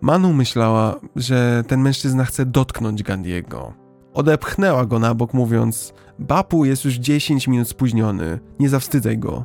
[0.00, 3.72] Manu myślała, że ten mężczyzna chce dotknąć Gandiego.
[4.14, 9.44] Odepchnęła go na bok, mówiąc: Bapu jest już 10 minut spóźniony, nie zawstydzaj go.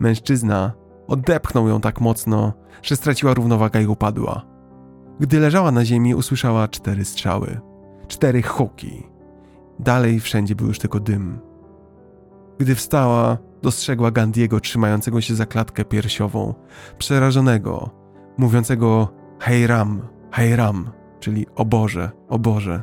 [0.00, 0.72] Mężczyzna
[1.08, 2.52] odepchnął ją tak mocno,
[2.82, 4.46] że straciła równowagę i upadła.
[5.20, 7.60] Gdy leżała na ziemi, usłyszała cztery strzały,
[8.08, 9.02] cztery huki.
[9.78, 11.45] Dalej wszędzie był już tylko dym.
[12.58, 16.54] Gdy wstała, dostrzegła Gandiego trzymającego się za klatkę piersiową,
[16.98, 17.90] przerażonego,
[18.38, 19.08] mówiącego
[19.40, 22.82] hej ram, hej ram, czyli o Boże, o Boże.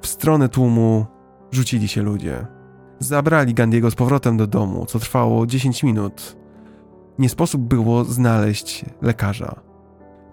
[0.00, 1.06] W stronę tłumu
[1.50, 2.46] rzucili się ludzie.
[2.98, 6.36] Zabrali Gandiego z powrotem do domu, co trwało 10 minut.
[7.18, 9.60] Nie sposób było znaleźć lekarza.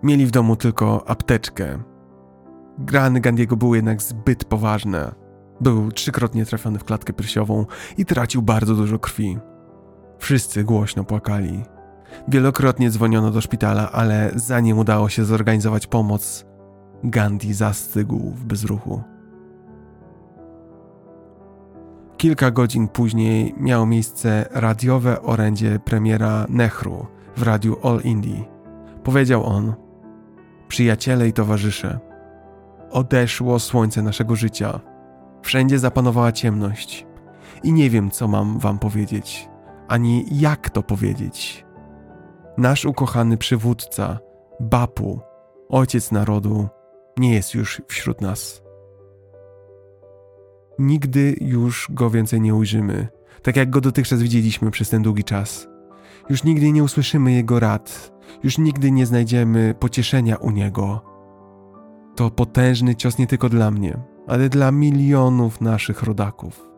[0.03, 1.79] Mieli w domu tylko apteczkę.
[2.79, 5.15] Grany Gandiego były jednak zbyt poważne,
[5.63, 7.65] był trzykrotnie trafiony w klatkę piersiową
[7.97, 9.37] i tracił bardzo dużo krwi.
[10.17, 11.63] Wszyscy głośno płakali.
[12.27, 16.45] Wielokrotnie dzwoniono do szpitala, ale zanim udało się zorganizować pomoc,
[17.03, 19.01] Gandhi zastygł w bezruchu.
[22.17, 27.05] Kilka godzin później miało miejsce radiowe orędzie premiera Nehru
[27.37, 28.45] w radiu All Indie.
[29.03, 29.73] Powiedział on:
[30.67, 31.99] Przyjaciele i towarzysze,
[32.91, 34.79] odeszło słońce naszego życia
[35.43, 37.05] Wszędzie zapanowała ciemność
[37.63, 39.49] i nie wiem, co mam wam powiedzieć,
[39.87, 41.65] ani jak to powiedzieć.
[42.57, 44.19] Nasz ukochany przywódca,
[44.59, 45.19] Bapu,
[45.69, 46.67] ojciec narodu,
[47.17, 48.63] nie jest już wśród nas.
[50.79, 53.07] Nigdy już go więcej nie ujrzymy,
[53.41, 55.67] tak jak go dotychczas widzieliśmy przez ten długi czas.
[56.29, 58.13] Już nigdy nie usłyszymy jego rad,
[58.43, 61.01] już nigdy nie znajdziemy pocieszenia u niego.
[62.15, 66.69] To potężny cios nie tylko dla mnie, ale dla milionów naszych rodaków.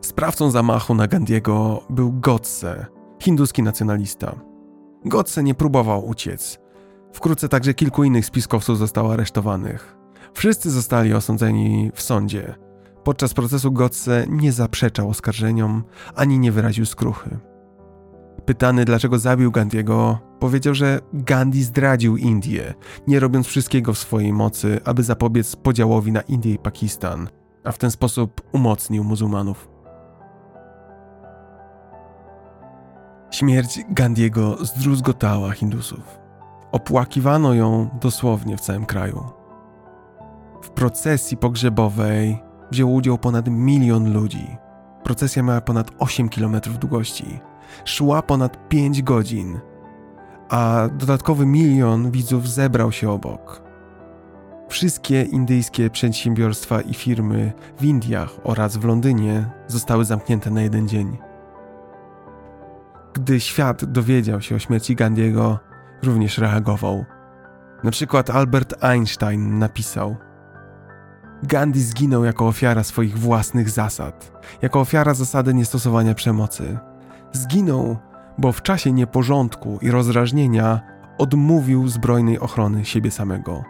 [0.00, 2.86] Sprawcą zamachu na Gandiego był Godse,
[3.22, 4.34] hinduski nacjonalista.
[5.04, 6.58] Godse nie próbował uciec.
[7.12, 9.96] Wkrótce także kilku innych spiskowców zostało aresztowanych.
[10.34, 12.54] Wszyscy zostali osądzeni w sądzie.
[13.04, 15.84] Podczas procesu Godse nie zaprzeczał oskarżeniom
[16.14, 17.38] ani nie wyraził skruchy.
[18.46, 22.74] Pytany, dlaczego zabił Gandiego, powiedział, że Gandhi zdradził Indię,
[23.06, 27.28] nie robiąc wszystkiego w swojej mocy, aby zapobiec podziałowi na Indię i Pakistan,
[27.64, 29.68] a w ten sposób umocnił muzułmanów.
[33.30, 36.18] Śmierć Gandiego zdruzgotała Hindusów.
[36.72, 39.24] Opłakiwano ją dosłownie w całym kraju.
[40.62, 44.56] W procesji pogrzebowej wziął udział ponad milion ludzi.
[45.04, 47.40] Procesja miała ponad 8 km długości.
[47.84, 49.60] Szła ponad 5 godzin,
[50.48, 53.62] a dodatkowy milion widzów zebrał się obok.
[54.68, 61.18] Wszystkie indyjskie przedsiębiorstwa i firmy w Indiach oraz w Londynie zostały zamknięte na jeden dzień.
[63.14, 65.58] Gdy świat dowiedział się o śmierci Gandiego,
[66.02, 67.04] również reagował.
[67.84, 70.16] Na przykład Albert Einstein napisał:
[71.42, 76.78] Gandhi zginął jako ofiara swoich własnych zasad, jako ofiara zasady niestosowania przemocy.
[77.32, 77.96] Zginął,
[78.38, 80.80] bo w czasie nieporządku i rozrażnienia
[81.18, 83.64] odmówił zbrojnej ochrony siebie samego.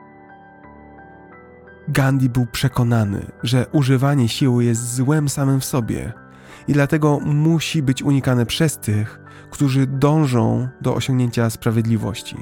[1.89, 6.13] Gandhi był przekonany, że używanie siły jest złem samym w sobie
[6.69, 9.21] i dlatego musi być unikane przez tych,
[9.51, 12.37] którzy dążą do osiągnięcia sprawiedliwości.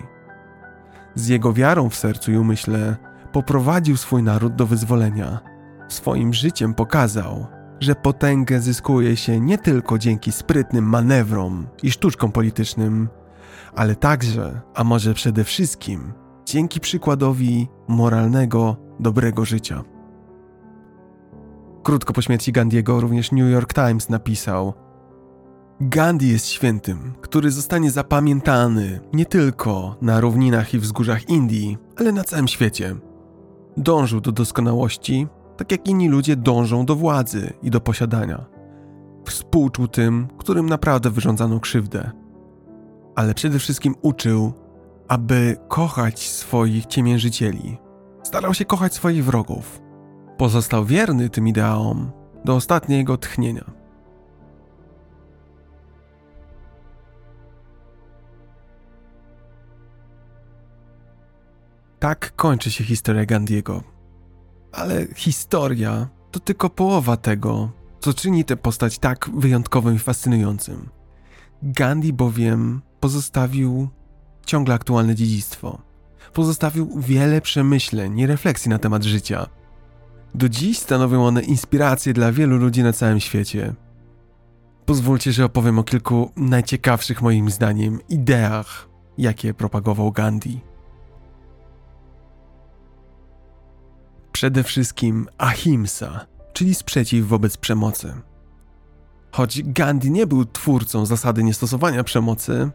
[1.15, 2.97] Z jego wiarą w sercu i umyśle
[3.33, 5.41] poprowadził swój naród do wyzwolenia.
[5.89, 7.47] Swoim życiem pokazał,
[7.81, 13.09] że potęgę zyskuje się nie tylko dzięki sprytnym manewrom i sztuczkom politycznym,
[13.75, 16.13] ale także, a może przede wszystkim,
[16.45, 19.85] dzięki przykładowi moralnego, dobrego życia.
[21.83, 24.75] Krótko po śmierci Gandiego również New York Times napisał:
[25.81, 32.25] Gandhi jest świętym, który zostanie zapamiętany nie tylko na równinach i wzgórzach Indii, ale na
[32.25, 32.97] całym świecie.
[33.77, 35.27] Dążył do doskonałości,
[35.59, 38.45] tak jak inni ludzie dążą do władzy i do posiadania.
[39.25, 42.11] Współczuł tym, którym naprawdę wyrządzano krzywdę.
[43.17, 44.53] Ale przede wszystkim uczył,
[45.09, 47.79] aby kochać swoich ciemiężycieli.
[48.23, 49.83] Starał się kochać swoich wrogów.
[50.37, 52.11] Pozostał wierny tym ideałom
[52.45, 53.71] do ostatniego tchnienia.
[61.99, 63.98] Tak kończy się historia Gandiego.
[64.73, 67.71] Ale historia to tylko połowa tego,
[68.01, 70.89] co czyni tę postać tak wyjątkowym i fascynującym.
[71.63, 73.89] Gandhi bowiem pozostawił
[74.47, 75.79] ciągle aktualne dziedzictwo.
[76.33, 79.47] Pozostawił wiele przemyśleń i refleksji na temat życia.
[80.35, 83.75] Do dziś stanowią one inspirację dla wielu ludzi na całym świecie.
[84.87, 88.89] Pozwólcie, że opowiem o kilku najciekawszych moim zdaniem ideach,
[89.19, 90.61] jakie propagował Gandhi.
[94.39, 98.15] Przede wszystkim ahimsa, czyli sprzeciw wobec przemocy.
[99.33, 102.71] Choć Gandhi nie był twórcą zasady niestosowania przemocy,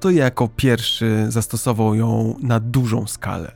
[0.00, 3.52] to jako pierwszy zastosował ją na dużą skalę.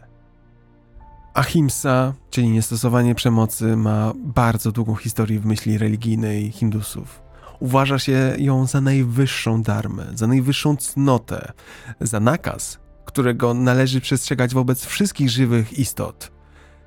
[1.34, 7.22] Ahimsa, czyli niestosowanie przemocy, ma bardzo długą historię w myśli religijnej Hindusów.
[7.60, 11.52] Uważa się ją za najwyższą darmę, za najwyższą cnotę,
[12.00, 16.30] za nakaz, którego należy przestrzegać wobec wszystkich żywych istot–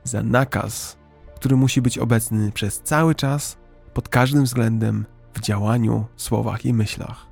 [0.04, 0.98] za nakaz,
[1.36, 3.58] który musi być obecny przez cały czas,
[3.94, 7.26] pod każdym względem, w działaniu, słowach i myślach.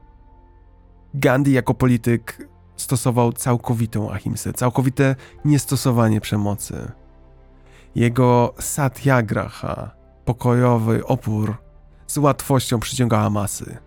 [1.14, 5.16] Gandhi jako polityk stosował całkowitą ahimsę, całkowite
[5.46, 6.92] niestosowanie przemocy.
[7.96, 9.92] Jego satyagraha,
[10.26, 11.56] pokojowy opór,
[12.08, 13.78] z łatwością przyciągała masy.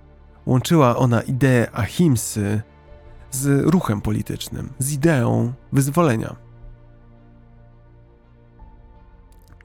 [0.46, 2.62] Łączyła ona ideę ahimsy
[3.30, 6.36] z ruchem politycznym, z ideą wyzwolenia.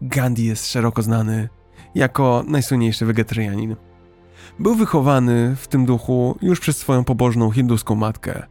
[0.07, 1.49] Gandhi jest szeroko znany
[1.95, 3.75] jako najsłynniejszy wegetarianin.
[4.59, 8.43] Był wychowany w tym duchu już przez swoją pobożną hinduską matkę.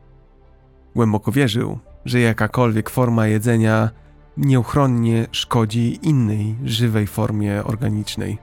[0.95, 3.91] Głęboko wierzył, że jakakolwiek forma jedzenia
[4.37, 8.39] nieuchronnie szkodzi innej żywej formie organicznej.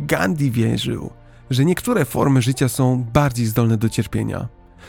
[0.00, 1.10] Gandhi wierzył,
[1.50, 4.48] że niektóre formy życia są bardziej zdolne do cierpienia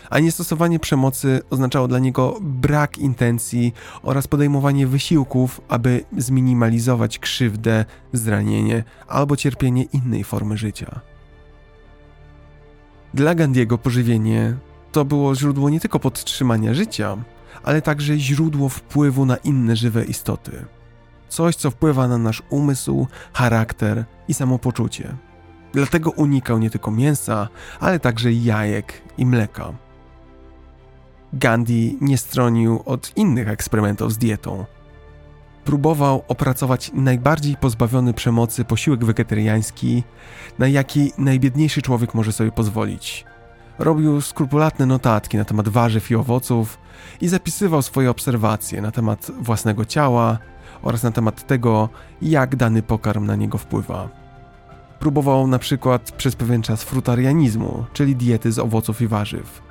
[0.10, 8.84] a niestosowanie przemocy oznaczało dla niego brak intencji oraz podejmowanie wysiłków, aby zminimalizować krzywdę, zranienie
[9.08, 11.00] albo cierpienie innej formy życia.
[13.14, 14.56] Dla Gandiego pożywienie
[14.92, 17.18] to było źródło nie tylko podtrzymania życia,
[17.64, 20.66] ale także źródło wpływu na inne żywe istoty.
[21.30, 25.16] Coś, co wpływa na nasz umysł, charakter i samopoczucie.
[25.74, 27.48] Dlatego unikał nie tylko mięsa,
[27.80, 29.74] ale także jajek i mleka.
[31.34, 34.66] Gandhi nie stronił od innych eksperymentów z dietą.
[35.66, 40.04] Próbował opracować najbardziej pozbawiony przemocy posiłek wegetariański,
[40.60, 43.26] na jaki najbiedniejszy człowiek może sobie pozwolić.
[43.80, 46.78] Robił skrupulatne notatki na temat warzyw i owoców
[47.22, 50.38] i zapisywał swoje obserwacje na temat własnego ciała
[50.82, 51.90] oraz na temat tego,
[52.22, 54.23] jak dany pokarm na niego wpływa.
[55.04, 59.62] Próbował na przykład przez pewien czas frutarianizmu, czyli diety z owoców i warzyw.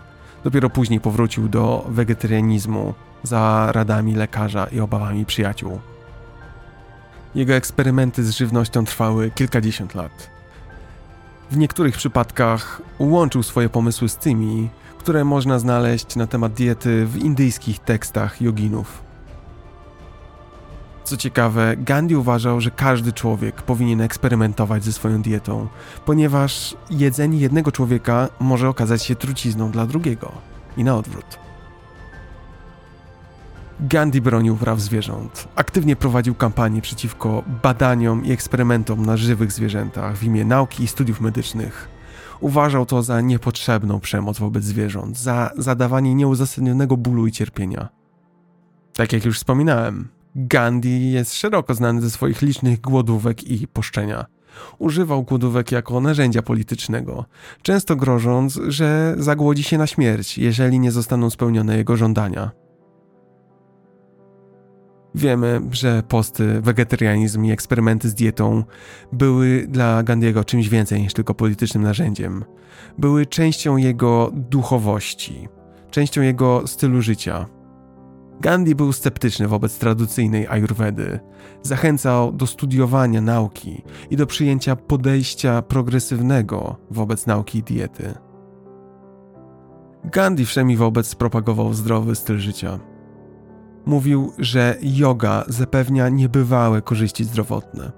[0.44, 5.80] Dopiero później powrócił do wegetarianizmu za radami lekarza i obawami przyjaciół.
[7.34, 10.30] Jego eksperymenty z żywnością trwały kilkadziesiąt lat.
[11.50, 14.68] W niektórych przypadkach łączył swoje pomysły z tymi,
[14.98, 19.01] które można znaleźć na temat diety w indyjskich tekstach joginów.
[21.12, 25.68] Co ciekawe, Gandhi uważał, że każdy człowiek powinien eksperymentować ze swoją dietą,
[26.06, 30.32] ponieważ jedzenie jednego człowieka może okazać się trucizną dla drugiego
[30.76, 31.38] i na odwrót.
[33.80, 35.48] Gandhi bronił praw zwierząt.
[35.56, 41.20] Aktywnie prowadził kampanię przeciwko badaniom i eksperymentom na żywych zwierzętach w imię nauki i studiów
[41.20, 41.88] medycznych.
[42.40, 47.88] Uważał to za niepotrzebną przemoc wobec zwierząt, za zadawanie nieuzasadnionego bólu i cierpienia.
[48.92, 54.26] Tak jak już wspominałem, Gandhi jest szeroko znany ze swoich licznych głodówek i poszczenia.
[54.78, 57.24] Używał głodówek jako narzędzia politycznego,
[57.62, 62.50] często grożąc, że zagłodzi się na śmierć, jeżeli nie zostaną spełnione jego żądania.
[65.14, 68.64] Wiemy, że posty, wegetarianizm i eksperymenty z dietą
[69.12, 72.44] były dla Gandhiego czymś więcej niż tylko politycznym narzędziem.
[72.98, 75.48] Były częścią jego duchowości,
[75.90, 77.46] częścią jego stylu życia.
[78.40, 81.20] Gandhi był sceptyczny wobec tradycyjnej ayurvedy.
[81.62, 88.14] Zachęcał do studiowania nauki i do przyjęcia podejścia progresywnego wobec nauki i diety.
[90.04, 92.78] Gandhi wszemi wobec propagował zdrowy styl życia.
[93.86, 97.92] Mówił, że yoga zapewnia niebywałe korzyści zdrowotne.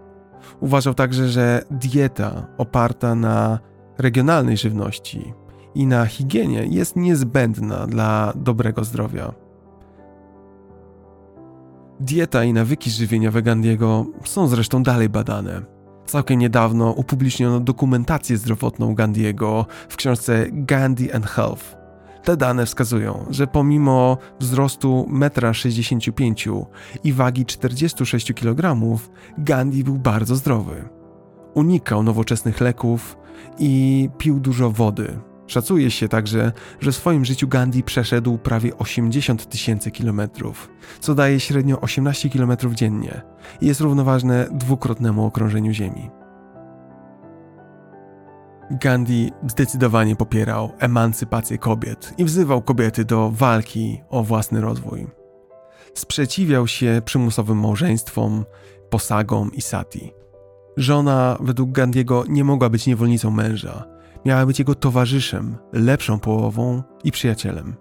[0.60, 3.58] Uważał także, że dieta oparta na
[3.98, 5.34] regionalnej żywności
[5.74, 9.43] i na higienie jest niezbędna dla dobrego zdrowia.
[12.00, 15.62] Dieta i nawyki żywieniowe Gandiego są zresztą dalej badane.
[16.06, 21.76] Całkiem niedawno upubliczniono dokumentację zdrowotną Gandiego w książce Gandhi and Health.
[22.24, 26.64] Te dane wskazują, że pomimo wzrostu 1,65 m
[27.04, 28.80] i wagi 46 kg,
[29.38, 30.88] Gandhi był bardzo zdrowy.
[31.54, 33.16] Unikał nowoczesnych leków
[33.58, 39.48] i pił dużo wody, Szacuje się także, że w swoim życiu Gandhi przeszedł prawie 80
[39.48, 43.22] tysięcy kilometrów, co daje średnio 18 kilometrów dziennie
[43.60, 46.10] i jest równoważne dwukrotnemu okrążeniu Ziemi.
[48.70, 55.06] Gandhi zdecydowanie popierał emancypację kobiet i wzywał kobiety do walki o własny rozwój.
[55.94, 58.44] Sprzeciwiał się przymusowym małżeństwom,
[58.90, 60.12] posagom i sati.
[60.76, 63.93] Żona, według Gandiego, nie mogła być niewolnicą męża,
[64.24, 67.76] miała być jego towarzyszem, lepszą połową i przyjacielem.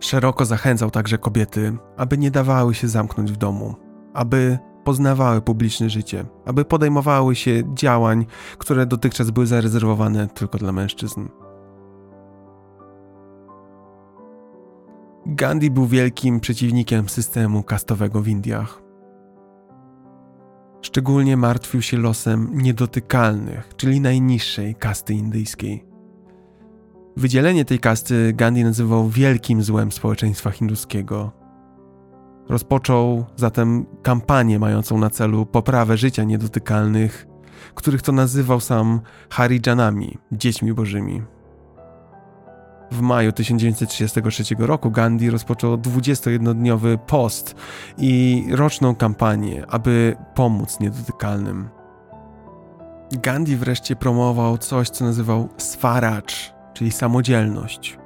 [0.00, 3.74] Szeroko zachęcał także kobiety, aby nie dawały się zamknąć w domu,
[4.14, 8.26] aby poznawały publiczne życie, aby podejmowały się działań,
[8.58, 11.28] które dotychczas były zarezerwowane tylko dla mężczyzn.
[15.26, 18.81] Gandhi był wielkim przeciwnikiem systemu kastowego w Indiach.
[20.82, 25.84] Szczególnie martwił się losem niedotykalnych, czyli najniższej kasty indyjskiej.
[27.16, 31.32] Wydzielenie tej kasty Gandhi nazywał wielkim złem społeczeństwa hinduskiego.
[32.48, 37.26] Rozpoczął zatem kampanię mającą na celu poprawę życia niedotykalnych,
[37.74, 39.00] których to nazywał sam
[39.30, 41.22] Harijanami, dziećmi bożymi.
[42.92, 47.54] W maju 1933 roku Gandhi rozpoczął 21-dniowy post
[47.98, 51.68] i roczną kampanię, aby pomóc niedotykalnym.
[53.12, 56.22] Gandhi wreszcie promował coś, co nazywał Swaraj,
[56.74, 57.98] czyli samodzielność.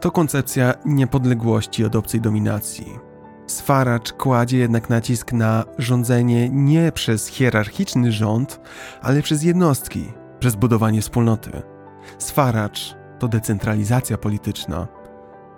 [0.00, 2.98] To koncepcja niepodległości od obcej dominacji.
[3.46, 8.60] Swaraj kładzie jednak nacisk na rządzenie nie przez hierarchiczny rząd,
[9.02, 11.62] ale przez jednostki, przez budowanie wspólnoty.
[12.18, 14.88] Swaraj to decentralizacja polityczna,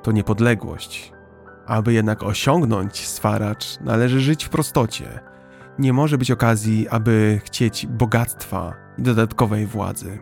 [0.03, 1.13] to niepodległość.
[1.67, 5.21] Aby jednak osiągnąć swaracz, należy żyć w prostocie.
[5.79, 10.19] Nie może być okazji, aby chcieć bogactwa i dodatkowej władzy.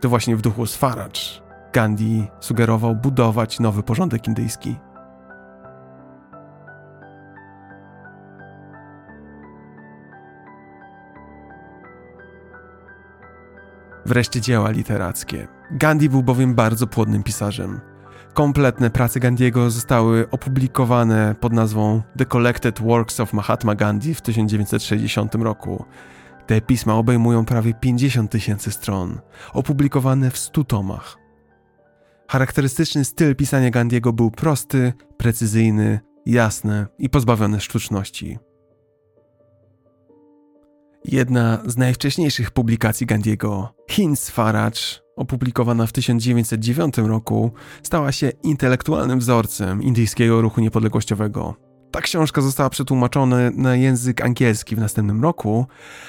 [0.00, 4.76] To właśnie w duchu swaracz Gandhi sugerował budować nowy porządek indyjski.
[14.06, 15.48] Wreszcie dzieła literackie.
[15.70, 17.80] Gandhi był bowiem bardzo płodnym pisarzem.
[18.34, 25.34] Kompletne prace Gandhiego zostały opublikowane pod nazwą The Collected Works of Mahatma Gandhi w 1960
[25.34, 25.84] roku.
[26.46, 29.20] Te pisma obejmują prawie 50 tysięcy stron,
[29.52, 31.18] opublikowane w 100 tomach.
[32.28, 38.38] Charakterystyczny styl pisania Gandiego był prosty, precyzyjny, jasny i pozbawiony sztuczności.
[41.04, 44.80] Jedna z najwcześniejszych publikacji Gandiego, Hinz Farage,
[45.16, 47.52] opublikowana w 1909 roku,
[47.82, 51.54] stała się intelektualnym wzorcem indyjskiego ruchu niepodległościowego.
[51.90, 55.66] Ta książka została przetłumaczona na język angielski w następnym roku,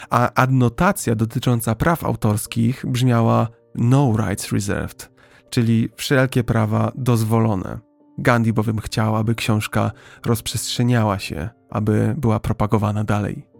[0.09, 5.11] a adnotacja dotycząca praw autorskich brzmiała No Rights Reserved,
[5.49, 7.79] czyli wszelkie prawa dozwolone.
[8.17, 9.91] Gandhi bowiem chciał, aby książka
[10.25, 13.52] rozprzestrzeniała się, aby była propagowana dalej.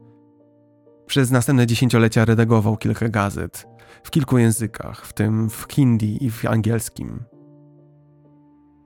[1.06, 3.68] Przez następne dziesięciolecia redagował kilka gazet
[4.04, 7.24] w kilku językach, w tym w hindi i w angielskim.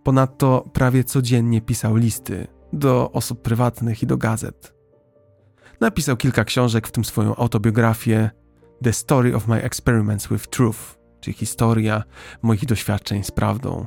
[0.04, 4.74] Ponadto prawie codziennie pisał listy do osób prywatnych i do gazet.
[5.82, 8.30] Napisał kilka książek, w tym swoją autobiografię
[8.84, 10.80] The Story of My Experiments with Truth,
[11.20, 12.04] czyli historia
[12.42, 13.86] moich doświadczeń z prawdą.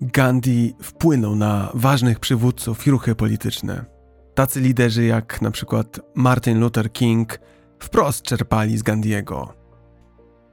[0.00, 3.91] Gandhi wpłynął na ważnych przywódców i ruchy polityczne.
[4.34, 7.40] Tacy liderzy jak na przykład Martin Luther King
[7.78, 9.54] wprost czerpali z Gandhiego.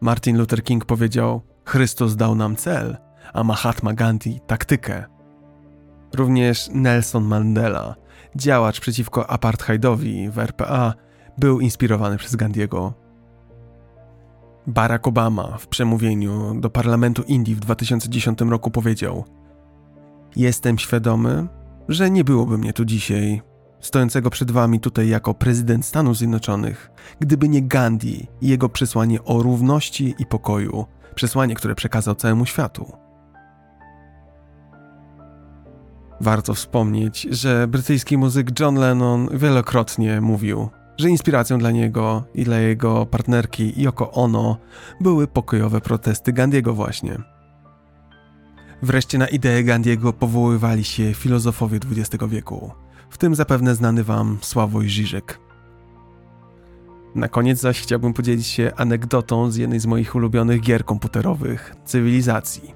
[0.02, 2.98] Martin Luther King powiedział: Chrystus dał nam cel,
[3.34, 5.06] a Mahatma Gandhi taktykę.
[6.16, 7.96] Również Nelson Mandela,
[8.36, 10.94] działacz przeciwko apartheidowi w RPA,
[11.38, 12.94] był inspirowany przez Gandhiego.
[14.68, 19.26] Barack Obama w przemówieniu do parlamentu Indii w 2010 roku powiedział:
[20.36, 21.48] Jestem świadomy,
[21.88, 23.42] że nie byłoby mnie tu dzisiaj,
[23.80, 29.44] stojącego przed wami tutaj jako prezydent Stanów Zjednoczonych, gdyby nie Gandhi i jego przesłanie o
[29.44, 30.86] równości i pokoju,
[31.16, 32.92] przesłanie, które przekazał całemu światu.
[36.22, 42.58] Warto wspomnieć, że brytyjski muzyk John Lennon wielokrotnie mówił, że inspiracją dla niego i dla
[42.58, 44.58] jego partnerki Yoko Ono
[45.02, 47.18] były pokojowe protesty Gandiego właśnie.
[48.82, 52.72] Wreszcie na ideę Gandiego powoływali się filozofowie XX wieku,
[53.10, 55.40] w tym zapewne znany wam Sławoj Żyżek.
[57.16, 62.74] Na koniec zaś chciałbym podzielić się anegdotą z jednej z moich ulubionych gier komputerowych Cywilizacji.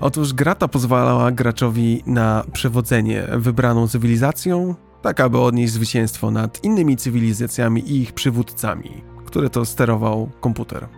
[0.00, 6.96] Otóż gra ta pozwalała graczowi na przewodzenie wybraną cywilizacją, tak aby odnieść zwycięstwo nad innymi
[6.96, 8.90] cywilizacjami i ich przywódcami,
[9.26, 10.88] które to sterował komputer.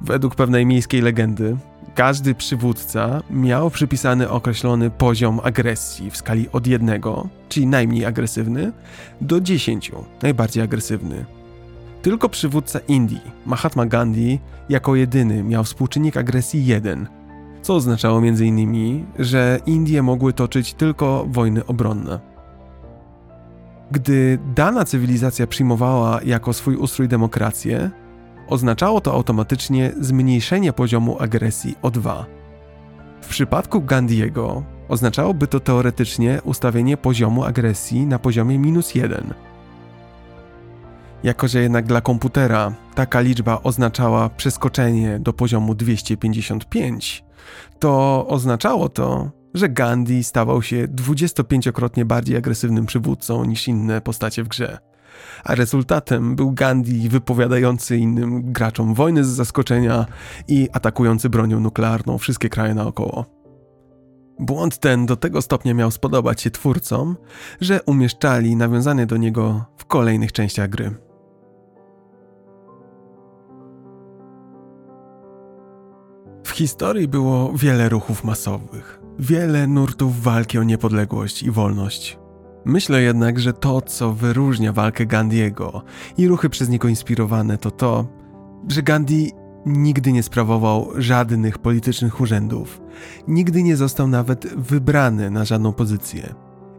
[0.00, 1.56] Według pewnej miejskiej legendy,
[1.94, 8.72] każdy przywódca miał przypisany określony poziom agresji w skali od jednego, czyli najmniej agresywny,
[9.20, 9.92] do 10,
[10.22, 11.24] najbardziej agresywny.
[12.02, 14.38] Tylko przywódca Indii, Mahatma Gandhi,
[14.68, 17.06] jako jedyny miał współczynnik agresji 1,
[17.62, 22.20] co oznaczało m.in., że Indie mogły toczyć tylko wojny obronne.
[23.90, 27.90] Gdy dana cywilizacja przyjmowała jako swój ustrój demokrację,
[28.50, 32.26] oznaczało to automatycznie zmniejszenie poziomu agresji o 2.
[33.22, 39.34] W przypadku Gandhiego oznaczałoby to teoretycznie ustawienie poziomu agresji na poziomie minus 1.
[41.22, 47.24] Jako, że jednak dla komputera taka liczba oznaczała przeskoczenie do poziomu 255,
[47.78, 54.48] to oznaczało to, że Gandhi stawał się 25-krotnie bardziej agresywnym przywódcą niż inne postacie w
[54.48, 54.78] grze.
[55.44, 60.06] A rezultatem był Gandhi wypowiadający innym graczom wojny z zaskoczenia
[60.48, 63.40] i atakujący bronią nuklearną wszystkie kraje naokoło.
[64.38, 67.16] Błąd ten do tego stopnia miał spodobać się twórcom,
[67.60, 70.94] że umieszczali nawiązanie do niego w kolejnych częściach gry.
[76.44, 82.18] W historii było wiele ruchów masowych, wiele nurtów walki o niepodległość i wolność.
[82.64, 85.82] Myślę jednak, że to, co wyróżnia walkę Gandhiego
[86.18, 88.06] i ruchy przez niego inspirowane, to to,
[88.68, 89.32] że Gandhi
[89.66, 92.80] nigdy nie sprawował żadnych politycznych urzędów,
[93.28, 96.34] nigdy nie został nawet wybrany na żadną pozycję.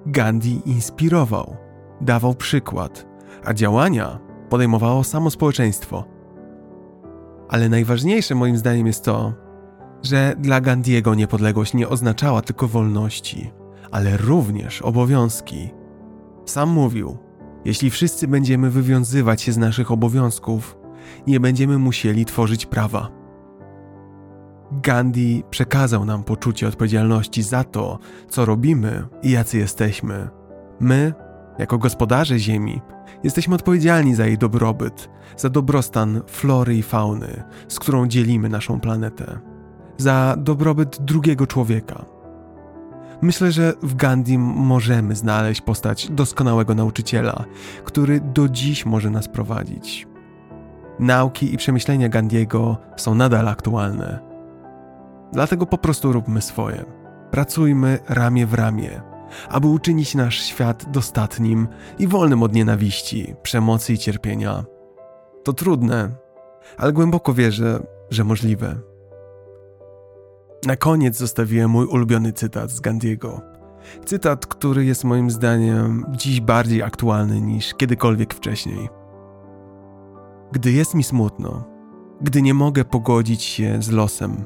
[0.05, 1.55] Gandhi inspirował,
[2.01, 3.07] dawał przykład,
[3.45, 6.05] a działania podejmowało samo społeczeństwo.
[7.49, 9.33] Ale najważniejsze moim zdaniem jest to,
[10.03, 13.51] że dla Gandiego niepodległość nie oznaczała tylko wolności,
[13.91, 15.69] ale również obowiązki.
[16.45, 17.17] Sam mówił:
[17.65, 20.77] Jeśli wszyscy będziemy wywiązywać się z naszych obowiązków,
[21.27, 23.09] nie będziemy musieli tworzyć prawa.
[24.71, 27.99] Gandhi przekazał nam poczucie odpowiedzialności za to,
[28.29, 30.29] co robimy i jacy jesteśmy.
[30.79, 31.13] My,
[31.59, 32.81] jako gospodarze Ziemi,
[33.23, 39.39] jesteśmy odpowiedzialni za jej dobrobyt, za dobrostan flory i fauny, z którą dzielimy naszą planetę
[39.97, 42.05] za dobrobyt drugiego człowieka.
[43.21, 47.45] Myślę, że w Gandhi możemy znaleźć postać doskonałego nauczyciela,
[47.83, 50.07] który do dziś może nas prowadzić.
[50.99, 54.19] Nauki i przemyślenia Gandiego są nadal aktualne.
[55.33, 56.85] Dlatego po prostu róbmy swoje.
[57.31, 59.01] Pracujmy ramię w ramię,
[59.49, 61.67] aby uczynić nasz świat dostatnim
[61.99, 64.63] i wolnym od nienawiści, przemocy i cierpienia.
[65.43, 66.09] To trudne,
[66.77, 68.90] ale głęboko wierzę, że możliwe.
[70.65, 73.41] Na koniec zostawiłem mój ulubiony cytat z Gandiego.
[74.05, 78.89] Cytat, który jest moim zdaniem dziś bardziej aktualny niż kiedykolwiek wcześniej.
[80.51, 81.63] Gdy jest mi smutno,
[82.21, 84.45] gdy nie mogę pogodzić się z losem,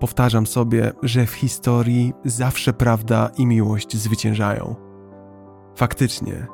[0.00, 4.76] powtarzam sobie, że w historii zawsze prawda i miłość zwyciężają.
[5.76, 6.46] Faktycznie,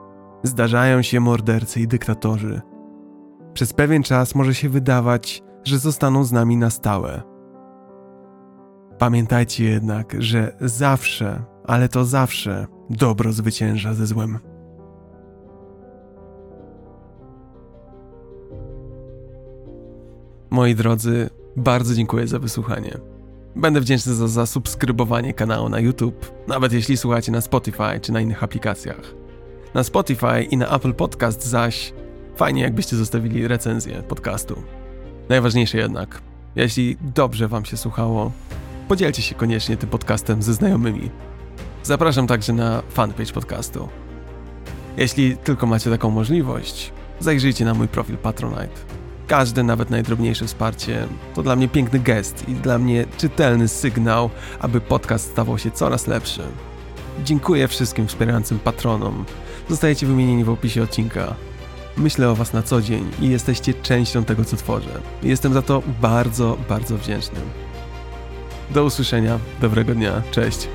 [0.42, 2.60] zdarzają się mordercy i dyktatorzy.
[3.52, 7.22] Przez pewien czas może się wydawać, że zostaną z nami na stałe.
[8.98, 14.38] Pamiętajcie jednak, że zawsze, ale to zawsze, dobro zwycięża ze złem.
[20.50, 22.98] Moi drodzy, bardzo dziękuję za wysłuchanie.
[23.56, 28.42] Będę wdzięczny za zasubskrybowanie kanału na YouTube, nawet jeśli słuchacie na Spotify czy na innych
[28.42, 29.14] aplikacjach.
[29.74, 31.92] Na Spotify i na Apple Podcast zaś
[32.36, 34.62] fajnie jakbyście zostawili recenzję podcastu.
[35.28, 36.22] Najważniejsze jednak,
[36.56, 38.32] jeśli dobrze wam się słuchało,
[38.88, 41.10] podzielcie się koniecznie tym podcastem ze znajomymi.
[41.82, 43.88] Zapraszam także na fanpage podcastu.
[44.96, 48.68] Jeśli tylko macie taką możliwość, zajrzyjcie na mój profil Patronite.
[49.26, 54.80] Każde, nawet najdrobniejsze wsparcie to dla mnie piękny gest i dla mnie czytelny sygnał, aby
[54.80, 56.42] podcast stawał się coraz lepszy.
[57.24, 59.24] Dziękuję wszystkim wspierającym patronom.
[59.68, 61.34] Zostajecie wymienieni w opisie odcinka.
[61.96, 65.00] Myślę o Was na co dzień i jesteście częścią tego, co tworzę.
[65.22, 67.40] Jestem za to bardzo, bardzo wdzięczny.
[68.70, 70.68] Do usłyszenia, dobrego dnia, cześć.